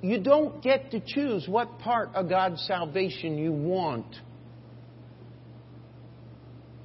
You 0.00 0.18
don't 0.18 0.62
get 0.62 0.90
to 0.92 1.00
choose 1.06 1.46
what 1.46 1.78
part 1.80 2.14
of 2.14 2.30
God's 2.30 2.62
salvation 2.66 3.36
you 3.36 3.52
want. 3.52 4.16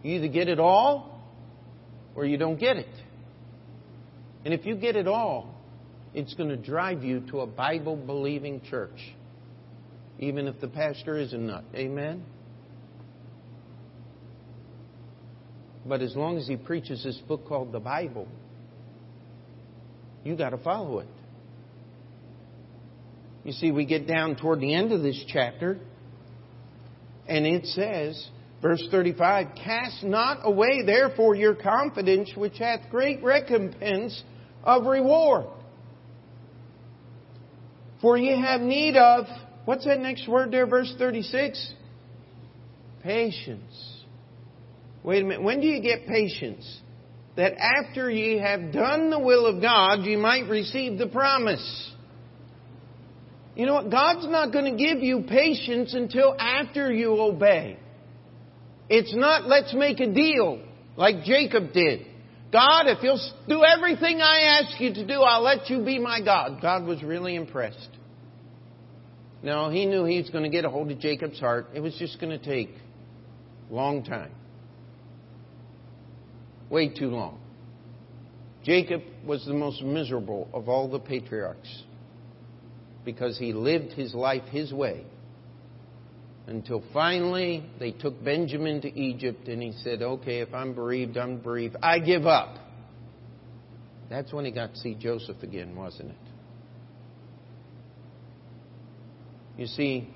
You 0.03 0.17
either 0.17 0.27
get 0.27 0.49
it 0.49 0.59
all 0.59 1.23
or 2.13 2.25
you 2.25 2.35
don't 2.35 2.59
get 2.59 2.75
it. 2.75 2.93
And 4.43 4.53
if 4.53 4.65
you 4.65 4.75
get 4.75 4.97
it 4.97 5.07
all, 5.07 5.60
it's 6.13 6.33
going 6.33 6.49
to 6.49 6.57
drive 6.57 7.03
you 7.03 7.21
to 7.31 7.41
a 7.41 7.47
Bible 7.47 7.95
believing 7.95 8.61
church, 8.69 9.15
even 10.19 10.47
if 10.47 10.59
the 10.59 10.67
pastor 10.67 11.17
is 11.17 11.33
a 11.33 11.37
nut. 11.37 11.63
Amen? 11.73 12.23
But 15.85 16.01
as 16.01 16.15
long 16.15 16.37
as 16.37 16.47
he 16.47 16.57
preaches 16.57 17.03
this 17.03 17.17
book 17.27 17.47
called 17.47 17.71
the 17.71 17.79
Bible, 17.79 18.27
you 20.23 20.35
got 20.35 20.49
to 20.49 20.57
follow 20.57 20.99
it. 20.99 21.07
You 23.43 23.53
see, 23.53 23.71
we 23.71 23.85
get 23.85 24.05
down 24.05 24.35
toward 24.35 24.59
the 24.59 24.73
end 24.73 24.91
of 24.91 25.01
this 25.01 25.19
chapter, 25.27 25.79
and 27.27 27.47
it 27.47 27.65
says, 27.65 28.29
verse 28.61 28.83
35, 28.91 29.55
Cast 29.55 30.03
not 30.03 30.41
away 30.43 30.83
therefore 30.85 31.33
your 31.33 31.55
confidence, 31.55 32.31
which 32.35 32.59
hath 32.59 32.81
great 32.91 33.23
recompense 33.23 34.21
of 34.63 34.85
reward. 34.85 35.47
For 38.01 38.17
ye 38.17 38.39
have 38.39 38.61
need 38.61 38.97
of, 38.97 39.25
what's 39.65 39.85
that 39.85 39.99
next 39.99 40.27
word 40.27 40.51
there, 40.51 40.65
verse 40.65 40.93
36? 40.97 41.73
Patience. 43.03 44.03
Wait 45.03 45.23
a 45.23 45.25
minute. 45.25 45.43
When 45.43 45.61
do 45.61 45.67
you 45.67 45.81
get 45.81 46.07
patience? 46.07 46.81
That 47.37 47.53
after 47.57 48.09
ye 48.09 48.39
have 48.39 48.71
done 48.71 49.09
the 49.09 49.19
will 49.19 49.45
of 49.45 49.61
God, 49.61 50.03
ye 50.03 50.15
might 50.15 50.49
receive 50.49 50.97
the 50.97 51.07
promise. 51.07 51.91
You 53.55 53.65
know 53.65 53.75
what? 53.75 53.89
God's 53.89 54.27
not 54.27 54.51
going 54.51 54.65
to 54.65 54.83
give 54.83 54.99
you 54.99 55.23
patience 55.27 55.93
until 55.93 56.35
after 56.39 56.91
you 56.91 57.19
obey. 57.19 57.77
It's 58.89 59.15
not, 59.15 59.47
let's 59.47 59.73
make 59.73 59.99
a 59.99 60.11
deal 60.11 60.61
like 60.97 61.23
Jacob 61.23 61.71
did. 61.73 62.05
God, 62.51 62.87
if 62.87 63.01
you'll 63.01 63.19
do 63.47 63.63
everything 63.63 64.19
I 64.21 64.59
ask 64.61 64.79
you 64.79 64.93
to 64.93 65.07
do, 65.07 65.21
I'll 65.21 65.43
let 65.43 65.69
you 65.69 65.83
be 65.83 65.99
my 65.99 66.21
God. 66.21 66.61
God 66.61 66.83
was 66.85 67.01
really 67.01 67.35
impressed. 67.35 67.89
Now, 69.41 69.69
he 69.69 69.85
knew 69.85 70.03
he 70.03 70.17
was 70.17 70.29
going 70.29 70.43
to 70.43 70.49
get 70.49 70.65
a 70.65 70.69
hold 70.69 70.91
of 70.91 70.99
Jacob's 70.99 71.39
heart. 71.39 71.67
It 71.73 71.79
was 71.79 71.95
just 71.95 72.19
going 72.19 72.37
to 72.37 72.43
take 72.43 72.75
a 73.69 73.73
long 73.73 74.03
time. 74.03 74.31
Way 76.69 76.89
too 76.89 77.09
long. 77.09 77.39
Jacob 78.63 79.01
was 79.25 79.45
the 79.45 79.53
most 79.53 79.81
miserable 79.81 80.49
of 80.53 80.69
all 80.69 80.89
the 80.89 80.99
patriarchs 80.99 81.83
because 83.03 83.37
he 83.39 83.53
lived 83.53 83.93
his 83.93 84.13
life 84.13 84.43
his 84.51 84.71
way 84.71 85.05
until 86.47 86.83
finally 86.93 87.65
they 87.79 87.91
took 87.91 88.23
Benjamin 88.23 88.81
to 88.81 88.99
Egypt 88.99 89.47
and 89.47 89.61
he 89.61 89.73
said, 89.83 90.01
Okay, 90.01 90.39
if 90.39 90.53
I'm 90.53 90.73
bereaved, 90.73 91.17
I'm 91.17 91.39
bereaved. 91.39 91.75
I 91.81 91.99
give 91.99 92.25
up. 92.25 92.57
That's 94.09 94.33
when 94.33 94.43
he 94.43 94.51
got 94.51 94.73
to 94.73 94.79
see 94.79 94.95
Joseph 94.95 95.41
again, 95.41 95.75
wasn't 95.75 96.09
it? 96.09 96.15
You 99.57 99.67
see, 99.67 100.09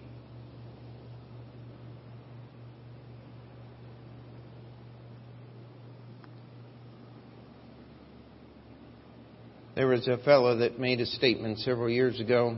there 9.76 9.88
was 9.88 10.08
a 10.08 10.18
fellow 10.18 10.58
that 10.58 10.80
made 10.80 11.00
a 11.00 11.06
statement 11.06 11.60
several 11.60 11.90
years 11.90 12.20
ago 12.20 12.58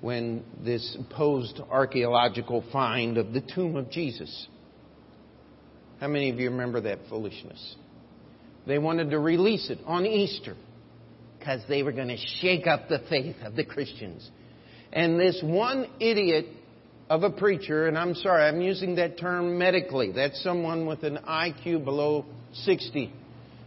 when 0.00 0.42
this 0.64 0.92
supposed 0.92 1.60
archaeological 1.70 2.64
find 2.72 3.18
of 3.18 3.32
the 3.32 3.40
tomb 3.40 3.76
of 3.76 3.90
Jesus. 3.90 4.46
How 6.00 6.08
many 6.08 6.30
of 6.30 6.40
you 6.40 6.50
remember 6.50 6.80
that 6.82 7.00
foolishness? 7.08 7.76
They 8.66 8.78
wanted 8.78 9.10
to 9.10 9.18
release 9.18 9.68
it 9.70 9.78
on 9.86 10.06
Easter 10.06 10.56
because 11.38 11.60
they 11.68 11.82
were 11.82 11.92
going 11.92 12.08
to 12.08 12.16
shake 12.40 12.66
up 12.66 12.88
the 12.88 13.00
faith 13.08 13.36
of 13.42 13.56
the 13.56 13.64
Christians. 13.64 14.28
And 14.92 15.18
this 15.18 15.40
one 15.42 15.86
idiot 16.00 16.46
of 17.08 17.22
a 17.22 17.30
preacher, 17.30 17.86
and 17.86 17.98
I'm 17.98 18.14
sorry, 18.14 18.44
I'm 18.44 18.60
using 18.60 18.96
that 18.96 19.18
term 19.18 19.58
medically. 19.58 20.12
That's 20.12 20.42
someone 20.42 20.86
with 20.86 21.02
an 21.02 21.18
IQ 21.28 21.84
below 21.84 22.24
60. 22.52 23.12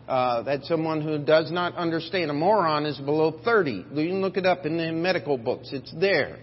Uh, 0.07 0.43
that's 0.43 0.67
someone 0.67 1.01
who 1.01 1.17
does 1.17 1.51
not 1.51 1.75
understand. 1.75 2.29
A 2.29 2.33
moron 2.33 2.85
is 2.85 2.97
below 2.97 3.39
30. 3.43 3.85
You 3.93 4.07
can 4.09 4.21
look 4.21 4.37
it 4.37 4.45
up 4.45 4.65
in 4.65 4.77
the 4.77 4.91
medical 4.91 5.37
books. 5.37 5.69
It's 5.71 5.93
there. 5.99 6.39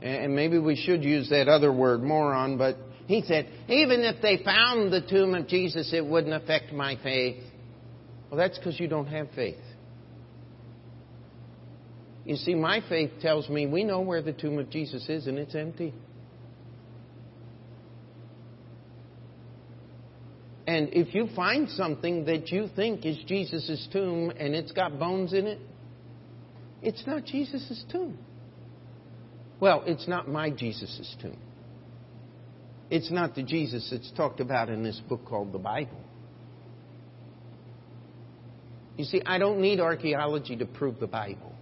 And 0.00 0.36
maybe 0.36 0.58
we 0.58 0.76
should 0.76 1.02
use 1.02 1.30
that 1.30 1.48
other 1.48 1.72
word, 1.72 2.02
moron, 2.02 2.58
but 2.58 2.76
he 3.06 3.22
said, 3.22 3.48
even 3.68 4.02
if 4.02 4.20
they 4.20 4.42
found 4.44 4.92
the 4.92 5.00
tomb 5.00 5.34
of 5.34 5.48
Jesus, 5.48 5.92
it 5.92 6.04
wouldn't 6.04 6.34
affect 6.34 6.72
my 6.72 6.96
faith. 7.02 7.42
Well, 8.30 8.38
that's 8.38 8.58
because 8.58 8.78
you 8.78 8.88
don't 8.88 9.06
have 9.06 9.28
faith. 9.34 9.58
You 12.24 12.36
see, 12.36 12.54
my 12.54 12.80
faith 12.88 13.12
tells 13.20 13.48
me 13.48 13.66
we 13.66 13.84
know 13.84 14.00
where 14.00 14.22
the 14.22 14.32
tomb 14.32 14.58
of 14.58 14.68
Jesus 14.68 15.08
is 15.08 15.28
and 15.28 15.38
it's 15.38 15.54
empty. 15.54 15.94
And 20.76 20.90
if 20.92 21.14
you 21.14 21.26
find 21.34 21.70
something 21.70 22.26
that 22.26 22.52
you 22.52 22.68
think 22.76 23.06
is 23.06 23.16
Jesus' 23.26 23.88
tomb 23.90 24.30
and 24.38 24.54
it's 24.54 24.72
got 24.72 24.98
bones 24.98 25.32
in 25.32 25.46
it, 25.46 25.58
it's 26.82 27.02
not 27.06 27.24
Jesus' 27.24 27.82
tomb. 27.90 28.18
Well, 29.58 29.84
it's 29.86 30.06
not 30.06 30.28
my 30.28 30.50
Jesus' 30.50 31.16
tomb. 31.22 31.38
It's 32.90 33.10
not 33.10 33.34
the 33.34 33.42
Jesus 33.42 33.88
that's 33.90 34.12
talked 34.12 34.40
about 34.40 34.68
in 34.68 34.82
this 34.82 35.00
book 35.08 35.24
called 35.24 35.50
the 35.54 35.58
Bible. 35.58 36.04
You 38.98 39.04
see, 39.04 39.22
I 39.24 39.38
don't 39.38 39.62
need 39.62 39.80
archaeology 39.80 40.56
to 40.56 40.66
prove 40.66 41.00
the 41.00 41.06
Bible. 41.06 41.54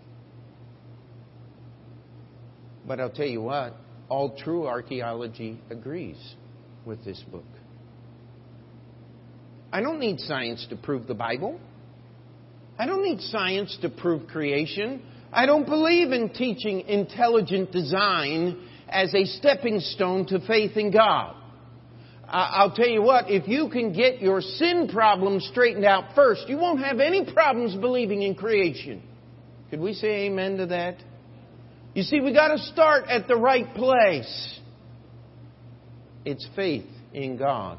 But 2.84 2.98
I'll 2.98 3.10
tell 3.10 3.28
you 3.28 3.42
what, 3.42 3.76
all 4.08 4.36
true 4.36 4.66
archaeology 4.66 5.60
agrees 5.70 6.34
with 6.84 7.04
this 7.04 7.22
book. 7.30 7.44
I 9.74 9.80
don't 9.80 9.98
need 9.98 10.20
science 10.20 10.64
to 10.70 10.76
prove 10.76 11.08
the 11.08 11.14
Bible. 11.14 11.58
I 12.78 12.86
don't 12.86 13.02
need 13.02 13.20
science 13.20 13.76
to 13.82 13.88
prove 13.88 14.28
creation. 14.28 15.02
I 15.32 15.46
don't 15.46 15.66
believe 15.66 16.12
in 16.12 16.28
teaching 16.28 16.82
intelligent 16.82 17.72
design 17.72 18.68
as 18.88 19.12
a 19.12 19.24
stepping 19.24 19.80
stone 19.80 20.26
to 20.26 20.38
faith 20.46 20.76
in 20.76 20.92
God. 20.92 21.34
I'll 22.28 22.70
tell 22.70 22.86
you 22.86 23.02
what, 23.02 23.28
if 23.28 23.48
you 23.48 23.68
can 23.68 23.92
get 23.92 24.22
your 24.22 24.42
sin 24.42 24.88
problem 24.92 25.40
straightened 25.40 25.84
out 25.84 26.14
first, 26.14 26.48
you 26.48 26.56
won't 26.56 26.78
have 26.78 27.00
any 27.00 27.24
problems 27.32 27.74
believing 27.74 28.22
in 28.22 28.36
creation. 28.36 29.02
Could 29.70 29.80
we 29.80 29.92
say 29.92 30.26
amen 30.26 30.56
to 30.58 30.66
that? 30.66 30.98
You 31.94 32.04
see, 32.04 32.20
we 32.20 32.32
got 32.32 32.54
to 32.54 32.58
start 32.58 33.06
at 33.08 33.26
the 33.26 33.36
right 33.36 33.74
place. 33.74 34.60
It's 36.24 36.46
faith 36.54 36.86
in 37.12 37.36
God. 37.36 37.78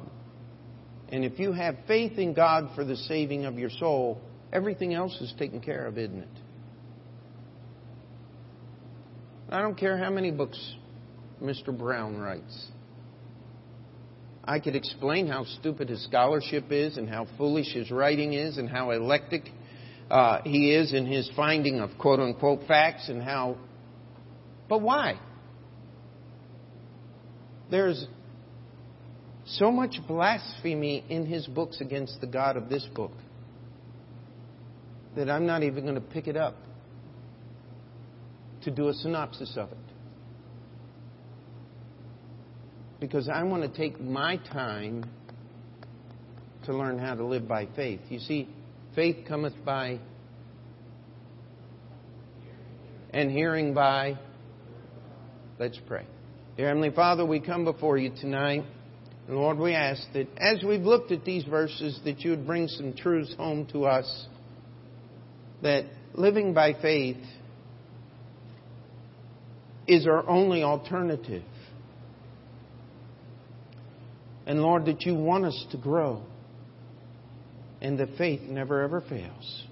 And 1.10 1.24
if 1.24 1.40
you 1.40 1.52
have 1.54 1.76
faith 1.88 2.18
in 2.18 2.34
God 2.34 2.70
for 2.76 2.84
the 2.84 2.96
saving 2.96 3.46
of 3.46 3.58
your 3.60 3.70
soul, 3.70 4.20
everything 4.52 4.94
else 4.94 5.20
is 5.22 5.34
taken 5.38 5.62
care 5.62 5.86
of, 5.86 5.98
isn't 5.98 6.20
it? 6.20 6.30
I 9.50 9.62
don't 9.62 9.78
care 9.78 9.98
how 9.98 10.10
many 10.10 10.32
books 10.32 10.60
Mr. 11.42 11.78
Brown 11.78 12.18
writes. 12.18 12.68
I 14.44 14.60
could 14.60 14.76
explain 14.76 15.28
how 15.28 15.44
stupid 15.44 15.90
his 15.90 16.04
scholarship 16.04 16.72
is 16.72 16.98
and 16.98 17.10
how 17.10 17.28
foolish 17.38 17.74
his 17.74 17.92
writing 17.92 18.34
is 18.34 18.58
and 18.58 18.70
how 18.70 18.92
eclectic 18.92 19.44
uh, 20.10 20.42
he 20.44 20.72
is 20.72 20.94
in 20.94 21.06
his 21.06 21.30
finding 21.36 21.80
of 21.80 21.90
quote 22.00 22.20
unquote 22.20 22.68
facts 22.68 23.10
and 23.10 23.22
how. 23.22 23.58
But 24.70 24.82
why? 24.82 25.20
There's 27.72 28.06
so 29.46 29.72
much 29.72 29.98
blasphemy 30.08 31.04
in 31.10 31.26
his 31.26 31.46
books 31.48 31.80
against 31.80 32.20
the 32.20 32.28
God 32.28 32.58
of 32.58 32.68
this 32.68 32.86
book 32.96 33.12
that 35.16 35.30
I'm 35.30 35.46
not 35.46 35.64
even 35.64 35.84
going 35.84 35.96
to 35.96 36.02
pick 36.02 36.28
it 36.28 36.36
up 36.36 36.56
to 38.64 38.72
do 38.72 38.90
a 38.90 38.94
synopsis 38.94 39.56
of 39.56 39.72
it. 39.72 39.78
Because 43.00 43.30
I 43.30 43.44
want 43.44 43.62
to 43.62 43.78
take 43.78 44.02
my 44.02 44.38
time 44.38 45.06
to 46.66 46.76
learn 46.76 46.98
how 46.98 47.14
to 47.14 47.24
live 47.24 47.48
by 47.48 47.68
faith. 47.76 48.02
You 48.10 48.20
see, 48.20 48.50
faith 48.96 49.28
cometh 49.28 49.54
by 49.64 50.00
and 53.12 53.30
hearing 53.30 53.74
by. 53.76 54.18
Let's 55.60 55.80
pray. 55.88 56.06
Dear 56.58 56.70
Heavenly 56.70 56.92
Father, 56.92 57.26
we 57.26 57.40
come 57.40 57.64
before 57.64 57.98
you 57.98 58.12
tonight 58.20 58.66
And 59.28 59.38
Lord, 59.38 59.58
we 59.58 59.74
ask 59.74 60.02
that 60.14 60.28
as 60.38 60.64
we've 60.64 60.82
looked 60.82 61.12
at 61.12 61.26
these 61.26 61.44
verses, 61.46 62.00
that 62.06 62.20
you 62.20 62.32
would 62.32 62.46
bring 62.46 62.68
some 62.68 62.94
truths 62.94 63.34
home 63.36 63.66
to 63.72 63.86
us. 63.86 64.28
That 65.64 65.86
living 66.14 66.54
by 66.54 66.74
faith 66.80 67.18
is 69.88 70.06
our 70.06 70.28
only 70.28 70.64
alternative. 70.64 71.44
And 74.46 74.62
Lord, 74.62 74.86
that 74.86 75.02
you 75.02 75.16
want 75.16 75.46
us 75.46 75.66
to 75.72 75.78
grow 75.78 76.22
and 77.82 77.98
that 78.00 78.10
faith 78.18 78.42
never 78.42 78.82
ever 78.82 79.02
fails. 79.02 79.64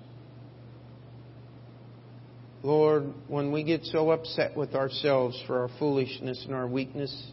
Lord, 2.63 3.13
when 3.27 3.51
we 3.51 3.63
get 3.63 3.83
so 3.83 4.11
upset 4.11 4.55
with 4.55 4.73
ourselves 4.73 5.41
for 5.45 5.59
our 5.61 5.69
foolishness 5.79 6.43
and 6.45 6.55
our 6.55 6.65
weakness, 6.65 7.31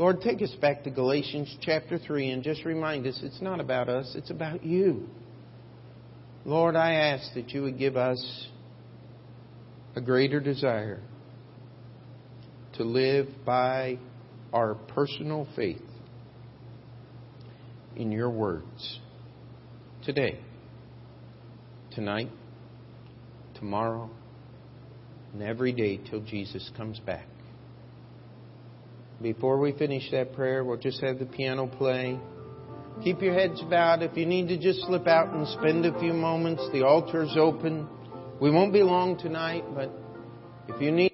Lord, 0.00 0.22
take 0.22 0.40
us 0.40 0.56
back 0.62 0.84
to 0.84 0.90
Galatians 0.90 1.54
chapter 1.60 1.98
3 1.98 2.30
and 2.30 2.42
just 2.42 2.64
remind 2.64 3.06
us 3.06 3.20
it's 3.22 3.42
not 3.42 3.60
about 3.60 3.90
us, 3.90 4.14
it's 4.16 4.30
about 4.30 4.64
you. 4.64 5.06
Lord, 6.46 6.74
I 6.74 6.94
ask 6.94 7.34
that 7.34 7.50
you 7.50 7.64
would 7.64 7.78
give 7.78 7.98
us 7.98 8.48
a 9.94 10.00
greater 10.00 10.40
desire 10.40 11.02
to 12.78 12.82
live 12.82 13.28
by 13.44 13.98
our 14.54 14.74
personal 14.74 15.46
faith 15.54 15.82
in 17.94 18.10
your 18.10 18.30
words 18.30 19.00
today, 20.02 20.40
tonight, 21.90 22.30
tomorrow, 23.54 24.08
and 25.34 25.42
every 25.42 25.72
day 25.72 25.98
till 25.98 26.22
Jesus 26.22 26.70
comes 26.74 26.98
back. 27.00 27.26
Before 29.22 29.58
we 29.58 29.72
finish 29.72 30.10
that 30.12 30.32
prayer, 30.32 30.64
we'll 30.64 30.78
just 30.78 31.02
have 31.02 31.18
the 31.18 31.26
piano 31.26 31.66
play. 31.66 32.18
Keep 33.04 33.20
your 33.20 33.34
heads 33.34 33.60
bowed. 33.68 34.02
If 34.02 34.16
you 34.16 34.24
need 34.24 34.48
to 34.48 34.58
just 34.58 34.80
slip 34.86 35.06
out 35.06 35.34
and 35.34 35.46
spend 35.48 35.84
a 35.84 35.98
few 36.00 36.14
moments, 36.14 36.66
the 36.72 36.84
altar's 36.84 37.36
open. 37.38 37.86
We 38.40 38.50
won't 38.50 38.72
be 38.72 38.82
long 38.82 39.18
tonight, 39.18 39.64
but 39.74 39.92
if 40.68 40.80
you 40.80 40.90
need 40.90 41.09